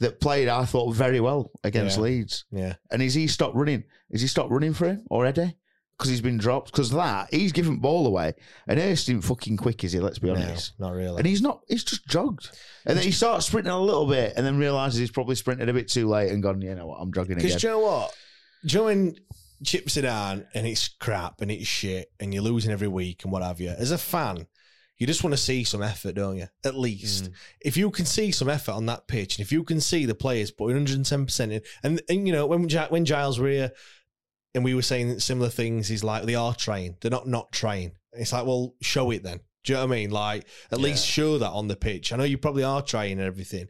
[0.00, 2.02] that played, I thought, very well against Yeah.
[2.02, 2.44] Leeds.
[2.50, 2.74] Yeah.
[2.90, 3.84] And is he stopped running?
[4.10, 5.54] Is he stopped running for him already?
[5.96, 6.72] Because he's been dropped.
[6.72, 8.32] Because that he's given ball away,
[8.66, 10.00] and Ace didn't fucking quick, is he?
[10.00, 10.72] Let's be honest.
[10.80, 11.18] No, not really.
[11.18, 11.60] And he's not.
[11.68, 12.50] He's just jogged,
[12.84, 15.72] and then he starts sprinting a little bit, and then realizes he's probably sprinted a
[15.72, 16.60] bit too late and gone.
[16.62, 16.96] You know what?
[17.00, 17.60] I'm jogging Because again.
[17.60, 18.16] do you know what?
[18.66, 19.14] Do you know when
[19.64, 23.32] chips it down and it's crap and it's shit and you're losing every week and
[23.32, 23.70] what have you.
[23.70, 24.46] As a fan,
[24.98, 26.46] you just want to see some effort, don't you?
[26.64, 27.24] At least.
[27.24, 27.32] Mm.
[27.60, 30.14] If you can see some effort on that pitch and if you can see the
[30.14, 33.72] players putting 110% in, and, and you know, when, when Giles were here
[34.54, 36.96] and we were saying similar things, he's like, they are trying.
[37.00, 37.92] They're not not trying.
[38.12, 39.40] It's like, well, show it then.
[39.64, 40.10] Do you know what I mean?
[40.10, 42.12] Like, at least show that on the pitch.
[42.12, 43.66] I know you probably are trying and everything.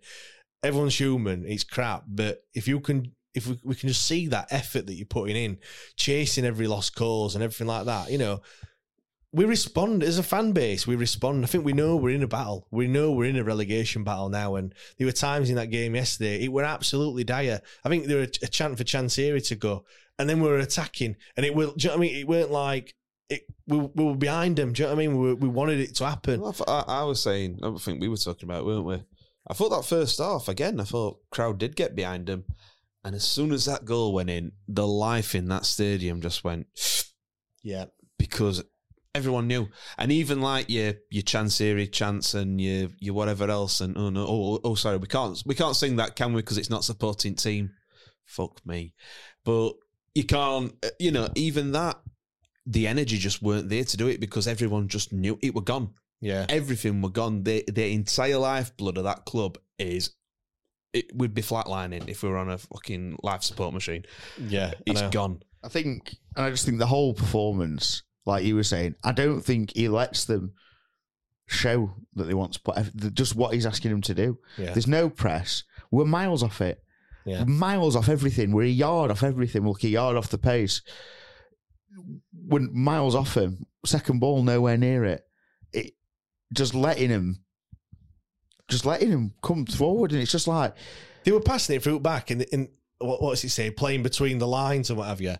[0.62, 1.46] Everyone's human.
[1.46, 2.04] It's crap.
[2.08, 5.36] But if you can, if we, we can just see that effort that you're putting
[5.36, 5.58] in,
[5.96, 8.40] chasing every lost cause and everything like that, you know,
[9.32, 10.86] we respond as a fan base.
[10.86, 11.42] We respond.
[11.42, 12.68] I think we know we're in a battle.
[12.70, 14.54] We know we're in a relegation battle now.
[14.54, 17.60] And there were times in that game yesterday, it were absolutely dire.
[17.84, 19.86] I think there were a chant for Chansiri to go,
[20.20, 21.74] and then we were attacking, and it will.
[21.76, 22.14] You know I mean?
[22.14, 22.94] It weren't like
[23.28, 23.42] it.
[23.66, 24.72] We, we were behind them.
[24.72, 25.20] Do you know what I mean?
[25.20, 26.40] We, we wanted it to happen.
[26.40, 29.02] Well, I, I, I was saying, I think we were talking about, it, weren't we?
[29.48, 30.78] I thought that first half again.
[30.78, 32.44] I thought crowd did get behind them,
[33.04, 36.66] and as soon as that goal went in, the life in that stadium just went
[37.62, 37.86] Yeah.
[38.18, 38.62] because
[39.14, 43.96] everyone knew, and even like your your Chansiri chance, and your your whatever else, and
[43.96, 46.42] oh no, oh, oh sorry, we can't we can't sing that, can we?
[46.42, 47.70] Because it's not supporting team.
[48.26, 48.94] Fuck me,
[49.44, 49.72] but
[50.14, 50.72] you can't.
[50.84, 51.98] uh, You know, even that,
[52.66, 55.90] the energy just weren't there to do it because everyone just knew it were gone.
[56.20, 56.46] Yeah.
[56.48, 57.42] Everything were gone.
[57.42, 60.10] The the entire lifeblood of that club is.
[60.94, 64.04] It would be flatlining if we were on a fucking life support machine.
[64.38, 64.72] Yeah.
[64.74, 65.10] I It's know.
[65.10, 65.42] gone.
[65.62, 69.40] I think, and I just think the whole performance, like you were saying, I don't
[69.40, 70.52] think he lets them
[71.46, 74.38] show that they want to put just what he's asking them to do.
[74.56, 74.72] Yeah.
[74.72, 75.64] There's no press.
[75.90, 76.82] We're miles off it.
[77.26, 77.44] Yeah.
[77.44, 78.52] Miles off everything.
[78.52, 79.64] We're a yard off everything.
[79.64, 80.82] We're like a yard off the pace.
[82.46, 83.66] We're miles off him.
[83.84, 85.22] Second ball, nowhere near it.
[85.72, 85.94] It
[86.52, 87.43] just letting him,
[88.68, 90.74] just letting him come forward, and it's just like
[91.24, 94.46] They were passing it through back in in what what's he say, playing between the
[94.46, 95.36] lines and what have you.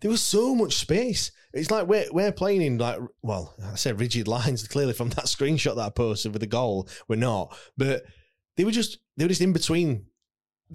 [0.00, 1.32] There was so much space.
[1.52, 5.24] It's like we're we're playing in like well, I said rigid lines clearly from that
[5.24, 6.88] screenshot that I posted with the goal.
[7.08, 8.04] We're not, but
[8.56, 10.06] they were just they were just in between.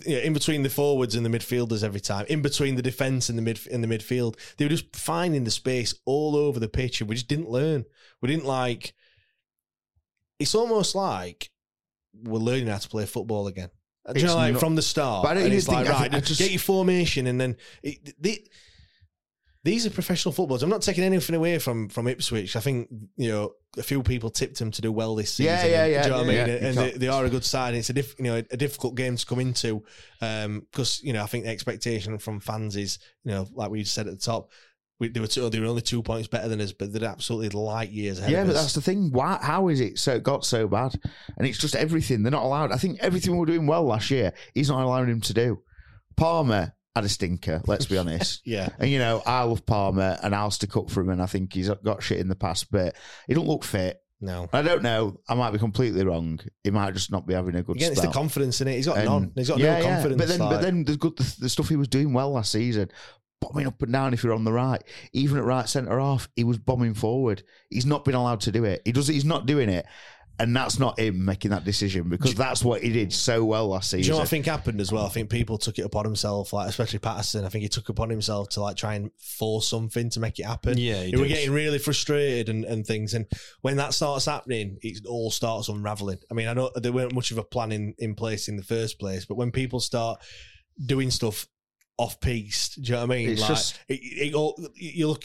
[0.08, 3.30] You know, in between the forwards and the midfielders every time, in between the defense
[3.30, 6.68] and the mid in the midfield, they were just finding the space all over the
[6.68, 7.86] pitch, and we just didn't learn.
[8.20, 8.96] We didn't like.
[10.40, 11.52] It's almost like
[12.24, 13.70] we're learning how to play football again.
[14.14, 15.24] Do you know, like not- from the start.
[15.24, 17.40] But I don't and it's like, think- I right, think- just- get your formation, and
[17.40, 18.46] then it, the,
[19.64, 20.62] these are professional footballers.
[20.62, 22.58] I'm not taking anything away from from Ipswich.
[22.58, 25.54] I think you know a few people tipped them to do well this season.
[25.54, 26.36] Yeah, yeah, yeah, Do you know what I mean?
[26.48, 26.68] yeah.
[26.68, 27.74] And they, they are a good side.
[27.76, 29.84] It's a diff, you know a difficult game to come into
[30.22, 33.86] um, because you know I think the expectation from fans is you know like we
[33.86, 34.52] said at the top.
[35.00, 37.50] We, they were two, they were only two points better than us, but they're absolutely
[37.50, 38.32] light years ahead.
[38.32, 38.62] Yeah, but us.
[38.62, 39.10] that's the thing.
[39.12, 39.40] Why?
[39.42, 40.96] How is it so it got so bad?
[41.38, 42.24] And it's just everything.
[42.24, 42.72] They're not allowed.
[42.72, 45.62] I think everything we were doing well last year, he's not allowing him to do.
[46.16, 47.62] Palmer had a stinker.
[47.66, 48.42] Let's be honest.
[48.46, 48.70] yeah.
[48.80, 51.10] And you know, I love Palmer, and I'll stick up for him.
[51.10, 52.96] And I think he's got shit in the past, but
[53.28, 54.00] he don't look fit.
[54.22, 55.20] No, I don't know.
[55.28, 56.40] I might be completely wrong.
[56.64, 58.76] He might just not be having a good again, it's the confidence in it.
[58.76, 59.32] He's got And- none.
[59.36, 59.94] He's got yeah, no yeah.
[59.96, 60.22] confidence.
[60.22, 62.90] But then, but then the good the, the stuff he was doing well last season,
[63.44, 64.84] bombing up and down if you're on the right,
[65.14, 67.44] even at right centre half, he was bombing forward.
[67.70, 68.82] He's not been allowed to do it.
[68.86, 69.08] He does.
[69.08, 69.86] He's not doing it,
[70.40, 73.92] and that's not him making that decision because that's what he did so well last
[73.92, 74.14] Do you season.
[74.14, 75.06] know what I think happened as well?
[75.06, 77.46] I think people took it upon himself, like especially Paterson.
[77.46, 80.46] I think he took upon himself to like try and force something to make it
[80.46, 80.78] happen.
[80.78, 83.14] Yeah, he he were getting really frustrated and, and things.
[83.14, 83.26] And
[83.62, 86.20] when that starts happening, it all starts unraveling.
[86.32, 88.64] I mean, I know there weren't much of a plan in, in place in the
[88.64, 90.20] first place, but when people start
[90.84, 91.48] doing stuff
[91.98, 93.30] off piece, do you know what I mean?
[93.30, 95.24] It's like, just- it, it all, you look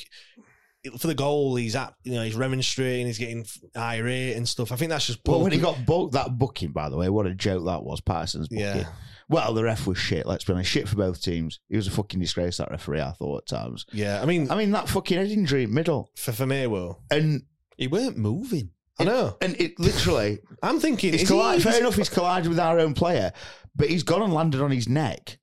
[0.99, 1.57] for the goal.
[1.57, 3.07] He's at, you know, he's remonstrating.
[3.07, 3.45] He's getting
[3.77, 4.71] irate and stuff.
[4.73, 5.21] I think that's just.
[5.27, 8.01] Well, when he got booked, that booking, by the way, what a joke that was,
[8.01, 8.64] Paterson's booking.
[8.64, 8.87] Yeah.
[9.31, 10.71] Well, the ref was shit, let's be honest.
[10.71, 11.61] Shit for both teams.
[11.69, 13.85] He was a fucking disgrace, that referee, I thought at times.
[13.93, 16.11] yeah, I mean, I mean, that fucking head injury middle.
[16.16, 17.43] for for Famewo, And
[17.77, 18.71] He weren't moving.
[18.99, 19.37] I know.
[19.43, 23.33] and it literally, I'm thinking, He's he, fair enough, he's collided with our own player,
[23.77, 25.39] but he's gone and landed on his neck.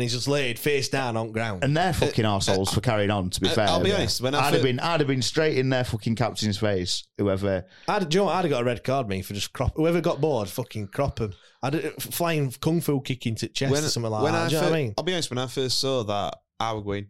[0.00, 1.62] And he's just laid face down on ground.
[1.62, 3.68] And they're fucking arseholes for carrying on, to be Uh, fair.
[3.68, 3.96] I'll be Yeah.
[3.96, 7.04] honest, when I I'd have been I'd have been straight in their fucking captain's face,
[7.18, 8.36] whoever I'd, do you know what?
[8.36, 9.72] I'd have got a red card, me, for just crop.
[9.76, 11.34] Whoever got bored, fucking crop him.
[11.62, 14.48] I'd uh, flying kung fu kick into the chest or something like that.
[14.48, 14.94] do you know fir- what I mean?
[14.96, 17.08] I'll be honest, when I first saw that, I was going,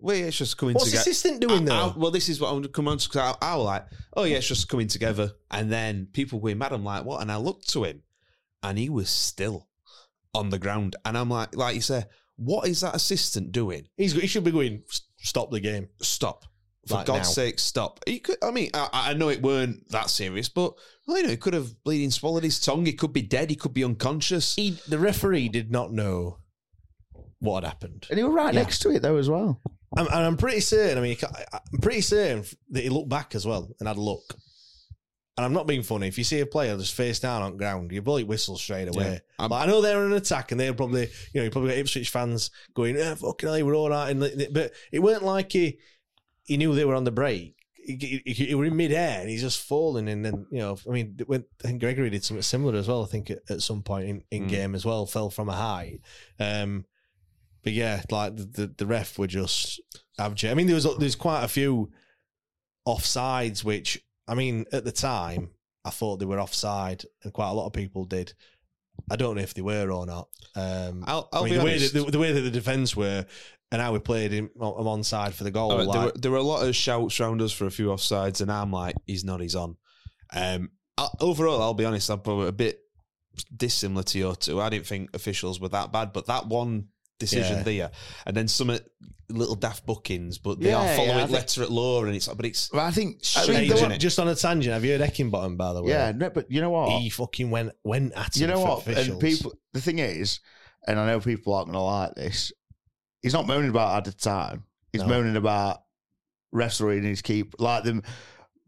[0.00, 1.10] wait, it's just coming What's the together.
[1.10, 3.66] assistant doing I- I- well, this is what I'm come on because I, I was
[3.66, 3.86] like,
[4.16, 6.72] oh yeah, it's just coming together, and then people going mad.
[6.72, 7.20] I'm like, what?
[7.20, 8.02] And I looked to him,
[8.62, 9.68] and he was still
[10.36, 12.04] on the ground, and I'm like, like you say,
[12.36, 13.86] what is that assistant doing?
[13.96, 14.82] He's he should be going.
[15.18, 15.88] Stop the game.
[16.02, 16.44] Stop.
[16.86, 17.32] For Like God's now.
[17.32, 17.98] sake, stop.
[18.06, 20.74] He could, I mean, I, I know it weren't that serious, but
[21.08, 22.86] well, you know, he could have bleeding swallowed his tongue.
[22.86, 23.50] He could be dead.
[23.50, 24.54] He could be unconscious.
[24.54, 26.38] He, the referee did not know
[27.40, 28.06] what had happened.
[28.08, 28.60] and he was right Yeah.
[28.60, 29.60] next to it though as well.
[29.96, 30.96] I'm, and I'm pretty certain.
[30.96, 31.16] I mean,
[31.72, 34.36] I'm pretty certain that he looked back as well and had a look.
[35.36, 36.08] And I'm not being funny.
[36.08, 39.20] If you see a player just face down on ground, you bully whistle straight away.
[39.38, 39.48] Yeah.
[39.48, 41.02] but I know they're in an attack, and they're probably,
[41.34, 44.20] you know, you probably got Ipswich fans going, "Yeah, fucking hell, we're all right." And
[44.52, 45.78] but it weren't like he
[46.44, 47.54] he knew they were on the break.
[47.74, 50.90] He, he, he were in midair and he's just falling, and then you know, I
[50.90, 53.02] mean, when, I think Gregory did something similar as well.
[53.04, 54.48] I think at, at some point in, in Mm.
[54.48, 56.00] game as well, fell from a height.
[56.40, 56.86] Um,
[57.62, 59.80] but yeah, like the, the, the ref were just
[60.18, 60.50] abject.
[60.50, 61.90] I mean, there was there's quite a few
[62.88, 65.50] offsides, which I mean, at the time,
[65.84, 68.32] I thought they were offside, and quite a lot of people did.
[69.10, 70.28] I don't know if they were or not.
[70.56, 72.96] Um, I'll- I'll I mean, be the way that the, the way that the defense
[72.96, 73.24] were,
[73.70, 75.76] and how we played him on on side for the goal.
[75.76, 78.40] Right, there, were, there were a lot of shouts around us for a few offsides,
[78.40, 79.76] and I'm like, he's not, he's on.
[80.34, 82.80] Um, I, overall, I'll be honest, I'm probably a bit
[83.54, 84.60] dissimilar to your two.
[84.60, 87.62] I didn't think officials were that bad, but that one decision Yeah.
[87.62, 87.90] there,
[88.26, 88.76] and then some
[89.28, 92.28] little daft bookings, but they Yeah, are following I think- letter at law, and it's
[92.28, 92.68] but it's.
[92.68, 93.98] But I think I mean, Hey, there isn't were- it?
[93.98, 95.90] just on a tangent, have you heard Heckingbottom, by the way?
[95.90, 97.00] yeah, no, but you know what?
[97.00, 98.86] He fucking went went at you know what?
[98.86, 100.40] And people, the thing is,
[100.86, 102.52] and I know people aren't going to like this.
[103.22, 104.64] He's not moaning about at the time.
[104.92, 105.08] He's No.
[105.08, 105.82] moaning about
[106.52, 108.02] refereeing his keep, like them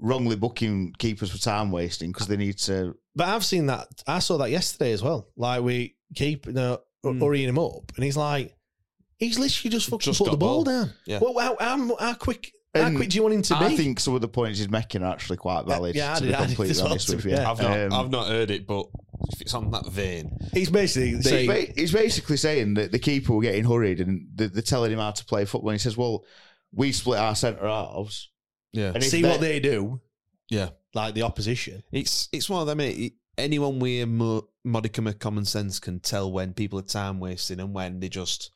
[0.01, 2.95] wrongly booking keepers for time wasting because they need to.
[3.15, 3.87] But I've seen that.
[4.07, 5.29] I saw that yesterday as well.
[5.37, 7.21] Like we keep you know, Mm.
[7.21, 8.57] hurrying him up, and he's like,
[9.19, 10.65] he's literally just fucking Just put the ball ball.
[10.65, 10.93] down.
[11.07, 11.21] Yeah.
[11.23, 12.53] Well, how, how, how quick?
[12.75, 13.65] How And quick do you want him to be?
[13.65, 15.97] I think some of the points he's making are actually quite valid.
[15.97, 17.37] yeah, I to did- be I did completely well, honest to with you.
[17.37, 17.47] fair.
[17.47, 18.87] I've not, Um, I've not heard it, but
[19.33, 20.37] if it's on that vein.
[20.53, 24.27] he's basically He's, saying, ba- he's basically saying that the keeper were getting hurried and
[24.35, 25.71] they're, they're telling him how to play football.
[25.71, 26.25] And he says, "Well,
[26.75, 28.29] we split our centre halves,
[28.73, 30.01] Yeah, and see what they do,
[30.51, 30.69] yeah.
[30.95, 31.83] like the opposition.
[31.91, 32.81] It's it's one of them.
[32.81, 37.21] It, anyone with a mo- modicum of common sense can tell when people are time
[37.21, 38.51] wasting and when they just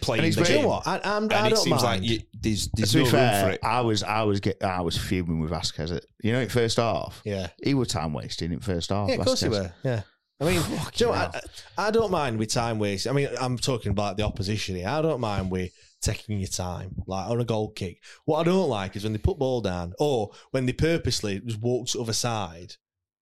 [0.00, 0.56] playing And the game.
[0.56, 0.86] You know what?
[0.86, 2.02] I, I'm, and I it seems mind.
[2.02, 3.58] like you, there's there's to no be fair.
[3.62, 5.92] I was I was get I was fuming with Vasquez.
[5.92, 9.08] At, you know, in first half, yeah, he was time wasting in first half.
[9.08, 9.72] yeah, of course he were.
[9.82, 10.02] Yeah.
[10.38, 10.62] I mean,
[10.96, 11.40] you know, I,
[11.78, 13.06] I don't mind with time waste.
[13.06, 14.88] I mean, I'm talking about the opposition here.
[14.88, 15.72] I don't mind with
[16.02, 18.02] taking your time, like on a goal kick.
[18.26, 21.60] What I don't like is when they put ball down, or when they purposely just
[21.60, 22.74] walk to the other side.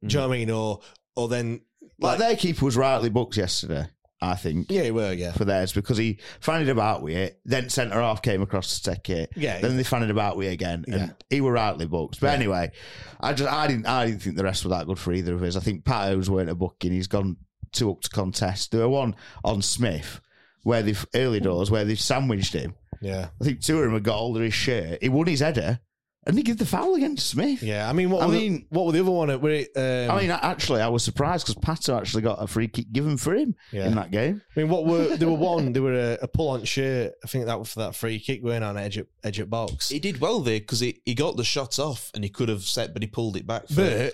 [0.05, 0.09] Mm.
[0.09, 0.51] Do you know what I mean?
[0.51, 0.81] Or
[1.17, 1.61] or then
[1.99, 3.87] Like their keeper was rightly booked yesterday.
[4.23, 7.41] I think yeah, well, yeah, for theirs because he fannied about with it.
[7.45, 9.31] Then centre half came across to take it.
[9.37, 9.61] Yeah.
[9.61, 11.11] Then they fannied about with it again, and Yeah.
[11.29, 12.21] he were rightly booked.
[12.21, 12.73] But anyway,
[13.21, 15.43] I just I didn't I didn't think the rest were that good for either of
[15.43, 15.57] us.
[15.57, 16.93] I think Pato's weren't a booking.
[16.93, 17.37] He's gone
[17.73, 18.71] two up to contest.
[18.71, 20.21] There were one on Smith
[20.63, 22.75] where they've early doors where they've sandwiched him.
[23.03, 25.03] yeah, I think two of them had got hold of his shirt.
[25.03, 25.81] He won his header,
[26.27, 27.62] and they give the foul against Smith.
[27.62, 27.89] yeah.
[27.89, 28.22] I mean, what?
[28.22, 29.41] I were the- mean- what were the other one?
[29.41, 32.68] Were it, um, I mean, actually, I was surprised because Pato actually got a free
[32.68, 33.87] kick given for him Yeah.
[33.87, 34.43] in that game.
[34.57, 35.72] I mean, what were there were one?
[35.72, 37.12] There were a, a pull on shirt.
[37.22, 39.89] I think that was for that free kick going on edge at edge at box.
[39.89, 42.62] He did well there because he, he got the shots off and he could have
[42.62, 43.68] set, but he pulled it back.
[43.68, 44.12] For, But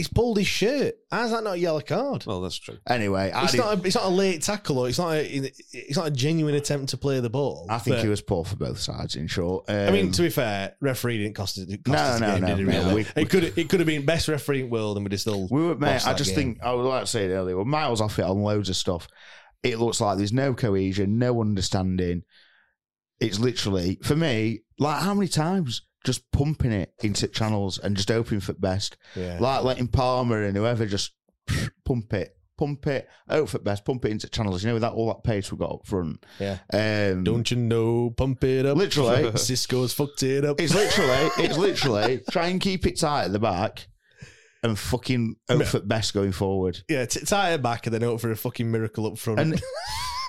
[0.00, 0.94] he's pulled his shirt.
[1.10, 2.24] How's that not a yellow card?
[2.26, 2.78] well, that's true.
[2.88, 5.12] Anyway, I, It's didn't- A, it's not a late tackle, or it's not.
[5.14, 7.66] A, it's not a genuine attempt to play the ball.
[7.68, 9.16] I think But, he was poor for both sides.
[9.16, 11.66] In short, um, I mean, to be fair, referee didn't cost us.
[11.66, 12.94] Cost No, us the no, game, no, did no, really?
[13.14, 13.44] we- it could.
[13.58, 15.46] It could have been best referee in the world, and we'd have still.
[15.50, 15.92] we were, mate.
[15.92, 16.54] lost I that just game.
[16.54, 19.06] think I was like saying earlier, we're miles off it on loads of stuff.
[19.62, 22.22] It looks like there's no cohesion, no understanding.
[23.20, 28.08] It's literally for me, like how many times just pumping it into channels and just
[28.08, 29.38] hoping for the best, Yeah.
[29.40, 31.12] like letting Palmer and whoever just
[31.84, 34.62] pump it, pump it, hope for the best, pump it into channels.
[34.62, 36.24] You know, with that all that pace we got up front.
[36.38, 36.58] Yeah.
[36.72, 38.10] Um, Don't you know?
[38.16, 38.76] Pump it up.
[38.76, 39.24] Literally.
[39.32, 40.60] Xisco's fucked it up.
[40.60, 43.86] It's literally, it's literally try and keep it tight at the back
[44.62, 46.78] and fucking hope for the best going forward.
[46.88, 49.40] yeah, t- tie it back and then hope for a fucking miracle up front.
[49.40, 49.54] And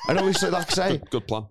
[0.09, 1.45] and obviously, like I say, Good, good plan.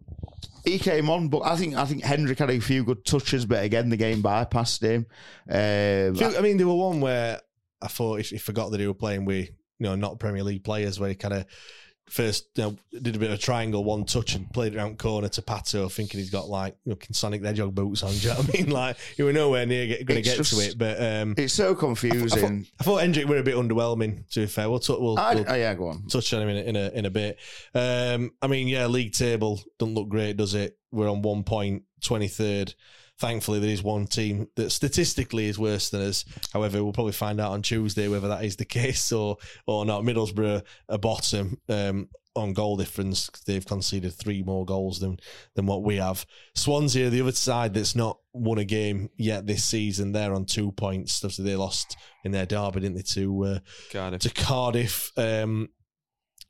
[0.64, 3.62] he came on, but I think I think Hendrick had a few good touches, but
[3.64, 5.06] again, the game bypassed him.
[5.48, 7.40] Um, Few- I mean, there were one where
[7.82, 9.48] I thought he, he forgot that he were playing with
[9.78, 11.46] you know not Premier League players, where he kind of
[12.10, 15.28] first you know, did a bit of a triangle, one touch, and played around corner
[15.28, 18.10] to Pato, thinking he's got like you know, Sonic the Hedgehog boots on.
[18.10, 18.70] Do you know what I mean?
[18.80, 21.64] Like he were nowhere near going to get just- to it, but um, it's so
[21.64, 22.66] I, thought, confusing.
[22.80, 24.28] I thought were a bit underwhelming.
[24.30, 26.06] To be fair, we'll, t- we'll, I, we'll oh yeah, go on.
[26.06, 27.38] touch on him in a, in a in a bit.
[27.74, 30.78] Um, I mean, yeah, league table doesn't look great, does it?
[30.92, 32.74] We're on one point, 23rd.
[33.20, 36.24] Thankfully, there is one team that statistically is worse than us.
[36.54, 40.04] However, we'll probably find out on Tuesday whether that is the case or or not.
[40.04, 43.28] Middlesbrough are bottom um, on goal difference.
[43.46, 45.18] They've conceded three more goals than
[45.54, 46.24] than what we have.
[46.54, 50.72] Swansea, the other side that's not won a game yet this season, they're on two
[50.72, 51.22] points.
[51.22, 53.58] Obviously, they lost in their derby, didn't they, to uh,
[53.92, 54.20] Cardiff.
[54.22, 55.12] to Cardiff.
[55.18, 55.68] Um,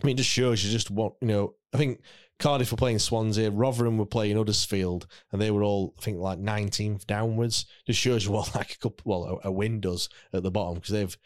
[0.00, 2.00] I mean, it just shows you just what you know I think
[2.40, 6.40] Cardiff were playing Swansea, Rotherham were playing Huddersfield, and they were all, I think, like
[6.40, 7.66] 19th downwards.
[7.86, 10.74] Just shows you what like a couple, well, a, a win does at the bottom
[10.74, 11.18] because they've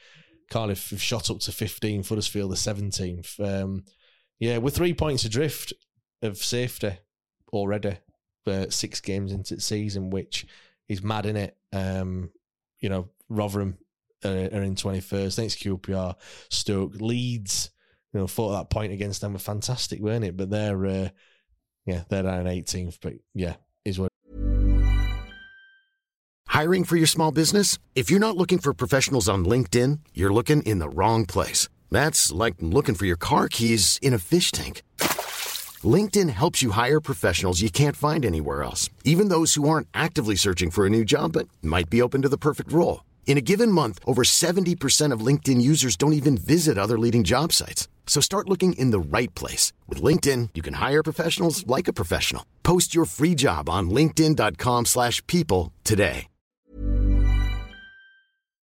[0.50, 3.40] Cardiff have shot up to 15th, Huddersfield the 17th.
[3.40, 3.84] Um,
[4.38, 5.72] yeah, we're three points adrift
[6.20, 6.98] of safety
[7.52, 7.96] already.
[8.46, 10.46] Uh, six games into the season, which
[10.88, 11.56] is mad in it.
[11.72, 12.30] Um,
[12.80, 13.78] you know, Rotherham
[14.22, 15.36] uh, are in 21st.
[15.36, 16.14] Thanks QPR,
[16.50, 17.70] Stoke, Leeds.
[18.14, 20.36] You know, fought that point against them were fantastic, weren't it?
[20.36, 21.08] But they're, uh,
[21.84, 22.98] yeah, they're down 18th.
[23.02, 24.08] But yeah, is what.
[26.46, 27.78] Hiring for your small business?
[27.96, 31.68] If you're not looking for professionals on LinkedIn, you're looking in the wrong place.
[31.90, 34.82] That's like looking for your car keys in a fish tank.
[35.82, 40.36] LinkedIn helps you hire professionals you can't find anywhere else, even those who aren't actively
[40.36, 43.02] searching for a new job but might be open to the perfect role.
[43.26, 47.52] In a given month, over 70% of LinkedIn users don't even visit other leading job
[47.52, 47.88] sites.
[48.06, 49.72] So start looking in the right place.
[49.88, 52.46] With LinkedIn, you can hire professionals like a professional.
[52.62, 56.28] Post your free job on linkedin.com slash people today.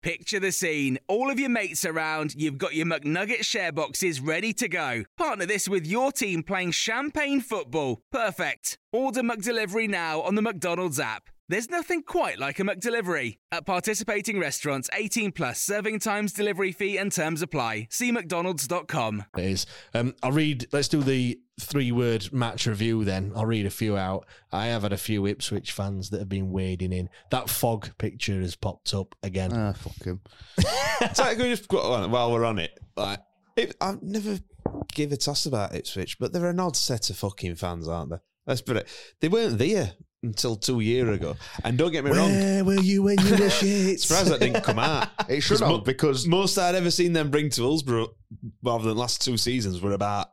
[0.06, 1.00] Picture the scene.
[1.08, 5.02] All of your mates around, you've got your McNugget share boxes ready to go.
[5.18, 7.98] Partner this with your team playing champagne football.
[8.12, 8.78] Perfect.
[8.92, 11.28] Order McDelivery now on the McDonald's app.
[11.48, 13.38] There's nothing quite like a McDelivery.
[13.52, 17.86] At participating restaurants, 18 plus serving times, delivery fee, and terms apply.
[17.88, 19.26] See McDonald's.com.
[19.38, 19.66] It is.
[19.94, 23.30] Um, I'll read, let's do the three word match review then.
[23.36, 24.26] I'll read a few out.
[24.50, 27.08] I have had a few Ipswich fans that have been wading in.
[27.30, 29.52] That fog picture has popped up again.
[29.52, 30.22] Ah, fuck him.
[31.00, 33.20] It's like, we just got on, while we're on it, like
[33.54, 34.40] it, I've never
[34.92, 38.16] give a toss about Ipswich, but they're an odd set of fucking fans, aren't they?
[38.46, 38.88] Let's put it.
[39.20, 39.92] They weren't there
[40.26, 42.30] until two year ago, and don't get me wrong.
[42.30, 44.00] Where were you when you were shit?
[44.00, 45.08] Surprised that didn't come out.
[45.28, 48.08] It should have mo- because most I'd ever seen them bring to Hillsborough,
[48.62, 50.28] rather than the last two seasons, were about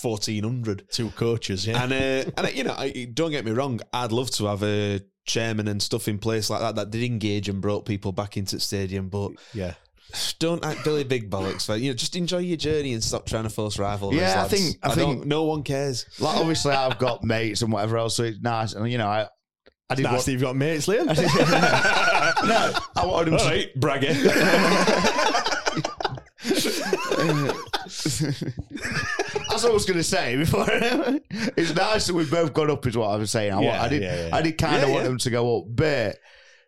[0.00, 0.84] fourteen hundred.
[0.90, 1.82] Two coaches, yeah.
[1.82, 3.80] And uh, and uh, you know, I, don't get me wrong.
[3.92, 7.48] I'd love to have a chairman and stuff in place like that that did engage
[7.48, 9.74] and brought people back into the stadium, but yeah.
[10.38, 11.68] Don't act Billy Big Bollocks.
[11.68, 14.20] Like, you know, just enjoy your journey and stop trying to force rivalries.
[14.20, 16.06] Yeah, I think- I think- no one cares.
[16.20, 18.72] like obviously I've got mates and whatever else, so it's nice.
[18.74, 19.26] And you know, I
[19.88, 21.06] I did Nice want, that you've got mates, Liam.
[22.48, 23.44] no, I wanted him All to.
[23.46, 24.16] right, bragging.
[28.26, 30.66] That's what I was going to say before.
[30.68, 33.52] it's nice that we've both got up, is what I was saying.
[33.52, 34.36] I, Yeah, I did, yeah, yeah.
[34.36, 36.18] I did kind of want them to go up, but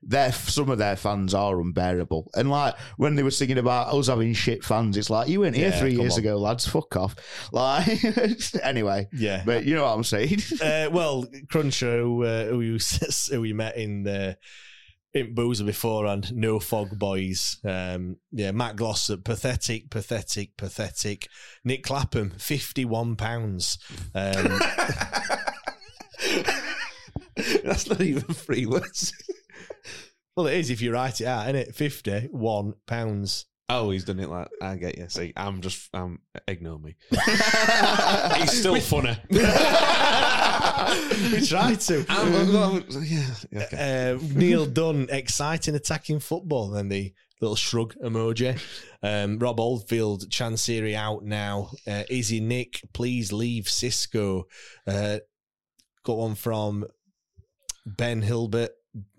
[0.03, 2.31] their some of their fans are unbearable.
[2.35, 5.57] And like when they were singing about us having shit fans, it's like you weren't
[5.57, 6.21] here Yeah, three years on.
[6.21, 6.67] ago, lads.
[6.67, 7.17] Fuck off.
[7.53, 7.89] Like
[8.63, 9.43] anyway, Yeah.
[9.45, 10.39] But you know what I'm saying.
[10.63, 12.79] uh, well, Cruncher, who, uh, who, you,
[13.31, 14.37] who we met in the
[15.15, 17.59] in Boozer before and No Fog Boys.
[17.65, 21.29] Um, yeah, Matt Glossop, pathetic, pathetic, pathetic.
[21.65, 23.79] Nick Clapham, fifty-one pounds.
[24.15, 24.61] Um,
[27.65, 29.13] That's not even three words.
[30.37, 31.75] well, it is if you write it out, isn't it?
[31.75, 33.47] Fifty-one pounds.
[33.71, 35.09] Oh, he's done it like I get you.
[35.09, 36.97] See, I'm just um ignore me.
[37.11, 39.17] he's still funny.
[39.31, 39.39] we
[41.47, 42.07] tried to.
[42.09, 44.15] I'm, yeah, okay.
[44.15, 46.71] Uh, Neil Dunn, exciting attacking football.
[46.71, 48.61] Then the little shrug emoji.
[49.03, 51.71] Um, Rob Oldfield, Chansiri out now.
[51.87, 54.45] Uh, Izzy Nick, please leave Xisco.
[54.87, 55.19] Uh,
[56.05, 56.87] got one from
[57.97, 58.71] Ben Hilbert.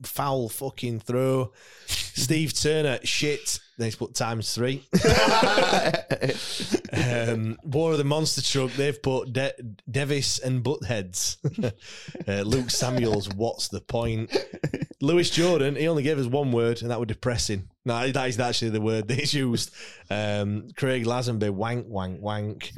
[0.03, 1.53] Foul fucking throw.
[1.87, 3.59] Steve Turner, shit.
[3.77, 4.83] They put times three.
[6.91, 9.53] um, War of the Monster Truck, they've put De-
[9.89, 11.37] Devis and Buttheads.
[12.27, 14.35] uh, Luke Samuels, what's the point?
[14.99, 17.69] Lewis Jordan, he only gave us one word, and that was depressing.
[17.85, 19.73] No, that is actually the word they used.
[20.09, 22.73] Um, Craig Lazenby, wank, wank, wank.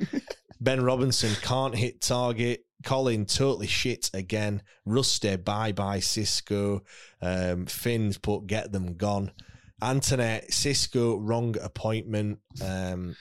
[0.62, 2.64] ben Robinson, can't hit target.
[2.84, 4.62] Colin, totally shit again.
[4.86, 6.82] Rusty, bye bye, Xisco.
[7.22, 9.32] Um, Finn's put get them gone.
[9.82, 12.40] Antoinette, Xisco, wrong appointment.
[12.64, 13.16] Um,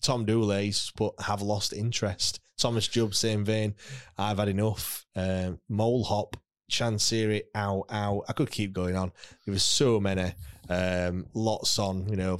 [0.00, 2.40] Tom Dooley's put have lost interest.
[2.58, 3.74] Thomas Jubb, same vein.
[4.18, 5.06] I've had enough.
[5.16, 6.36] Um, Mole Hop,
[6.70, 8.22] Chansiri, ow, ow.
[8.28, 9.12] I could keep going on.
[9.44, 10.32] There was so many.
[10.68, 12.38] Um, lots on, you know,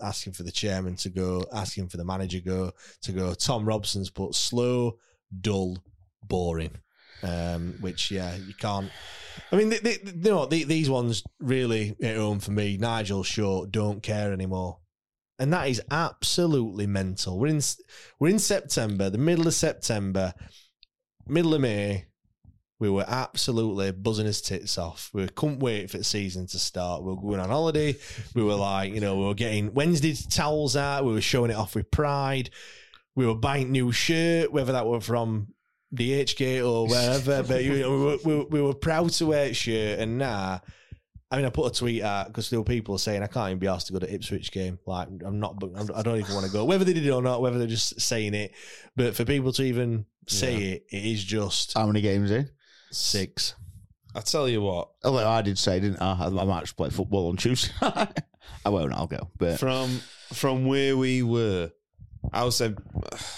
[0.00, 2.72] asking for the chairman to go, asking for the manager go
[3.02, 3.34] to go.
[3.34, 4.98] Tom Robson's put slow,
[5.40, 5.78] dull,
[6.32, 6.78] boring.
[7.22, 8.90] Um, which yeah, you can't.
[9.52, 12.78] I mean, they, they, you know, the, these ones really hit home for me.
[12.78, 14.78] Nigel Shaw don't care anymore,
[15.38, 17.38] and that is absolutely mental.
[17.38, 17.60] We're in
[18.18, 20.32] we're in September, the middle of September,
[21.28, 22.06] middle of May.
[22.80, 25.10] We were absolutely buzzing his tits off.
[25.14, 27.04] We couldn't wait for the season to start.
[27.04, 27.94] We were going on holiday.
[28.34, 31.04] We were like, you know, we were getting Wednesday towels out.
[31.04, 32.50] We were showing it off with pride.
[33.14, 35.54] we were buying new shirt, whether that were from
[35.94, 37.42] DHK or wherever.
[37.42, 40.60] but you we, were, we, were, we were proud to wear a shirt, and now.
[41.30, 43.58] I mean, I put a tweet out because there were people saying I can't even
[43.58, 44.78] be asked to go to Ipswich game.
[44.86, 45.56] Like, I'm not.
[45.74, 46.66] I'm- I don't even want to go.
[46.66, 48.52] Whether they did it or not, whether they're just saying it,
[48.96, 50.74] but for people to even say Yeah.
[50.74, 52.50] it, it is just How many games in?
[52.90, 53.54] six.
[54.14, 56.26] I tell you what, Although I did say, didn't I?
[56.26, 57.72] I might actually play football on Tuesday.
[57.80, 58.92] I won't.
[58.92, 59.30] I'll go.
[59.38, 59.88] But from
[60.34, 61.70] from where we were,
[62.30, 62.74] I would say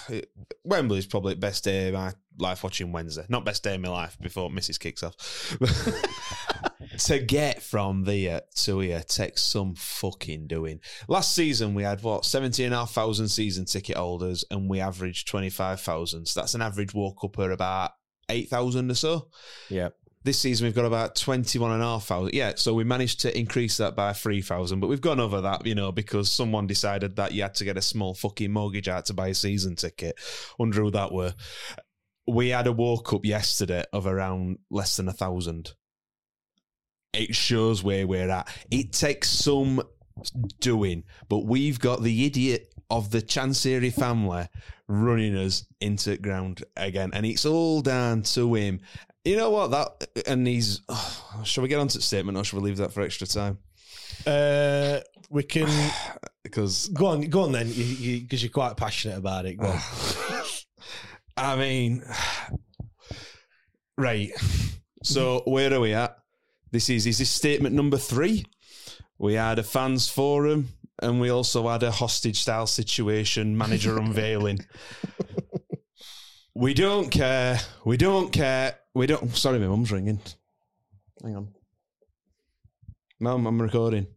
[0.65, 3.25] Wembley's probably the best day of my life watching Wednesday.
[3.29, 4.79] Not best day of my life before Mrs.
[4.79, 5.57] kicks off.
[6.97, 10.79] to get from there to here takes some fucking doing.
[11.07, 14.79] Last season we had what seventeen and a half thousand season ticket holders, and we
[14.79, 16.27] averaged twenty five thousand.
[16.27, 17.91] So that's an average walk up at about
[18.29, 19.29] eight thousand or so.
[19.69, 19.89] Yeah.
[20.23, 22.33] This season we've got about 21,500.
[22.33, 25.75] Yeah, so we managed to increase that by 3,000, but we've gone over that, you
[25.75, 29.13] know, because someone decided that you had to get a small fucking mortgage out to
[29.13, 30.19] buy a season ticket.
[30.57, 31.35] Wonder who that were.
[32.27, 35.73] We had a walk up yesterday of around less than a thousand.
[37.13, 38.47] It shows where we're at.
[38.71, 39.81] It takes some
[40.59, 44.47] doing, but we've got the idiot of the Chansiri family
[44.87, 48.79] running us into ground again, and it's all down to him.
[49.23, 49.71] You know what?
[49.71, 50.81] That and he's.
[50.89, 53.27] Oh, shall we get on to the statement, or shall we leave that for extra
[53.27, 53.59] time?
[54.25, 54.99] Uh,
[55.29, 55.69] we can
[56.43, 59.55] because go on, go on then, because you, because you're quite passionate about it.
[59.55, 59.79] Go on.
[61.37, 62.03] I mean,
[63.97, 64.31] right.
[65.03, 66.17] So where are we at?
[66.71, 68.45] This is is this statement number three.
[69.17, 70.69] We had a fans forum,
[71.01, 74.59] and we also had a hostage style situation manager unveiling.
[76.53, 77.59] We don't care.
[77.85, 78.77] We don't care.
[78.93, 79.23] We don't.
[79.23, 80.19] Oh, sorry, my mum's ringing.
[81.23, 81.53] Hang on,
[83.19, 83.45] mum.
[83.45, 84.07] I'm recording.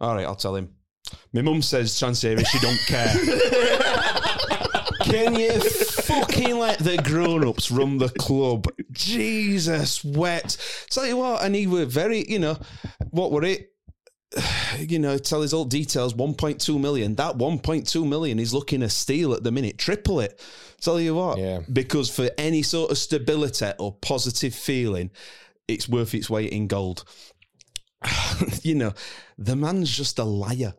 [0.00, 0.74] All right, I'll tell him.
[1.32, 4.18] My mum says Chansiri, she don't care.
[5.12, 8.66] Can you fucking let the grown ups run the club?
[8.92, 10.56] Jesus, wet.
[10.90, 12.58] Tell you what, and he were very, you know,
[13.10, 13.72] what were it?
[14.78, 17.14] You know, tell his all details 1.2 million.
[17.16, 19.76] That 1.2 million is looking a steal at the minute.
[19.76, 20.40] Triple it.
[20.80, 21.60] Tell you what, Yeah.
[21.70, 25.10] because for any sort of stability or positive feeling,
[25.68, 27.04] it's worth its weight in gold.
[28.62, 28.94] you know,
[29.36, 30.72] the man's just a liar.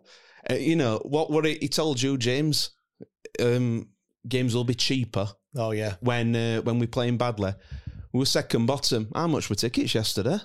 [0.49, 2.71] Uh, you know, what what he he told you, James?
[3.39, 3.89] Um,
[4.27, 7.53] games will be cheaper Oh yeah, when uh, when we're playing badly.
[8.11, 9.09] We were second bottom.
[9.13, 10.37] How much were tickets yesterday?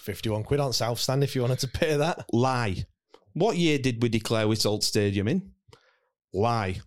[0.00, 2.26] fifty-one quid on South Stand if you wanted to pay that.
[2.32, 2.84] Lie.
[3.32, 5.52] What year did we declare with Salt Stadium in?
[6.32, 6.80] Lie.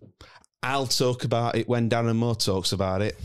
[0.62, 3.18] I'll talk about it when Darren Moore talks about it.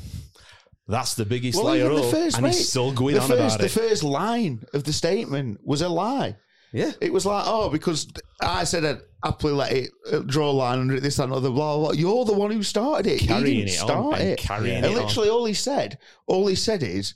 [0.87, 3.27] That's the biggest Well, liar even the first and mate, he's still going the on
[3.27, 3.71] first, about the it.
[3.71, 6.35] first line of the statement was a lie.
[6.71, 6.91] Yeah.
[7.01, 8.07] It was like, oh, because
[8.41, 11.33] I said I'd happily let it uh, draw a line under it, this, that, and
[11.33, 11.91] other, blah, blah, blah.
[11.93, 13.21] You're the one who started it.
[13.21, 14.39] Carrying he didn't it start and it.
[14.39, 14.95] carrying and it on.
[14.95, 15.97] literally all he said,
[16.27, 17.15] all he said is,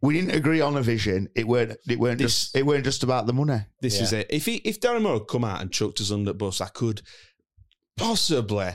[0.00, 1.28] we didn't agree on a vision.
[1.34, 1.76] It weren't.
[1.88, 2.56] It weren't This- just.
[2.56, 3.60] It weren't just about the money.
[3.80, 4.26] This is it.
[4.28, 6.68] If he, if Darren Moore had come out and chucked us under the bus, I
[6.68, 7.00] could
[7.96, 8.72] possibly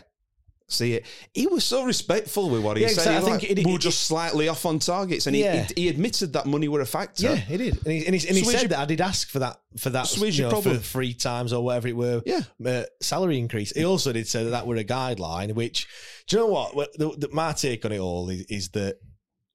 [0.72, 1.06] see it.
[1.34, 2.98] He was so respectful with what he Yeah, said.
[3.00, 3.12] exactly.
[3.14, 5.36] He I was think like, it- we were it- just slightly off on targets, and
[5.36, 5.64] Yeah.
[5.68, 7.24] he, he, he admitted that money were a factor.
[7.24, 9.02] Yeah, he did, and he, and he, and he So said your- that I did
[9.02, 11.96] ask for that for that So you your know, for three times or whatever it
[11.96, 12.22] were.
[12.26, 12.42] Yeah.
[12.66, 13.72] uh, salary increase.
[13.76, 15.54] He also did say that that were a guideline.
[15.54, 15.88] Which
[16.28, 16.76] do you know what?
[16.76, 18.98] What- The, the, my take on it all is, is that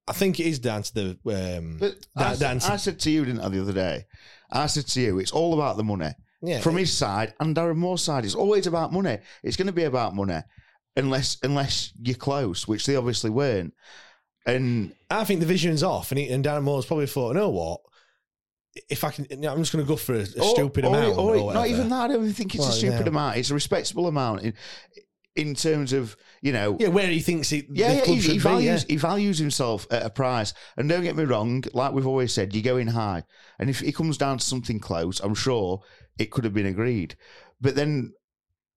[0.06, 2.76] I think it is down to the um, But da- I, down said, to- I
[2.76, 4.04] said to you, didn't I, the other day?
[4.50, 6.10] I said to you, it's all about the money.
[6.42, 6.60] Yeah.
[6.60, 9.16] From his side and Darren Moore's side, it's always about money.
[9.42, 10.40] It's going to be about money,
[10.96, 13.74] unless unless you're close, which they obviously weren't.
[14.46, 17.50] And I think the vision's off, and, he, and Darren Moore's probably thought, you know
[17.50, 17.80] what?
[18.90, 21.16] If I can, I'm just going to go for a, a or- stupid or- amount.
[21.16, 22.10] or- oh, or not even that.
[22.10, 23.08] I don't think it's Well, a stupid yeah.
[23.08, 23.36] amount.
[23.38, 24.54] It's a respectable amount in
[25.36, 26.76] in terms of you know.
[26.78, 27.66] Yeah, where he thinks it.
[27.70, 28.92] Yeah, yeah, he, he be, values yeah.
[28.92, 30.52] he values himself at a price.
[30.76, 33.22] And don't get me wrong, like we've always said, you go in high,
[33.58, 35.80] and if it comes down to something close, I'm sure
[36.18, 37.16] it could have been agreed.
[37.60, 38.12] But then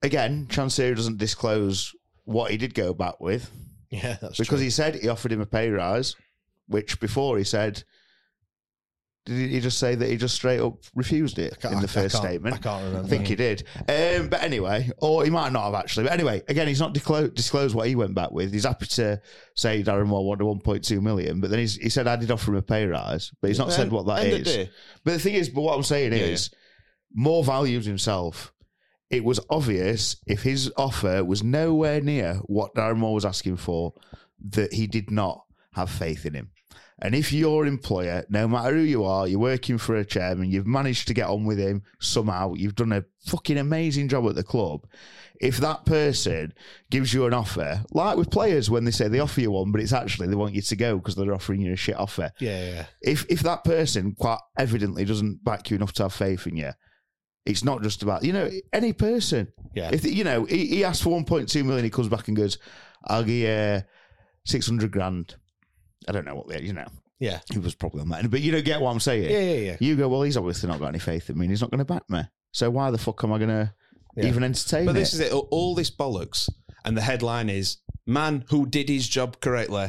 [0.02, 1.94] again, Chancellor doesn't disclose
[2.28, 3.50] what he did go back with
[3.90, 4.58] Yeah, that's because true.
[4.60, 6.16] he said he offered him a pay rise,
[6.68, 7.84] which before he said.
[9.26, 12.16] Did he just say that he just straight up refused it in the I first
[12.16, 12.56] can't- statement?
[12.56, 13.06] I can't remember.
[13.08, 13.64] I think he did.
[13.90, 16.04] Um, but anyway, or he might not have actually.
[16.06, 18.54] But anyway, again, he's not disclosed, disclosed what he went back with.
[18.54, 19.22] He's happy to
[19.54, 22.58] say Darren Moore wanted 1.2 million, but then he's, he said I did offer him
[22.58, 24.24] a pay rise, but he's not said what that is.
[24.26, 24.56] end of is.
[24.56, 24.70] day.
[25.04, 26.50] But the thing is, but what I'm saying Yeah, is,
[27.14, 28.54] Moore values himself.
[29.10, 33.94] It was obvious if his offer was nowhere near what Darren Moore was asking for,
[34.50, 35.44] that he did not
[35.74, 36.52] have faith in him.
[37.00, 40.66] And if your employer, no matter who you are, you're working for a chairman, you've
[40.66, 44.44] managed to get on with him somehow, you've done a fucking amazing job at the
[44.44, 44.88] club.
[45.40, 46.54] If that person
[46.90, 49.82] gives you an offer, like with players when they say they offer you one, but
[49.82, 52.32] it's actually they want you to go because they're offering you a shit offer.
[52.40, 52.86] Yeah, yeah, yeah.
[53.02, 56.72] If if that person quite evidently doesn't back you enough to have faith in you,
[57.48, 59.48] it's not just about you know any person.
[59.74, 59.90] Yeah.
[59.92, 62.38] If you know he, he asks for one point two million, he comes back and
[62.38, 62.58] goes,
[63.06, 63.82] "I'll give you uh,
[64.46, 65.36] six hundred grand."
[66.08, 66.88] I don't know what they, you know.
[67.20, 67.40] Yeah.
[67.52, 69.24] He was probably on that, but you don't get what I'm saying.
[69.32, 69.78] Yeah, yeah, yeah.
[69.80, 71.46] You go, well, he's obviously not got any faith in me.
[71.46, 72.22] and He's not going to back me.
[72.54, 73.74] So why the fuck am I going to
[74.16, 74.28] Yeah.
[74.28, 75.00] even entertain But it?
[75.00, 75.34] this is it.
[75.34, 76.48] All- All this bollocks,
[76.86, 79.88] and the headline is "Man who did his job correctly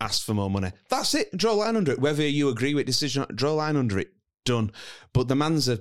[0.00, 1.36] asked for more money." That's it.
[1.36, 2.00] Draw a line under it.
[2.00, 4.08] Whether you agree with decision, draw a line under it.
[4.46, 4.72] Done.
[5.12, 5.80] But the man's a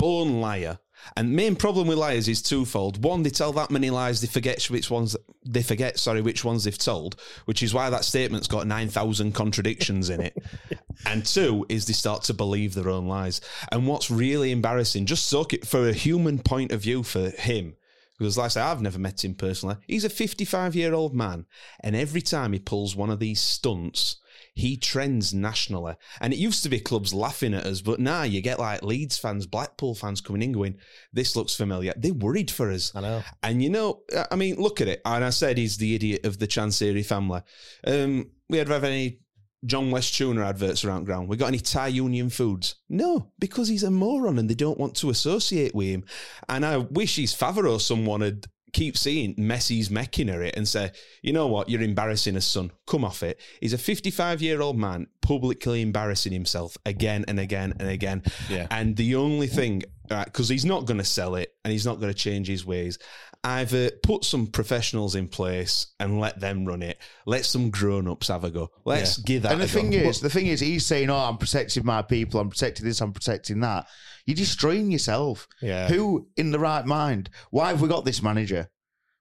[0.00, 0.78] born liar.
[1.16, 3.04] And main problem with liars is twofold.
[3.04, 5.98] One, they tell that many lies they forget which ones they forget.
[5.98, 10.20] Sorry, which ones they've told, which is why that statement's got nine thousand contradictions in
[10.20, 10.36] it.
[11.06, 13.40] and two is they start to believe their own lies.
[13.72, 17.76] And what's really embarrassing, just soak it for a human point of view for him,
[18.18, 19.76] because like I say, I've never met him personally.
[19.86, 21.46] He's a fifty-five-year-old man,
[21.80, 24.16] and every time he pulls one of these stunts,
[24.60, 25.94] he trends nationally.
[26.20, 29.18] And it used to be clubs laughing at us, but now you get like Leeds
[29.18, 30.76] fans, Blackpool fans coming in going,
[31.12, 31.92] this looks familiar.
[31.96, 32.94] They're worried for us.
[32.94, 33.22] I know.
[33.42, 35.00] And you know, I mean, look at it.
[35.04, 37.42] And I said he's the idiot of the Chansiri family.
[37.86, 39.20] Um, we ever have any
[39.64, 41.28] John West Tuna adverts around ground?
[41.28, 42.76] We got any Thai Union foods?
[42.88, 46.04] No, because he's a moron and they don't want to associate with him.
[46.48, 50.66] And I wish his father or someone had keep seeing Messi's making her it and
[50.66, 50.92] say,
[51.22, 52.70] you know what, you're embarrassing us, son.
[52.86, 53.40] Come off it.
[53.60, 58.22] He's a 55 year old man publicly embarrassing himself again and again and again.
[58.48, 58.66] Yeah.
[58.70, 62.00] And the only thing, uh, because he's not going to sell it and he's not
[62.00, 62.98] going to change his ways,
[63.42, 66.98] either uh, put some professionals in place and let them run it.
[67.26, 68.70] Let some grown ups have a go.
[68.84, 69.22] Let's Yeah.
[69.26, 69.52] give that.
[69.52, 69.96] And the a thing go.
[69.98, 72.38] is, the thing is, he's saying, "Oh, I'm protecting my people.
[72.40, 73.00] I'm protecting this.
[73.00, 73.86] I'm protecting that."
[74.26, 75.48] You're destroying yourself.
[75.62, 75.88] Yeah.
[75.88, 77.30] Who in the right mind?
[77.50, 78.70] Why have we got this manager?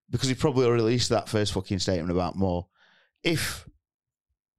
[0.09, 2.67] Because he probably released that first fucking statement about more.
[3.23, 3.67] If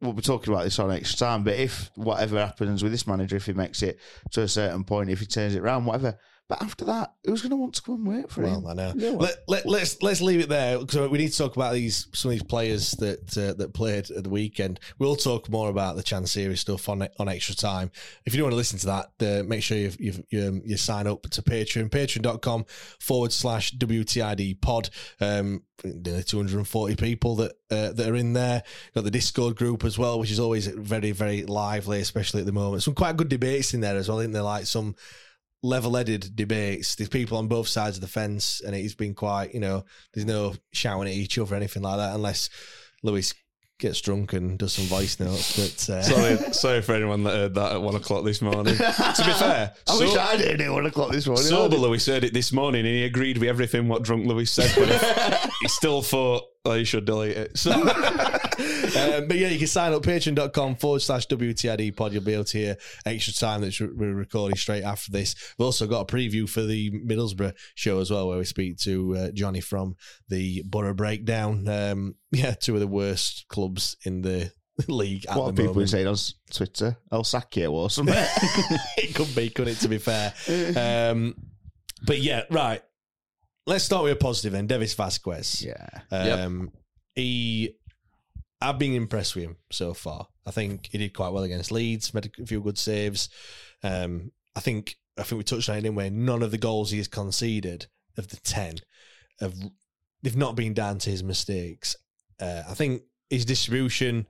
[0.01, 3.37] we'll be talking about this on extra time, but if whatever happens with this manager,
[3.37, 3.99] if he makes it
[4.33, 6.19] to a certain point, if he turns it around, whatever.
[6.51, 8.65] But after that, who's going to want to come and work for him?
[8.65, 8.93] Well, I know.
[8.97, 12.33] Let, let, let's let's leave it there because we need to talk about these some
[12.33, 14.81] of these players that uh, that played at the weekend.
[14.99, 17.93] We'll talk more about the Chansiri stuff on on extra time.
[18.27, 20.77] If you don't want to listen to that, uh, make sure you you you, you
[20.77, 22.65] sign up to Patreon, patreon.com
[22.99, 24.91] forward slash WTID pod.
[25.21, 28.65] Um, nearly 240 people that uh, that are in there.
[28.93, 32.53] Got the Discord group as well, which is always very very lively, especially at the
[32.53, 32.83] moment.
[32.83, 34.19] Some quite good debates in there as well.
[34.19, 34.97] I think they're like some
[35.63, 36.95] level-headed debates.
[36.95, 40.27] There's people on both sides of the fence, and it's been quite, you know, there's
[40.27, 42.49] no shouting at each other or anything like that, unless
[43.03, 43.35] Lewis
[43.81, 45.57] gets drunk and does some voice notes.
[45.57, 48.77] But uh, Sorry, sorry for anyone that heard that at one o'clock this morning.
[48.77, 51.45] to be fair, I wish I did it at one o'clock this morning.
[51.45, 54.71] Sober Lewis heard it this morning and he agreed with everything what drunk Lewis said,
[54.77, 57.59] but he still thought, oh, you should delete it.
[57.59, 62.13] So, um, but yeah, you can sign up patreon.com forward slash WTID pod.
[62.13, 65.35] You'll be able to hear extra time that we're recording straight after this.
[65.59, 69.17] We've also got a preview for the Middlesbrough show as well, where we speak to
[69.17, 69.97] uh, Johnny from
[70.29, 71.69] the Borough Breakdown.
[71.69, 74.53] Um, yeah, two of the worst clubs in the
[74.89, 75.91] league at What the people moment.
[75.91, 76.17] saying on
[76.53, 76.97] Twitter?
[77.13, 78.15] El Sacchio or something?
[78.99, 80.33] it could be, couldn't it, to be fair?
[80.77, 81.35] Um,
[82.05, 82.83] but yeah, right.
[83.67, 84.67] Let's start with a positive then.
[84.67, 85.63] Devis Vasquez.
[85.63, 86.01] Yeah.
[86.11, 86.73] Um,
[87.15, 87.77] He,
[88.61, 90.29] I've been impressed with him so far.
[90.47, 93.29] I think he did quite well against Leeds, made a few good saves.
[93.83, 96.11] Um, I think I think we touched on it anyway.
[96.11, 98.77] None of the goals he has conceded of the ten
[99.41, 99.55] have
[100.23, 101.97] they've not been down to his mistakes.
[102.41, 104.27] Uh, I think his distribution,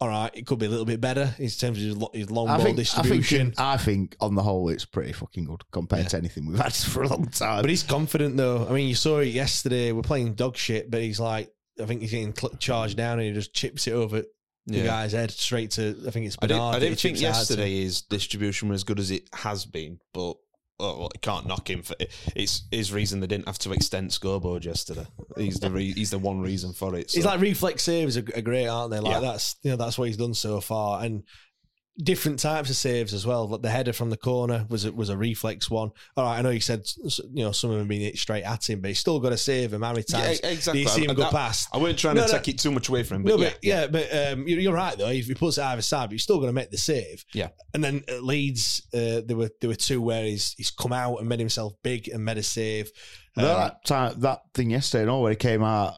[0.00, 2.30] all right, it could be a little bit better in terms of his, lo- his
[2.30, 3.46] long I ball think, I distribution.
[3.48, 6.74] think, I think on the whole, it's pretty fucking good compared to anything we've had
[6.74, 7.62] for a long time.
[7.62, 8.66] But he's confident though.
[8.68, 9.92] I mean, you saw it yesterday.
[9.92, 11.50] We're playing dog shit, but he's like,
[11.80, 14.22] I think he's getting cl- charged down and he just chips it over
[14.66, 15.96] the guy's head straight to.
[16.06, 16.76] I think it's I, did, Bernard.
[16.76, 17.38] I that he didn't think chips it out to.
[17.38, 20.36] yesterday his distribution was as good as it has been, but
[20.80, 22.12] oh, well, can't knock him for it.
[22.34, 25.06] It's his reason they didn't have to extend scoreboard yesterday.
[25.36, 27.12] He's the re- he's the one reason for it.
[27.12, 29.00] He's like reflex saves are, are great, aren't they?
[29.00, 29.20] Like Yeah.
[29.20, 31.22] that's you know that's what he's done so far, and
[32.02, 33.46] different types of saves as well.
[33.48, 35.90] Like the header from the corner was a, was a reflex one.
[36.16, 36.82] All right, I know you said
[37.32, 39.36] you know some of them being hit straight at him, but he's still got to
[39.36, 39.82] save him.
[39.82, 40.72] How many Yeah, exactly.
[40.72, 41.68] do you see him I- go that- past?
[41.72, 42.38] I weren't trying No, to no.
[42.38, 44.74] take it too much away from him, No, but, but yeah, but um, you're, you're
[44.74, 45.08] right though.
[45.08, 47.24] If he puts it either side, but he's still going to make the save.
[47.32, 47.48] Yeah.
[47.74, 51.18] And then at Leeds, uh, there were there were two where he's he's come out
[51.20, 52.90] and made himself big and made a save.
[53.36, 55.94] Um, that time, that thing yesterday, no, where he came out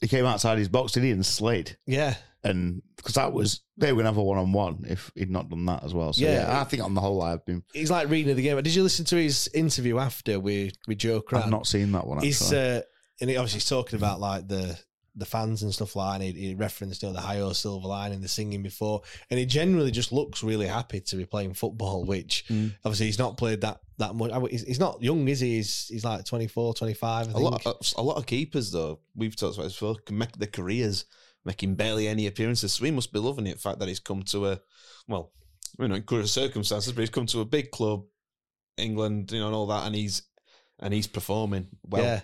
[0.00, 1.76] he came outside his box, did he, and slid.
[1.86, 2.14] Yeah.
[2.42, 5.50] And because that was they were gonna have a one on one if he'd not
[5.50, 6.12] done that as well.
[6.14, 6.48] So Yeah.
[6.48, 8.56] yeah, I think on the whole I've been He's like reading the game.
[8.62, 11.42] Did you listen to his interview after with with Joe Crann?
[11.42, 12.28] I've not seen that one actually.
[12.28, 12.80] He's uh,
[13.20, 14.78] and he obviously he's talking about like the
[15.16, 16.20] the fans and stuff like.
[16.20, 18.62] that, And he, he referenced you know the Hi Ho Silver Line and the singing
[18.62, 22.04] before, and he generally just looks really happy to be playing football.
[22.04, 22.72] Which Mm.
[22.84, 24.30] obviously he's not played that that much.
[24.50, 25.56] He's, he's not young, is he?
[25.56, 29.36] He's, he's like 24, 25, I A lot, of, a lot of keepers, though, we've
[29.36, 31.04] talked about this before, can make their careers
[31.44, 32.72] making barely any appearances.
[32.72, 34.60] So he must be loving it, the fact that he's come to a,
[35.06, 35.32] well,
[35.78, 38.04] you know, in good circumstances, but he's come to a big club,
[38.76, 40.22] England, you know, and all that, and he's
[40.82, 42.02] and he's performing well.
[42.02, 42.20] yeah.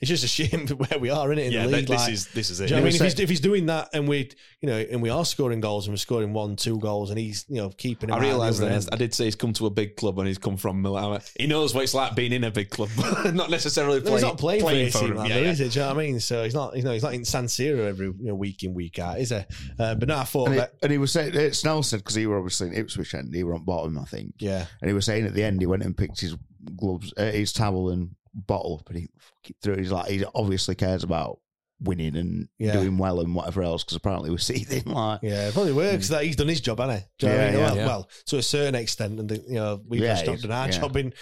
[0.00, 1.88] It's just a shame where we are in it in Yeah, the th- league.
[1.88, 2.70] this like- is- this is it.
[2.70, 5.00] You know I mean, if he's, if he's doing that and we, you know, and
[5.00, 8.08] we are scoring goals and we're scoring one, two goals, and he's, you know, keeping.
[8.10, 8.88] him I out realised that end.
[8.92, 11.20] I did say he's come to a big club and he's come from Milan.
[11.38, 12.90] He knows what it's like being in a big club,
[13.32, 14.16] not necessarily No, playing.
[14.16, 15.10] he's not playing, for AC them.
[15.14, 15.50] Milan, Yeah, though, yeah.
[15.50, 15.72] is it?
[15.72, 16.20] Do you know what I mean?
[16.20, 18.74] So he's not, you know, he's not in San Siro every you know, week in
[18.74, 19.36] week out, is he?
[19.78, 22.14] Uh, but no, I thought and, he, and he was saying uh, Snell said because
[22.14, 24.34] he were obviously in Ipswich and he were on bottom, I think.
[24.38, 26.36] yeah, And he was saying at the end he went and picked his
[26.76, 29.76] gloves, uh, his towel and bottle, up and he fucking threw.
[29.76, 31.38] He's like he obviously cares about
[31.80, 32.72] winning and Yeah.
[32.72, 36.24] doing well and whatever else because apparently we're seething like yeah, it probably works that
[36.24, 37.06] he's done his job, hasn't he?
[37.18, 37.54] Do you I Yeah, mean?
[37.58, 37.64] yeah.
[37.66, 37.86] well, Yeah.
[37.86, 40.66] well, to a certain extent, and the, you know, we've Yeah, just not done our
[40.66, 40.78] yeah.
[40.80, 41.12] job in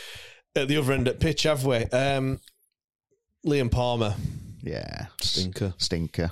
[0.56, 1.78] at the other end at pitch, have we?
[1.86, 2.38] Um,
[3.46, 4.14] Liam Palmer,
[4.62, 5.74] yeah Stinker.
[5.78, 6.30] stinker.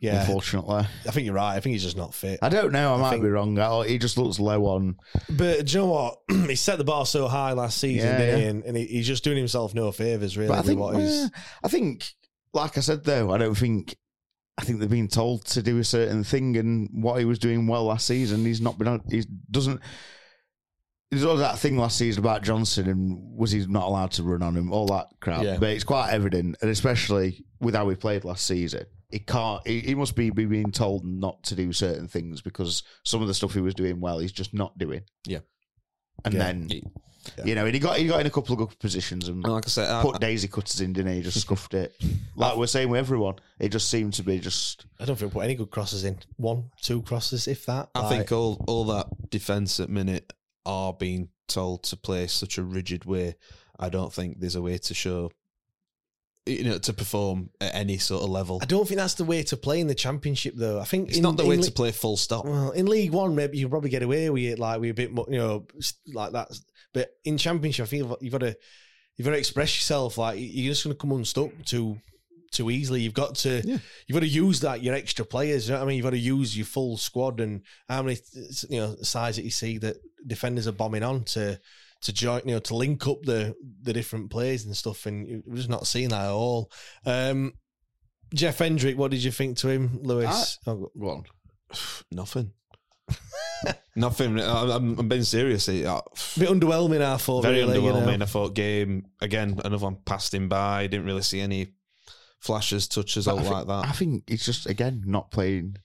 [0.00, 1.56] Yeah, Unfortunately, I think you're right.
[1.56, 2.38] I think he's just not fit.
[2.40, 2.94] I don't know.
[2.94, 3.54] I, might think- be wrong.
[3.84, 4.96] He just looks low on.
[5.28, 6.18] But do you know what?
[6.48, 8.46] he set the bar so high last season, Yeah, didn't he?
[8.46, 10.56] And, and he, he's just doing himself no favors, really.
[10.56, 11.30] I think, what he's, well,
[11.62, 12.08] I think,
[12.54, 13.94] like I said though, I don't think.
[14.58, 17.66] I think they've been told to do a certain thing, and what he was doing
[17.66, 19.00] well last season, he's not been.
[19.10, 19.80] He doesn't.
[21.10, 24.42] There's all that thing last season about Johnson and was he not allowed to run
[24.42, 25.42] on him, all that crap.
[25.42, 25.56] Yeah.
[25.58, 29.66] But it's quite evident, and especially with how we played last season, he can't.
[29.66, 33.28] He, he must be, be being told not to do certain things because some of
[33.28, 35.02] the stuff he was doing well, he's just not doing.
[35.26, 35.40] Yeah.
[36.24, 36.40] And Yeah.
[36.44, 36.84] then, He-
[37.44, 39.52] you know, and he got he got in a couple of good positions and And
[39.52, 41.18] like I said, I, put daisy cutters in, didn't he?
[41.18, 41.94] He Just scuffed it.
[42.34, 44.86] Like we're saying with everyone, it just seemed to be just.
[44.98, 46.18] I don't think we put any good crosses in.
[46.36, 47.90] One, two crosses, if that.
[47.94, 50.32] I Like, think all all that defence at minute
[50.64, 53.34] are being told to play such a rigid way.
[53.78, 55.30] I don't think there's a way to show,
[56.50, 58.58] you know, to perform at any sort of level.
[58.62, 60.80] I don't think that's the way to play in the championship, though.
[60.80, 62.44] I think It's in- not the way Li- to play full stop.
[62.44, 65.12] Well, in League One, maybe you probably get away with it, like with a bit
[65.12, 65.66] more, you know,
[66.12, 66.48] like that.
[66.92, 68.56] But in Championship, I think you've- got to
[69.16, 70.18] you've got to express yourself.
[70.18, 71.98] Like you're just going to come unstuck too
[72.52, 73.02] too easily.
[73.02, 75.68] You've got to you've got to use that your extra players.
[75.68, 75.96] You know what I mean?
[75.98, 78.18] You've got to use your full squad and how many
[78.68, 79.96] you know sides that you see that
[80.26, 81.60] defenders are bombing on to
[82.02, 85.06] to join you know to link up the the different players and stuff.
[85.06, 86.70] And we're just not seeing that at all.
[87.04, 87.52] Um,
[88.34, 90.58] Jeff Hendrick, what did you think to him, Lewis?
[90.66, 91.24] Oh, Go on.
[92.12, 92.52] Nothing.
[93.96, 94.40] Nothing.
[94.40, 95.68] I- I'm, I'm being serious.
[95.68, 96.00] It, uh,
[96.38, 97.42] bit underwhelming, I thought.
[97.42, 98.00] very really, you know.
[98.00, 98.22] underwhelming.
[98.22, 99.60] I thought game again.
[99.64, 100.86] Another one passed him by.
[100.86, 101.74] Didn't really see any
[102.40, 103.86] flashes, touches, But I think, like that.
[103.86, 105.76] I think he's just again not playing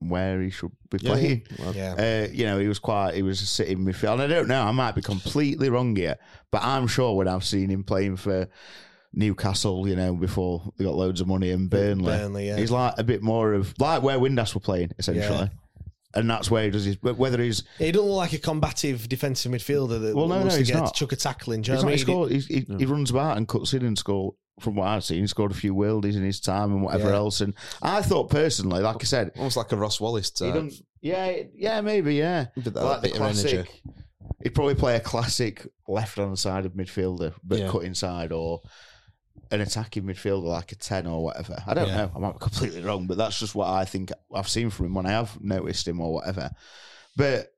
[0.00, 1.42] where he should be Yeah, playing.
[1.50, 1.64] yeah.
[1.64, 1.94] Well, Yeah.
[2.28, 3.14] Uh, you know, he was quite.
[3.14, 4.62] He was sitting midfield, and I don't know.
[4.62, 6.16] I might be completely wrong here,
[6.50, 8.48] but I'm sure when I've seen him playing for
[9.12, 12.56] Newcastle, you know, before they got loads of money in Burnley, Burnley, yeah.
[12.56, 15.38] he's like a bit more of like where Windass were playing essentially.
[15.38, 15.48] Yeah.
[16.16, 16.96] And that's where he does his.
[17.02, 20.50] Whether he's He doesn't look like a combative defensive midfielder that Well, no, wants no,
[20.52, 20.94] to he's get not.
[20.94, 21.62] to chuck a tackle in.
[21.62, 22.14] Do you He's know not, he, I mean?
[22.14, 24.34] scored, he's, he, he runs about and cuts in and score.
[24.60, 27.16] From what I've seen, he scored a few worldies in his time and whatever Yeah.
[27.16, 27.40] else.
[27.40, 30.70] And I thought personally, like I said, Almost like a Ross Wallace type.
[31.00, 32.46] yeah, yeah, maybe, yeah.
[32.56, 33.18] That Like the energy.
[33.18, 33.82] classic.
[34.42, 37.68] He'd probably play a classic left-hand side of midfielder, but Yeah.
[37.68, 38.60] cut inside, or
[39.50, 41.62] an attacking midfielder like a ten or whatever.
[41.66, 41.96] I don't Yeah.
[41.96, 42.12] know.
[42.14, 44.94] I might be completely wrong, but that's just what I think I've seen from him
[44.94, 46.50] when I have noticed him or whatever.
[47.16, 47.50] But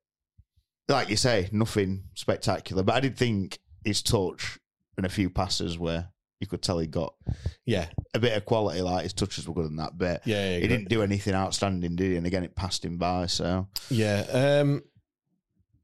[0.89, 2.82] like you say, nothing spectacular.
[2.82, 4.59] But I did think his touch
[4.97, 6.09] and a few passes where
[6.40, 7.14] you could tell he got
[7.64, 8.82] Yeah, a bit of quality.
[8.82, 10.22] Like his touches were good in that bit.
[10.24, 10.58] yeah, yeah.
[10.58, 12.16] He didn't do anything outstanding, did he?
[12.16, 13.26] And again, it passed him by.
[13.26, 14.24] So Yeah.
[14.60, 14.82] Um,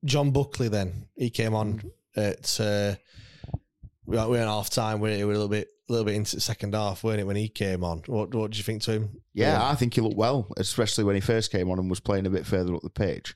[0.04, 1.80] John Buckley, then he came on
[2.16, 2.94] at uh,
[4.04, 5.00] we were in half time.
[5.00, 7.26] We were a little bit, a little bit into the second half, weren't it?
[7.26, 9.20] When he came on, what what did you think to him?
[9.32, 12.26] Yeah, I think he looked well, especially when he first came on and was playing
[12.26, 13.34] a bit further up the pitch.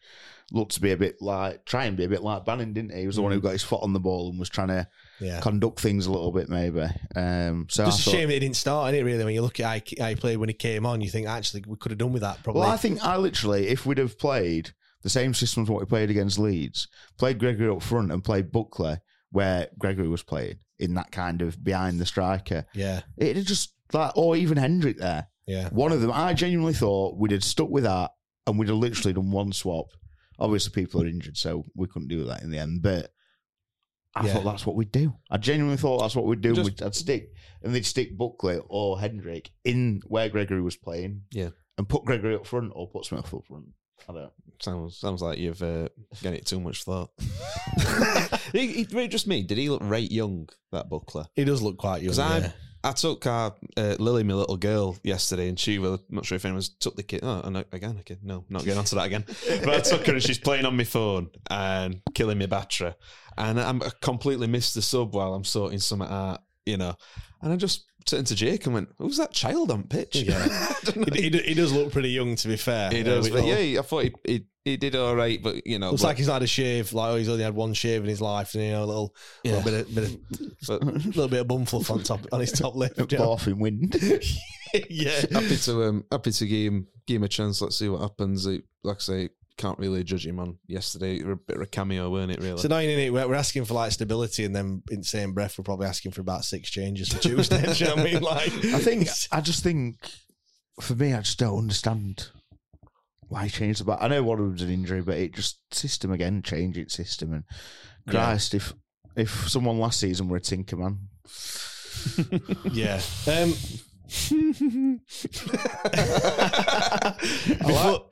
[0.53, 3.01] Looked to be a bit like, try and be a bit like Bannon, didn't he?
[3.01, 4.87] He was the one who got his foot on the ball and was trying to
[5.21, 5.41] yeah.
[5.41, 6.83] conduct things a little bit, maybe.
[7.15, 9.05] Um, so Just I a thought- shame that he didn't start, is it?
[9.05, 11.09] Really, when you look at how he, how he played when he came on, you
[11.11, 12.43] think actually we could have done with that.
[12.43, 12.61] Probably.
[12.61, 14.73] Well, I think I literally, if we'd have played
[15.03, 16.89] the same system as what we played against Leeds,
[17.19, 18.97] played Gregory up front and played Buckley
[19.31, 24.17] where Gregory was playing in that kind of behind the striker, yeah, it'd just like,
[24.17, 25.27] or even Hendrick there.
[25.47, 25.69] Yeah.
[25.71, 28.11] One of them, I genuinely thought we'd have stuck with that
[28.47, 29.87] and we'd have literally done one swap.
[30.39, 32.83] Obviously, people are injured, so we couldn't do that in the end.
[32.83, 33.11] But
[34.17, 34.33] I Yeah.
[34.35, 35.13] thought that's what we'd do.
[35.31, 36.55] I genuinely thought that's what we'd do.
[36.55, 37.33] Just- we'd, I'd stick
[37.63, 41.23] and they'd stick Buckley or Hendrick in where Gregory was playing.
[41.31, 41.51] Yeah.
[41.79, 43.67] and put Gregory up front or put Smith up front.
[44.09, 44.23] I don't.
[44.23, 44.33] know.
[44.61, 45.89] Sounds sounds like you've uh,
[46.23, 47.11] given it too much thought.
[48.53, 49.43] he, he, just me.
[49.43, 50.49] Did he look right young?
[50.73, 51.27] That buckler.
[51.35, 52.13] He does look quite young.
[52.13, 52.53] Because I yeah.
[52.85, 56.37] I took our uh, Lily, my little girl, yesterday, and she was I'm not sure
[56.37, 57.21] if anyone's took the kid.
[57.23, 59.25] Oh, no, again, again, no, not getting onto that again.
[59.65, 62.95] But I took her and she's playing on my phone and killing my battery,
[63.37, 66.95] and I'm I completely missed the sub while I'm sorting some out, you know.
[67.43, 70.49] And I just turned to Jake and went, "Who's that child on pitch?" Yeah.
[71.15, 72.91] he, he, he does look pretty young, to be fair.
[72.91, 75.91] He does, but yeah, I thought he, he he did all right, but you know,
[75.91, 76.93] Looks but- like he's had a shave.
[76.93, 79.15] Like oh, he's only had one shave in his life, and you know, a little,
[79.45, 79.57] Yeah.
[79.63, 80.05] little bit of, bit
[80.69, 82.93] of little bit of bum fluff on top on his top lip.
[82.97, 83.37] you know?
[83.37, 83.95] Barf in wind.
[84.91, 87.61] yeah, happy to um happy to give him give him a chance.
[87.61, 88.47] Let's see what happens.
[88.47, 91.17] It, like I say, can't really judge him on yesterday.
[91.17, 92.39] It was a bit of a cameo, weren't it?
[92.39, 92.51] Really.
[92.53, 95.59] It's annoying, is We're, we're asking for like stability, and then in the same breath,
[95.59, 97.63] we're probably asking for about six changes for Tuesday.
[97.73, 98.23] Do you know what I mean?
[98.23, 99.97] Like, I think I just think
[100.81, 102.29] for me, I just don't understand
[103.29, 103.99] why he changed the back.
[104.01, 107.33] I know what was an injury, but it just system again, change its system.
[107.33, 107.45] And
[108.07, 108.13] Yeah.
[108.13, 108.73] Christ, if
[109.17, 110.99] if someone last season were a tinker man,
[112.73, 113.01] yeah.
[113.27, 113.55] Um,
[115.85, 117.15] I,
[117.63, 118.03] like,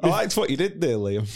[0.00, 1.26] I liked what you did there, Liam.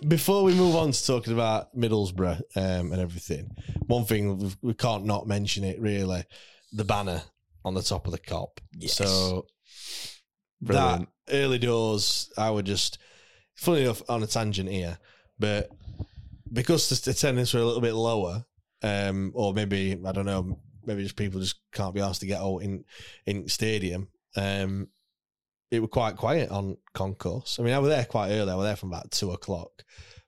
[0.08, 3.50] Before we move on to talking about Middlesbrough um, and everything,
[3.86, 6.24] one thing we've- we can't not mention it really:
[6.72, 7.22] the banner
[7.64, 8.58] on the top of the Kop.
[8.78, 8.94] Yes.
[8.94, 9.46] So
[10.62, 11.08] Brilliant.
[11.26, 12.98] that early doors, I would just,
[13.54, 14.98] funny enough, on a tangent here,
[15.38, 15.70] but
[16.52, 18.44] because the attendance were a little bit lower,
[18.82, 22.40] um, or maybe I don't know, maybe just people just can't be asked to get
[22.40, 22.84] out in
[23.26, 24.08] in stadium.
[24.36, 24.88] Um,
[25.70, 27.58] it was quite quiet on concourse.
[27.58, 28.50] I mean, I was there quite early.
[28.50, 29.84] I was there from about two o'clock,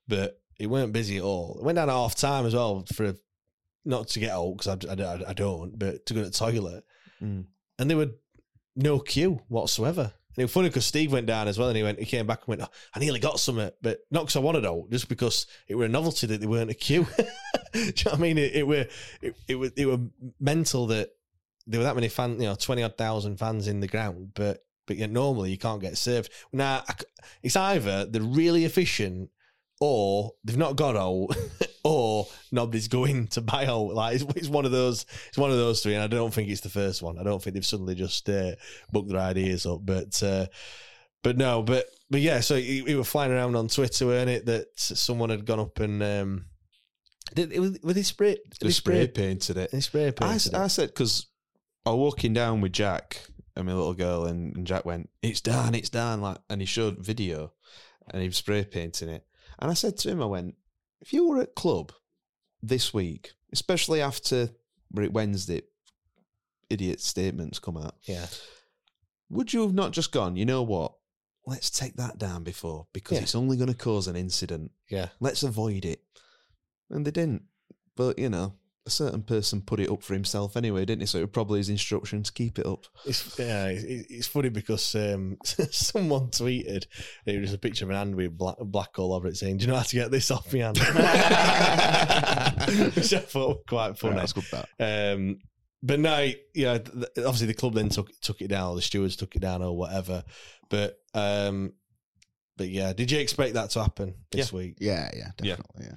[0.06, 1.56] but it weren't busy at all.
[1.58, 3.14] It went down at half time as well for
[3.84, 6.84] not to get out because I, I, I don't, but to go to the toilet.
[7.20, 7.46] Mm.
[7.78, 8.10] And there were
[8.76, 10.02] no queue whatsoever.
[10.02, 12.26] And it was funny because Steve went down as well, and he went, he came
[12.26, 14.88] back and went, oh, I nearly got some, it, but not because I wanted out,
[14.90, 17.06] just because it were a novelty that they weren't a queue.
[17.72, 18.38] Do you know what I mean?
[18.38, 18.86] It, it were
[19.20, 19.98] it, it was it were
[20.40, 21.10] mental that
[21.66, 24.62] there were that many fans, you know, twenty odd thousand fans in the ground, but
[24.86, 26.30] but yet normally you can't get served.
[26.52, 26.84] Now
[27.42, 29.30] it's either they're really efficient
[29.80, 31.28] or they've not got out,
[31.84, 33.94] or nobody's going to buy out.
[33.94, 36.48] Like it's, it's one of those, it's one of those three, and I don't think
[36.48, 37.18] it's the first one.
[37.18, 38.52] I don't think they've suddenly just uh,
[38.92, 40.46] booked their ideas up, but uh,
[41.22, 42.40] but no, but but yeah.
[42.40, 44.46] So we we were flying around on Twitter, weren't it?
[44.46, 46.44] That someone had gone up and um,
[47.34, 49.72] did it was with his spray, They spray painted it.
[49.72, 50.68] They spray painted I it.
[50.68, 51.26] said because
[51.84, 53.22] I was walking down with Jack
[53.56, 56.66] and my little girl, and, and Jack went, "It's done, it's done!" Like, and he
[56.66, 57.52] showed video,
[58.10, 59.26] and he was spray painting it.
[59.58, 60.54] And I said to him, "I went,
[61.00, 61.92] if you were at club
[62.62, 64.50] this week, especially after
[64.90, 65.62] Wednesday,
[66.70, 68.26] idiot statements come out, Yeah.
[69.28, 70.36] would you have not just gone?
[70.36, 70.94] You know what?
[71.44, 73.22] Let's take that down before because Yeah.
[73.22, 74.70] it's only going to cause an incident.
[74.88, 75.08] Yeah.
[75.18, 76.02] Let's avoid it.
[76.88, 77.42] And they didn't.
[77.96, 78.54] But you know,
[78.84, 81.06] a certain person put it up for himself anyway, didn't he?
[81.06, 82.86] So it was probably his instructions to keep it up.
[83.06, 86.86] It's yeah, it's, it's funny because um, someone tweeted
[87.24, 89.66] it was a picture of an hand with black, black all over it, saying, "Do
[89.66, 90.78] you know how to get this off my hand?"
[92.96, 94.14] Which I thought was quite funny.
[94.14, 94.44] Yeah, that's good,
[94.78, 95.14] that.
[95.14, 95.38] Um,
[95.82, 96.78] but no, yeah,
[97.18, 99.76] obviously the club then took took it down, or the stewards took it down, or
[99.76, 100.24] whatever.
[100.70, 101.72] But um,
[102.56, 104.56] but yeah, did you expect that to happen this Yeah.
[104.58, 104.76] week?
[104.80, 105.56] Yeah, yeah, Yeah.
[105.56, 105.86] definitely.
[105.86, 105.96] Yeah.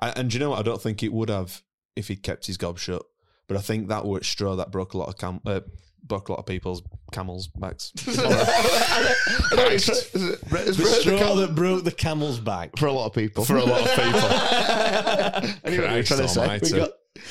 [0.00, 0.58] I, and do you know what?
[0.58, 1.62] I don't think it would have
[1.96, 3.02] if he'd kept his gob shut.
[3.46, 5.60] But I think that was straw that broke a lot of cam- uh,
[6.02, 7.92] broke a lot of people's camels' backs.
[9.54, 12.76] The straw that broke the camel's back.
[12.78, 13.44] for a lot of people.
[13.44, 14.20] For a lot of people.
[14.22, 16.58] I knew what you were trying to say.
[16.62, 16.90] We got,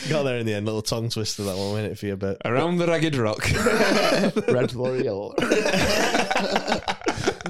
[0.10, 2.16] got there in the end, little tongue twister that one, wasn't it for you?
[2.16, 3.44] But Around the ragged rock.
[4.48, 5.34] Red for yellow.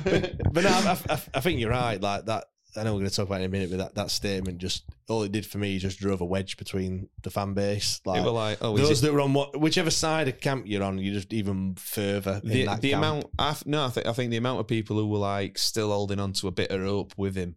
[0.04, 2.00] but no, I, I, I think you're right.
[2.02, 2.46] Like that,
[2.76, 4.58] I know we're going to talk about it in a minute, but that, that statement
[4.58, 8.02] just all it did for me just drove a wedge between the fan base.
[8.06, 10.84] Like, They were like, oh, those that were on what, whichever side of camp you're
[10.84, 14.14] on, you're just even further in the, that the amount I no I think I
[14.14, 16.82] think the amount of people who were like still holding on to a bit of
[16.82, 17.56] hope with him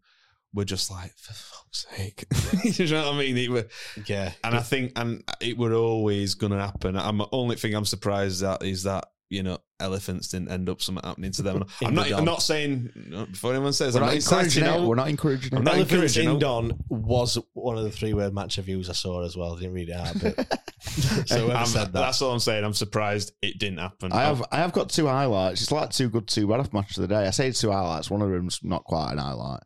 [0.52, 2.24] were just like for fuck's sake.
[2.64, 3.36] You know what I mean?
[3.36, 3.66] It were,
[4.06, 4.32] yeah.
[4.42, 6.96] and I think and it were always gonna happen.
[6.96, 10.80] I'm the only thing I'm surprised at is that you know elephants didn't end up
[10.80, 11.64] something happening to them.
[11.84, 12.12] I'm not.
[12.12, 13.94] I'm not saying no, before anyone says.
[13.94, 14.68] We're I'm not not encouraging it.
[14.68, 16.38] out- We're not encouraging I'm not Elephants encouraging in.
[16.38, 19.54] Don was one of the three word match reviews I saw as well.
[19.56, 20.60] I didn't read it out, but
[21.28, 21.92] so whoever I'm- said that.
[21.92, 22.64] That's all I'm saying.
[22.64, 24.12] I'm surprised it didn't happen.
[24.12, 25.62] I have I have got two highlights.
[25.62, 27.26] It's like two good, two bad off match of the day.
[27.26, 28.10] I say two highlights.
[28.10, 29.60] One of them's not quite an highlight.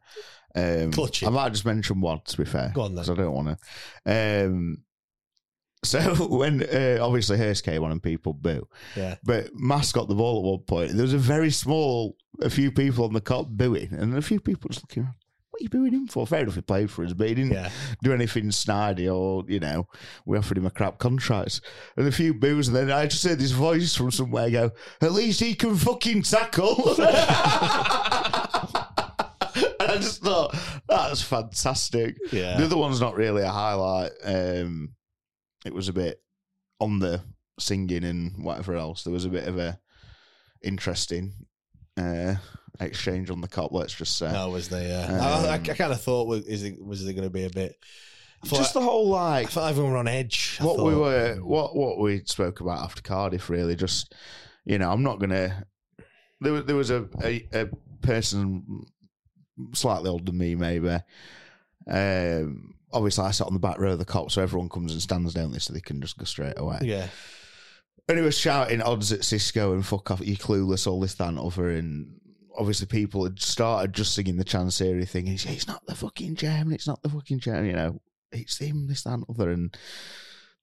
[0.56, 1.22] Um, Clutch.
[1.22, 2.72] I might just mention one to be fair.
[2.74, 3.04] Go on then.
[3.04, 3.58] 'cause I don't want
[4.06, 4.46] to.
[4.46, 4.78] Um,
[5.82, 8.66] so when uh, obviously Hirst came on and people boo,
[8.97, 9.16] Yeah.
[9.24, 10.93] but Mass got the ball at one point.
[10.93, 14.40] There was a very small, a few people on the Kop booing, and a few
[14.40, 15.15] people just looking around.
[15.51, 16.27] What are you booing him for?
[16.27, 17.70] Fair enough, he played for us, but he didn't Yeah.
[18.05, 19.89] do anything snidey or, you know,
[20.24, 21.61] we offered him a crap contract.
[21.97, 24.70] And a few boos, and then I just heard this voice from somewhere go,
[25.02, 26.94] at least he can fucking tackle.
[27.01, 27.07] and
[29.90, 30.55] I just thought,
[30.89, 32.16] that's fantastic.
[32.32, 32.57] Yeah.
[32.59, 34.12] The other one's not really a highlight.
[34.24, 34.90] Um,
[35.64, 36.22] it was a bit
[36.78, 37.22] on the
[37.58, 39.04] singing and whatever else.
[39.04, 39.78] There was a bit of a
[40.62, 41.32] interesting
[41.96, 42.34] uh,
[42.80, 44.32] exchange on the Kop, let's just say.
[44.32, 44.92] No, was they?
[44.92, 47.30] Uh, I, I, I Um, kind of thought was is it was it going to
[47.30, 47.76] be a bit?
[48.42, 49.46] I thought, just the whole like.
[49.46, 50.56] I thought everyone were on edge.
[50.60, 54.14] I what we were what what we spoke about after Cardiff really just
[54.64, 55.66] you know I'm not gonna
[56.40, 57.68] there was there was a a, a
[58.00, 58.86] person
[59.74, 60.96] slightly older than me maybe
[61.86, 65.02] um obviously I sat on the back row of the Kop so everyone comes and
[65.02, 66.78] stands down there so they can just go straight away.
[66.82, 67.08] Yeah,
[68.10, 71.28] and he was shouting odds at Xisco and fuck off you clueless all this that
[71.28, 72.20] and other and
[72.56, 76.34] obviously people had started just singing the Chansiri thing and he's it's not the fucking
[76.34, 78.00] German it's not the fucking German you know.
[78.32, 79.76] It's him this that and other and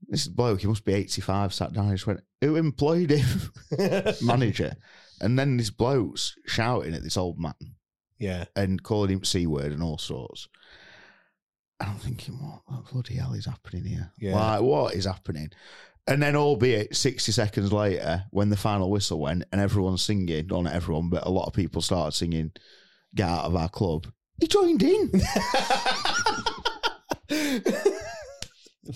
[0.07, 3.51] this bloke he must be 85 sat down and just went who employed him?
[4.21, 4.75] Manager.
[5.19, 7.53] And then this bloke's shouting at this old man
[8.19, 8.45] yeah.
[8.55, 10.47] and calling him c word and all sorts
[11.79, 14.35] and I'm thinking what oh, the bloody hell is happening here Yeah.
[14.35, 15.49] like what is happening
[16.09, 20.67] and then, albeit 60 seconds later, when the final whistle went and everyone's singing, not
[20.67, 22.51] everyone, but a lot of people started singing,
[23.13, 24.07] Get Out of Our Club,
[24.39, 25.11] he joined in.
[27.29, 27.61] I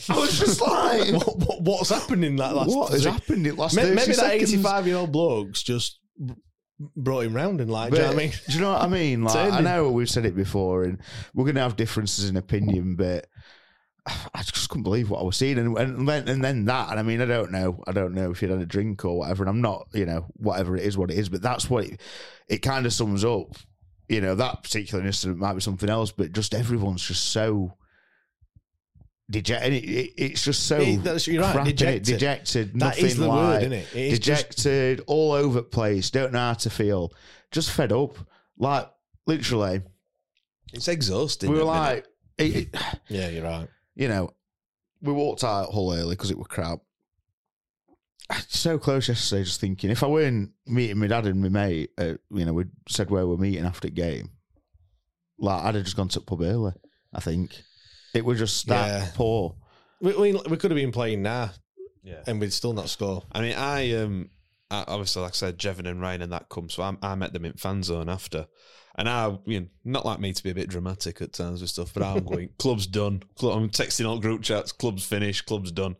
[0.10, 2.70] was just like, what, what, what's happened in that last?
[2.70, 6.00] what has happened in last May- 30 Maybe that eighty-five-year-old bloke's just
[6.96, 8.32] brought him round and like, do you know what I mean?
[8.48, 9.24] do you know what I mean?
[9.32, 11.00] Like, I know we've said it before, and
[11.34, 13.28] we're going to have differences in opinion, but
[14.06, 17.00] I just couldn't believe what I was seeing, and, and then and then that, and
[17.00, 19.44] I mean, I don't know, I don't know if you'd had a drink or whatever,
[19.44, 22.02] and I'm not, you know, whatever it is, what it is, but that's what it,
[22.48, 23.56] it kind of sums up.
[24.10, 27.78] You know, that particular incident might be something else, but just everyone's just so
[29.32, 29.74] dejected.
[29.74, 32.04] It, it, it's just so It- that's- you're right, crap, dejected.
[32.04, 32.68] dejected.
[32.74, 33.88] That nothing is the like, word, isn't it?
[33.96, 36.10] It is just- dejected, all over the place.
[36.12, 37.12] Don't know how to feel.
[37.52, 38.18] Just fed up.
[38.58, 38.90] Like
[39.28, 39.82] literally,
[40.74, 41.50] It's exhausting.
[41.52, 42.06] we were at
[42.38, 42.74] the minute.
[42.74, 43.68] like, Yeah, you're right.
[43.96, 44.30] you know,
[45.02, 46.80] we walked out Hull early because it was crap.
[48.48, 52.14] So close yesterday, just thinking if I weren't meeting my dad and my mate, uh,
[52.30, 54.30] you know, we said where we're meeting after the game.
[55.38, 56.72] Like I'd have just gone to the pub early.
[57.14, 57.62] I think
[58.14, 59.10] it was just that Yeah.
[59.16, 59.56] poor.
[60.02, 61.52] We, we, we could have been playing now,
[62.04, 62.24] Yeah.
[62.28, 63.24] and we'd still not score.
[63.32, 64.30] I mean, I um,
[64.70, 66.70] I, obviously, like I said, Jevon and Ryan and that come.
[66.70, 68.48] So I, I met them in fan zone after,
[68.96, 71.70] and I, you know, not like me to be a bit dramatic at times with
[71.70, 73.22] stuff, but I'm going, club's done.
[73.36, 74.72] Club, I'm texting all group chats.
[74.72, 75.46] Club's finished.
[75.46, 75.96] Club's done.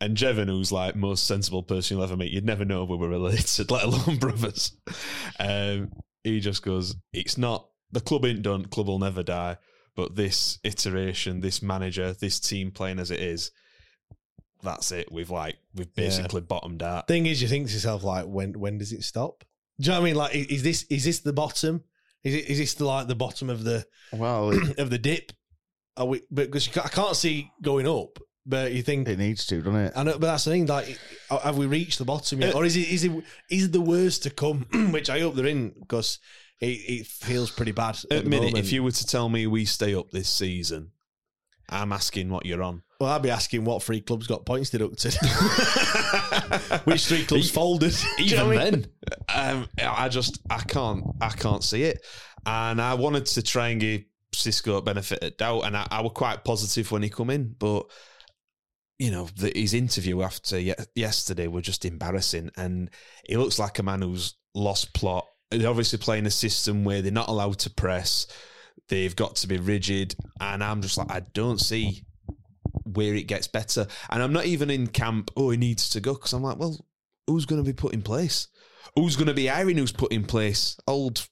[0.00, 3.08] And Jevon, who's like most sensible person you'll ever meet, you'd never know we were
[3.08, 4.72] related, let alone brothers.
[5.40, 5.92] Um,
[6.24, 8.64] he just goes, "It's not the club ain't done.
[8.66, 9.56] Club will never die."
[9.98, 13.50] But this iteration, this manager, this team playing as it is,
[14.62, 15.10] that's it.
[15.10, 16.04] We've like we've Yeah.
[16.04, 17.08] basically bottomed out.
[17.08, 19.42] Thing is, you think to yourself like, when when does it stop?
[19.80, 20.14] Do you know what I mean?
[20.14, 21.82] Like, is this is this the bottom?
[22.22, 25.32] Is it is this the, like the bottom of the Well, it, of the dip?
[25.96, 26.22] Are we?
[26.32, 28.20] Because I can't see going up.
[28.46, 29.92] But you think it needs to, doesn't it?
[29.96, 30.66] I know, but that's the thing.
[30.66, 30.96] Like,
[31.28, 33.10] have we reached the bottom yet, Uh, or is it is it
[33.50, 34.64] is it the worst to come?
[34.92, 36.20] Which I hope they're in because
[36.60, 37.98] it, it feels pretty bad.
[38.10, 40.92] At, At the minute, if you were to tell me we stay up this season,
[41.68, 42.82] I'm asking what you're on.
[43.00, 45.14] well, I'd be asking what three clubs got points deducted.
[46.84, 47.94] Which three clubs folded?
[48.16, 48.86] Do you know Even I mean?
[49.28, 52.04] then, um, I just I can't I can't see it,
[52.46, 54.02] and I wanted to try and give
[54.34, 57.86] Xisco benefit of doubt, and I, I was quite positive when he come in, but
[58.98, 62.90] you know the, his interview after ye- yesterday was just embarrassing, and
[63.26, 65.26] he looks like a man who's lost plot.
[65.50, 68.26] They're obviously playing a system where they're not allowed to press.
[68.88, 72.04] They've got to be rigid, and I'm just like I don't see
[72.84, 73.86] where it gets better.
[74.10, 75.30] And I'm not even in camp.
[75.36, 76.84] Oh, he needs to go because I'm like, well,
[77.26, 78.48] who's going to be put in place?
[78.94, 79.76] Who's going to be hiring?
[79.76, 80.76] Who's put in place?
[80.86, 81.26] Old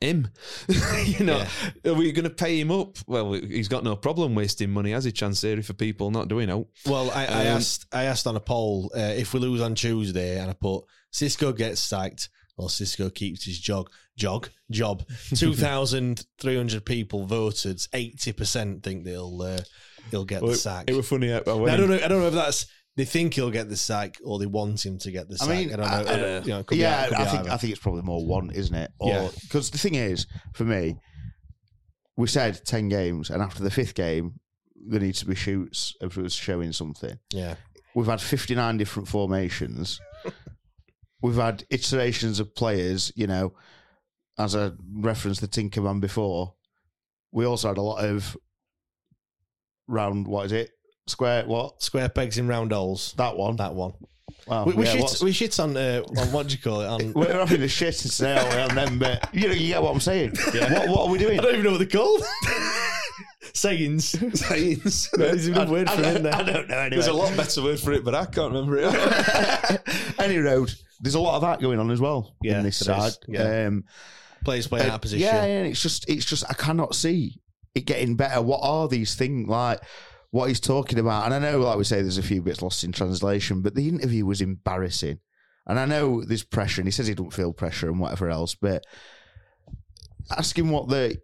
[0.00, 0.28] him.
[1.04, 1.44] you know,
[1.84, 2.98] are we going to pay him up?
[3.06, 5.12] Well, he's got no problem wasting money, has he?
[5.12, 6.66] Chansiri for people not doing out.
[6.84, 9.74] Well, I, I Um, asked I asked on a poll uh, if we lose on
[9.74, 10.84] Tuesday, and I put
[11.14, 15.04] Xisco gets sacked or Xisco keeps his jog jog job.
[15.34, 17.80] Two thousand three hundred people voted.
[17.92, 19.58] Eighty percent think that he'll uh,
[20.10, 20.84] he'll get Well, the it- sack.
[20.90, 21.96] it was funny, I- I Now, I don't know.
[22.02, 22.66] I don't know if that's
[22.96, 25.48] they think he'll get the sack or they want him to get the I sack.
[25.50, 25.96] mean, I don't know.
[26.12, 27.50] I don't- you know, it be yeah, either- I think either.
[27.50, 28.90] I think it's probably more one, isn't it?
[29.02, 29.24] Yeah.
[29.24, 30.96] Or because the thing is, for me,
[32.16, 34.40] we said ten games, and after the fifth game,
[34.88, 37.18] there needs to be shoots if it was showing something.
[37.32, 37.56] Yeah.
[37.94, 40.00] We've had fifty nine different formations.
[41.26, 43.12] We've had iterations of players.
[43.16, 43.52] You know,
[44.38, 46.54] as I referenced the Tinkerman before,
[47.32, 48.36] we also had a lot of
[49.88, 50.28] round.
[50.28, 50.70] What is it?
[51.08, 51.82] Square what?
[51.82, 53.12] Square pegs in round holes.
[53.16, 53.56] That one.
[53.56, 53.94] That one.
[54.46, 55.00] Wow, we, we yeah, shit.
[55.00, 56.86] what's- We shit on uh, on what do you call it?
[56.86, 60.00] On We're having a shit today on them, but you know, you get what I'm
[60.00, 60.34] saying.
[60.36, 61.40] What, what are we doing?
[61.40, 62.22] I don't even know what they're called.
[63.54, 64.14] Sayings.
[64.40, 65.10] Sayings.
[65.14, 66.34] There's another word for it there.
[66.34, 66.76] I don't know.
[66.76, 66.90] Anyway.
[66.90, 69.80] There's a lot better word for it, but I can't remember it.
[70.18, 70.72] Any road.
[71.00, 73.02] There's a lot of that going on as well Yeah, in this there is.
[73.04, 73.12] side.
[73.28, 73.66] Yeah.
[73.66, 73.84] Um,
[74.44, 75.26] Players playing uh, out position.
[75.26, 77.40] Yeah, yeah, it's just, it's just, I cannot see
[77.74, 78.40] it getting better.
[78.40, 79.80] What are these things like?
[80.30, 82.84] What he's talking about, and I know, like we say, there's a few bits lost
[82.84, 85.18] in translation, but the interview was embarrassing.
[85.66, 88.54] And I know there's pressure, and he says he don't feel pressure and whatever else,
[88.54, 88.84] but
[90.30, 91.16] ask him what the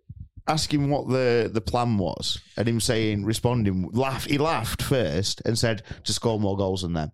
[0.49, 4.25] ask him what the the plan was, and him saying, responding, laugh.
[4.25, 7.13] He laughed first and said to score more goals than them,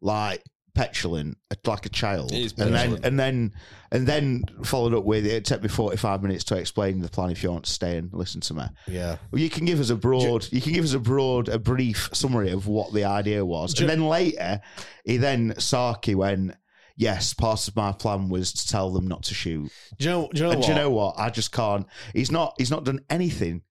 [0.00, 0.42] like
[0.74, 1.36] petulant,
[1.66, 2.30] like a child,
[2.66, 3.52] and then and then
[3.90, 7.42] and then followed up with it took me 45 minutes to explain the plan if
[7.42, 9.16] you want to stay and listen to me Yeah.
[9.32, 12.10] well, you can give us a broad you can give us a broad a brief
[12.12, 14.60] summary of what the idea was and then later
[15.04, 16.54] he then Saki went
[16.98, 20.28] yes part of my plan was to tell them not to shoot Do you know?
[20.32, 20.66] Do you know and what?
[20.66, 23.62] do you know what I just can't he's not he's not done anything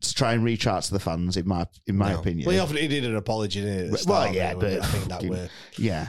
[0.00, 2.20] to try and reach out to the fans in my in my No.
[2.20, 4.04] opinion Well, he, offered, he did an apology, didn't he?
[4.06, 5.48] well yeah but I think that way.
[5.76, 6.06] yeah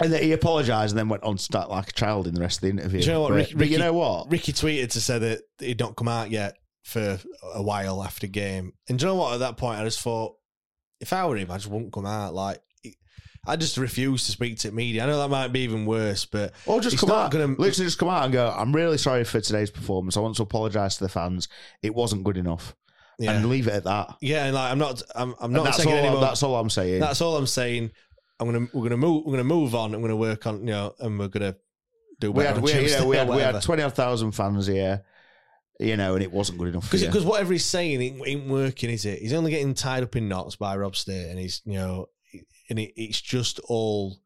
[0.00, 2.40] and then he apologised and then went on to start like a child in the
[2.40, 3.00] rest of the interview.
[3.00, 3.28] Do you know what?
[3.28, 4.30] But, Ricky, but you know what?
[4.32, 7.20] Ricky tweeted to say that he'd not come out yet for
[7.54, 8.72] a while after game.
[8.88, 9.34] And do you know what?
[9.34, 10.34] At that point, I just thought,
[11.00, 12.34] if I were him, I just wouldn't come out.
[12.34, 12.58] Like,
[13.44, 15.02] I just refuse to speak to media.
[15.02, 17.98] I know that might be even worse, but Or just come out, gonna- literally just
[17.98, 18.48] come out and go.
[18.56, 20.16] I'm really sorry for today's performance.
[20.16, 21.48] I want to apologise to the fans.
[21.82, 22.76] It wasn't good enough,
[23.18, 23.32] Yeah.
[23.32, 24.14] and leave it at that.
[24.20, 25.98] Yeah, and like I'm not, I'm, I'm not saying taking all.
[25.98, 26.24] any I'm- more.
[26.24, 27.00] That's all I'm saying.
[27.00, 27.90] That's all I'm saying.
[28.38, 29.92] I'm gonna, we're gonna move, we're gonna move on.
[29.94, 31.56] I'm gonna work on, you know, and we're gonna
[32.20, 35.02] do we had, we, know, we had, we had twenty odd thousand fans here,
[35.80, 38.90] you know, and it wasn't good enough Because because whatever he's saying ain't, ain't working,
[38.90, 39.18] is it?
[39.20, 42.06] He's only getting tied up in knots by Rob State, and he's you know,
[42.72, 44.16] and it, it's just all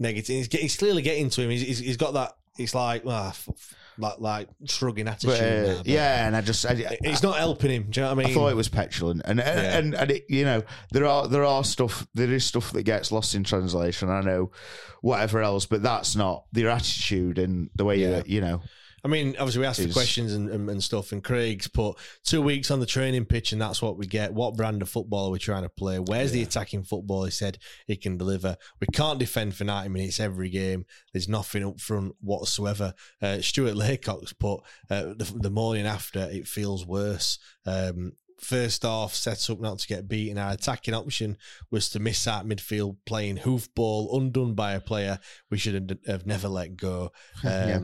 [0.00, 0.34] negative.
[0.34, 1.50] He's, get- he's clearly getting to him.
[1.50, 2.32] He's, he's, he's got that.
[2.58, 5.28] It's like ah, f- f- like like shrugging attitude.
[5.38, 6.72] But, uh, now, yeah, and I just, I,
[7.02, 7.88] it's not helping him.
[7.90, 8.32] Do you know what I mean?
[8.32, 9.78] I thought it was petulant, and and, Yeah.
[9.78, 13.12] and, and it, you know there are there are stuff there is stuff that gets
[13.12, 14.08] lost in translation.
[14.08, 14.52] I know
[15.02, 18.22] whatever else, but that's not their attitude and the way Yeah.
[18.24, 18.62] you you know.
[19.06, 22.42] I mean, obviously, we asked is- questions and, and, and stuff, and Craig's put two
[22.42, 24.34] weeks on the training pitch, and that's what we get.
[24.34, 26.00] What brand of football are we trying to play?
[26.00, 28.56] Where's the attacking football he said he can deliver?
[28.80, 30.86] We can't defend for 90 minutes every game.
[31.12, 32.94] There's nothing up front whatsoever.
[33.22, 34.60] Uh, Stuart Laycock's put
[34.90, 37.38] uh, the, the morning after, it feels worse.
[37.64, 40.36] Um, First off, set up not to get beaten.
[40.36, 41.38] Our attacking option
[41.70, 45.18] was to miss out midfield playing hoofball, undone by a player
[45.50, 47.12] we should have- have never let go.
[47.42, 47.80] Yeah.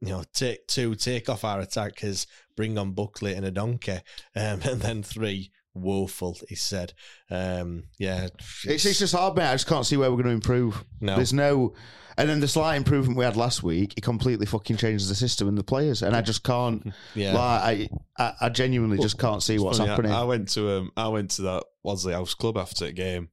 [0.00, 2.26] You know, take two, take off our attackers,
[2.56, 4.00] bring on Buckley and a donkey,
[4.36, 6.36] um, and then three, woeful.
[6.48, 6.92] He said,
[7.30, 8.28] um, "Yeah,
[8.64, 9.48] It's, it's just hard, mate.
[9.48, 10.84] I just can't see where we're going to improve.
[11.00, 11.16] No.
[11.16, 11.74] There's no.
[12.16, 15.48] And then the slight improvement we had last week, it completely fucking changes the system
[15.48, 16.92] and the players, and I just can't.
[17.16, 17.32] Yeah.
[17.32, 20.12] like, I, I, I genuinely just can't see what's Funny, I- happening.
[20.12, 23.30] I, went to um, I went to that Wadsley House Club after the game,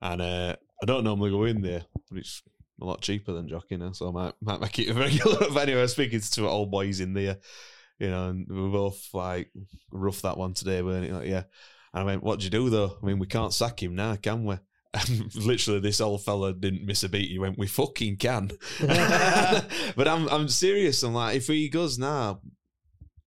[0.00, 2.42] and uh, I don't normally go in there, but it's
[2.82, 5.38] a lot cheaper than jockey now, so I might might make it a regular.
[5.52, 7.38] but anyway, I was speaking to two old boys in there,
[7.98, 9.50] you know, and we were both like
[9.90, 11.12] rough that one today, weren't it?
[11.12, 11.44] Like, yeah.
[11.94, 12.98] And I went, "What'd you do though?
[13.02, 14.56] I mean, we can't sack him now, can we?"
[14.94, 17.30] And literally, this old fella didn't miss a beat.
[17.30, 18.50] He went, "We fucking can."
[18.80, 21.02] but I'm I'm serious.
[21.02, 22.40] I'm like, if he goes now,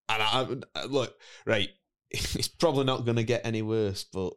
[0.09, 1.15] and I, I look
[1.45, 1.69] right,
[2.11, 4.03] it's probably not going to get any worse.
[4.03, 4.33] But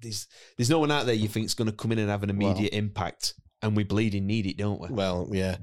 [0.00, 0.26] there's
[0.56, 2.30] there's no one out there you think is going to come in and have an
[2.30, 4.88] immediate impact, and we bleeding need it, don't we?
[4.88, 5.56] well, yeah."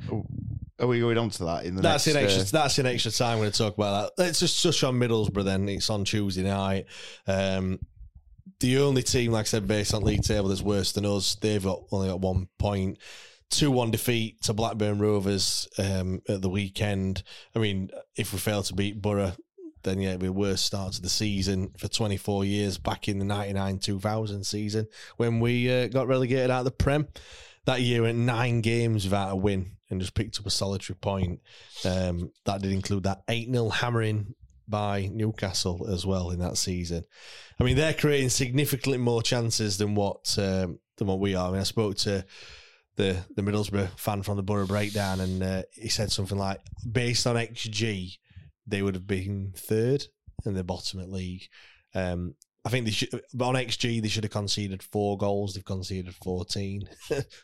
[0.78, 2.18] Are we going on to that in the That's next?
[2.18, 2.42] in extra.
[2.60, 3.38] uh, that's in extra time.
[3.38, 4.22] We're going to talk about that.
[4.22, 5.46] Let's just touch on Middlesbrough.
[5.46, 6.88] Then it's on Tuesday night.
[7.28, 7.80] Um,
[8.60, 11.36] the only team, like I said, based on league table that's worse than us.
[11.36, 12.98] They've got only got one point.
[13.50, 17.24] two one defeat to Blackburn Rovers um, at the weekend.
[17.56, 19.32] I mean, if we fail to beat Borough,
[19.84, 23.20] then yeah, it'd be the worst start to the season for 24 years back in
[23.20, 27.08] the 99 2000 season when we uh, got relegated out of the Prem.
[27.66, 31.42] That year, went nine games without a win and just picked up a solitary point.
[31.84, 34.36] Um, that did include that 8 0 hammering
[34.68, 37.06] by Newcastle as well in that season.
[37.60, 41.50] I mean, they're creating significantly more chances than what um, than what we are.
[41.50, 42.26] I mean, I spoke to
[42.96, 47.28] the the Middlesbrough fan from the Borough Breakdown, and uh, he said something like, based
[47.28, 48.18] on XG,
[48.68, 50.06] they would have been third
[50.46, 51.48] in the bottom at league.
[51.94, 52.36] Um,
[52.66, 55.54] I think they should on XG they should have conceded four goals.
[55.54, 56.90] They've conceded fourteen.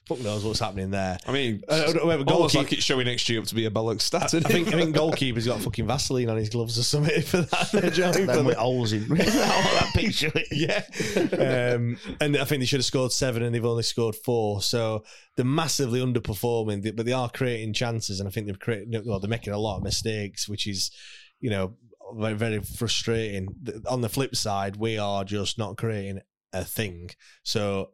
[0.07, 1.19] Fuck knows what's happening there.
[1.27, 4.23] I mean, Uh, whoever almost like it's showing XG up to be a bollock stat.
[4.34, 7.41] I isn't think I think goalkeeper's got fucking Vaseline on his gloves or something for
[7.41, 7.91] that.
[7.93, 10.31] Johnny, Them for with holes in that picture.
[10.52, 10.84] yeah.
[11.15, 14.61] Um, and I think they should have scored seven and they've only scored four.
[14.64, 15.03] So
[15.35, 18.19] they're massively underperforming, but they are creating chances.
[18.19, 20.91] And I think they've created, well, they're making a lot of mistakes, which is,
[21.39, 21.76] you know,
[22.15, 23.47] very, very frustrating.
[23.89, 26.21] On the flip side, we are just not creating
[26.53, 27.09] a thing.
[27.43, 27.91] So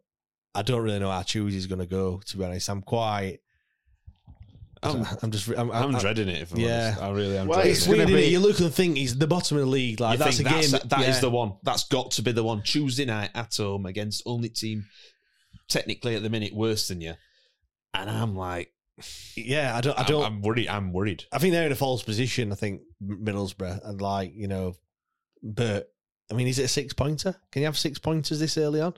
[0.56, 2.69] I don't really know how Choose is going to go, to be honest.
[2.69, 3.39] I'm quite.
[4.84, 5.48] I'm, I'm just.
[5.49, 6.41] I'm, I'm I'm- dreading it.
[6.44, 6.88] If I'm Yeah.
[6.89, 7.02] honest.
[7.02, 7.48] I really am.
[7.48, 7.89] Well, It's it.
[7.89, 8.15] gonna weird, innit?
[8.26, 9.99] be- You look and think he's the bottom of the league.
[9.99, 10.72] Like that's a think game.
[10.72, 11.22] that's, that is yeah.
[11.22, 11.53] the one.
[11.64, 12.61] That's got to be the one.
[12.61, 14.85] Tuesday night at home against only team
[15.68, 17.15] technically at the minute worse than you.
[17.94, 18.72] And I'm like,
[19.36, 19.98] Yeah, I don't.
[19.98, 20.24] I I'm, don't.
[20.26, 20.68] I'm worried.
[20.68, 21.26] I'm worried.
[21.32, 22.52] I think they're in a false position.
[22.52, 24.74] I think Middlesbrough and like you know,
[25.44, 25.90] but
[26.32, 27.36] I mean, is it a six pointer?
[27.52, 28.95] Can you have six pointers this early on?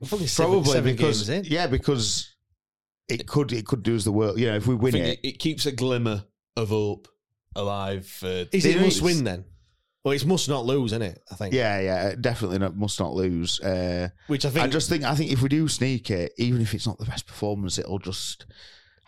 [0.00, 1.52] We're seven- Probably seven because games in.
[1.52, 2.34] yeah, because
[3.08, 4.38] it could it could do us the world.
[4.38, 6.24] You know, if we I win think it, it, it keeps a glimmer
[6.56, 7.08] of hope
[7.54, 8.06] alive.
[8.06, 9.44] For Is it It must win then?
[10.06, 11.20] Well, it's must not lose, isn't it?
[11.32, 11.52] I think.
[11.52, 13.58] yeah, yeah, definitely not, must not lose.
[13.58, 14.64] Uh, Which I think.
[14.64, 17.06] I just think I think if we do sneak it, even if it's not the
[17.06, 18.46] best performance, it'll just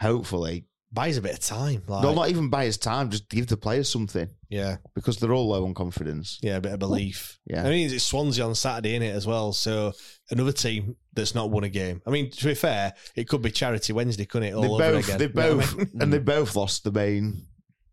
[0.01, 1.85] hopefully buys a bit of time.
[1.87, 3.11] Like, they'll not even buy us time.
[3.11, 6.41] Just give the players something yeah, because they're all low on confidence.
[6.43, 7.39] yeah, a bit of belief.
[7.47, 7.65] Yeah.
[7.65, 9.53] I mean, it's Swansea on Saturday in it as well.
[9.53, 9.93] So
[10.33, 12.03] another team that's not won a game.
[12.09, 14.55] I mean, to be fair, it could be Charity Wednesday, couldn't it?
[14.55, 15.19] All They over both, again.
[15.19, 15.91] they You know I both, mean?
[16.01, 17.43] and they both lost the main.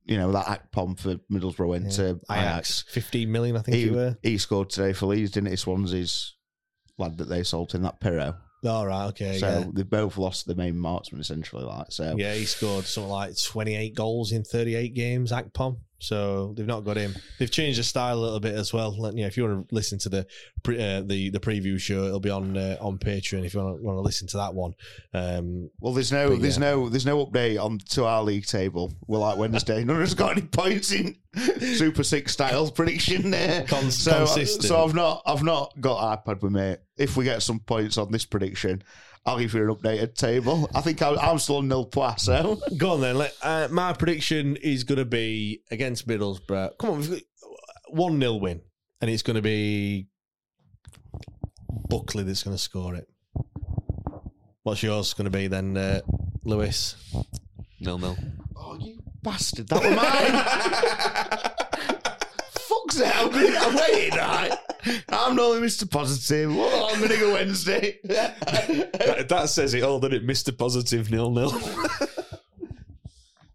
[0.05, 2.83] You know that Akpom for Middlesbrough went to Ajax, Ajax.
[2.87, 4.17] fifteen million, I think He, it were.
[4.21, 5.55] he scored today for Leeds, didn't he?
[5.55, 6.35] Swansea's
[6.97, 8.37] lad that they sold in that Piroe.
[8.65, 9.65] All right, okay, so yeah.
[9.73, 11.63] they both lost the main marksman essentially.
[11.63, 15.77] Like so, Yeah, he scored something like 28 goals in 38 games, Akpom.
[15.99, 17.15] So they've not got him.
[17.39, 18.91] They've changed the style a little bit as well.
[18.99, 20.27] Like, you know, if you want to listen to the
[20.63, 23.77] pre, uh, the the preview show, it'll be on uh, on Patreon if you want
[23.77, 24.73] to, want to listen to that one.
[25.13, 26.71] Um, Well, there's no, But there's yeah.
[26.71, 28.93] no, there's no update on to our league table.
[29.07, 29.83] We're like Wednesday.
[29.83, 31.15] None of us got any points in
[31.75, 33.63] Super Six styles prediction there.
[33.63, 34.65] Con- so, consistent.
[34.65, 36.75] so I've not, I've not got iPad with me.
[36.97, 38.83] If we get some points on this prediction,
[39.25, 40.69] I'll give you an updated table.
[40.75, 42.25] I think I'm, I'm still on nil plus.
[42.35, 43.17] So go on then.
[43.17, 46.77] Let, uh, my prediction is going to be against Middlesbrough.
[46.77, 47.21] Come on, we've got
[47.89, 48.61] one 0 win,
[49.01, 50.07] and it's going to be
[51.89, 53.07] Buckley that's going to score it.
[54.63, 56.01] What's yours going to be then, uh,
[56.43, 56.95] Lewis?
[57.79, 58.17] nil nil.
[58.57, 61.51] oh, you bastard, that was mine.
[62.97, 64.51] Fuck's sake, I'm, gonna, I'm waiting, right?
[65.09, 65.89] I'm normally Mr.
[65.89, 66.55] Positive.
[66.55, 67.97] Well, I'm going to go Wednesday.
[68.03, 70.27] that, that says it all, doesn't it?
[70.27, 70.55] Mr.
[70.57, 71.51] Positive nil nil.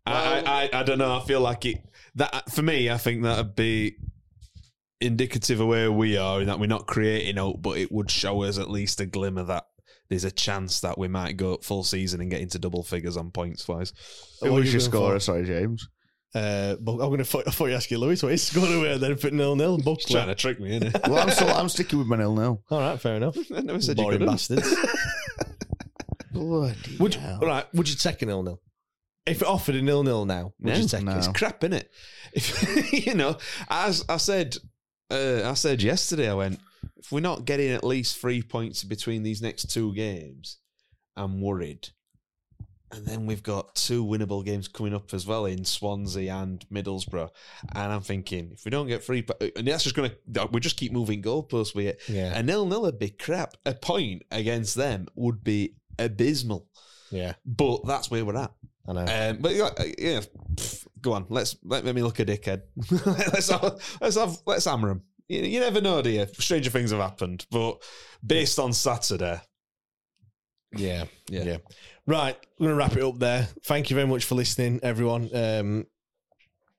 [0.07, 1.17] I, I I don't know.
[1.17, 1.85] I feel like it
[2.17, 2.91] that for me.
[2.91, 3.97] I think that'd be
[5.01, 8.43] indicative of where we are, in that we're not creating hope, but it would show
[8.43, 9.65] us at least a glimmer that
[10.09, 13.31] there's a chance that we might go full season and get into double figures on
[13.31, 13.93] points wise.
[14.41, 15.21] Who What was your going for?
[15.21, 15.21] scorer?
[15.21, 15.89] Sorry, James.
[16.35, 17.39] Uh, but I'm going to.
[17.47, 19.79] I thought you asked you Lewis what he's scored away then put nil nil.
[19.79, 20.15] Buckley.
[20.15, 21.09] Trying to trick me, innit?
[21.09, 22.63] Well, I'm still, I'm sticking with my nil nil.
[22.71, 23.37] All right, fair enough.
[23.57, 24.33] I never said you Boring couldn't.
[24.35, 24.75] bastards.
[26.33, 27.39] Bloody would you, hell.
[27.43, 27.67] all right?
[27.75, 28.61] Would you take a nil nil?
[29.27, 31.13] If it offered a nil nil now, would you No, take no.
[31.13, 31.19] it?
[31.19, 31.87] It's crap, innit?
[32.33, 33.37] If you know,
[33.69, 34.57] as I said,
[35.11, 36.61] uh, I said yesterday, I went,
[36.97, 40.59] if we're not getting at least three points between these next two games,
[41.17, 41.89] I'm worried.
[42.93, 47.31] And then we've got two winnable games coming up as well in Swansea and Middlesbrough.
[47.73, 49.25] And I'm thinking, if we don't get three,
[49.57, 52.01] and that's just going to, we just keep moving goalposts with it.
[52.09, 52.37] Yeah.
[52.37, 53.57] A nil nil would be crap.
[53.65, 56.67] A point against them would be abysmal.
[57.13, 58.53] Yeah, But that's where we're at.
[58.89, 59.01] I know.
[59.01, 60.21] Um, but yeah, yeah,
[60.55, 61.27] pff, go on.
[61.29, 62.63] Let's let me look a dickhead.
[63.33, 65.03] let's have, let's have let's hammer him.
[65.29, 66.27] You, you never know, do you?
[66.39, 67.83] Stranger things have happened, but
[68.25, 69.41] based on Saturday,
[70.77, 71.43] Yeah, Yeah.
[71.45, 71.57] yeah,
[72.11, 73.47] Right, we're going to wrap it up there.
[73.63, 75.31] Thank you very much for listening, everyone.
[75.33, 75.87] Um,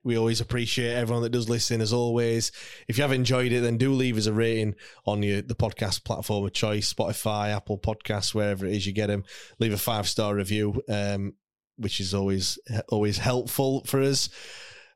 [0.04, 2.52] We always appreciate everyone that does listen, as always.
[2.86, 4.74] If you have enjoyed it, then do leave us a rating
[5.06, 9.06] on your the podcast platform of choice, Spotify, Apple Podcasts, wherever it is you get
[9.06, 9.24] them.
[9.58, 11.32] Leave a five star review, um,
[11.78, 12.58] which is always
[12.90, 14.28] always helpful for us.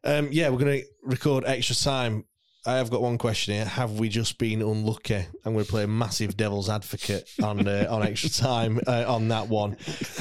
[0.04, 2.26] Um, yeah, we're going to record extra time.
[2.66, 3.64] I have got one question here.
[3.64, 5.24] Have we just been unlucky?
[5.44, 9.28] I'm going to play a massive devil's advocate on uh, on extra time uh, on
[9.28, 9.76] that one.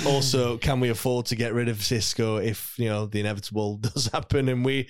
[0.05, 4.07] Also, can we afford to get rid of Xisco if you know the inevitable does
[4.07, 4.87] happen and we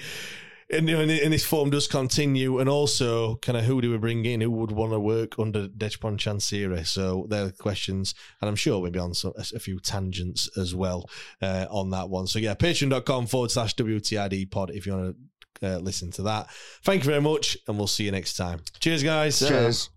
[0.70, 2.60] and, you know, and this form does continue?
[2.60, 4.42] And also, kind of who do we bring in?
[4.42, 6.86] Who would want to work under Dejphon Chansiri?
[6.88, 10.50] So there are questions, and I'm sure we'll be on some, a, a few tangents
[10.58, 11.08] as well
[11.42, 12.28] uh, on that one.
[12.28, 15.18] So yeah, patreon.com forward slash WTID pod if you want to
[15.62, 16.50] uh, listen to that.
[16.84, 18.62] Thank you very much, and we'll see you next time.
[18.80, 19.40] Cheers, guys.
[19.40, 19.90] Cheers.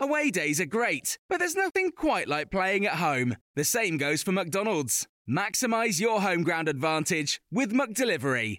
[0.00, 3.36] Away days are great, but there's nothing quite like playing at home.
[3.56, 5.06] The same goes for McDonald's.
[5.28, 8.58] Maximize your home ground advantage with McDelivery.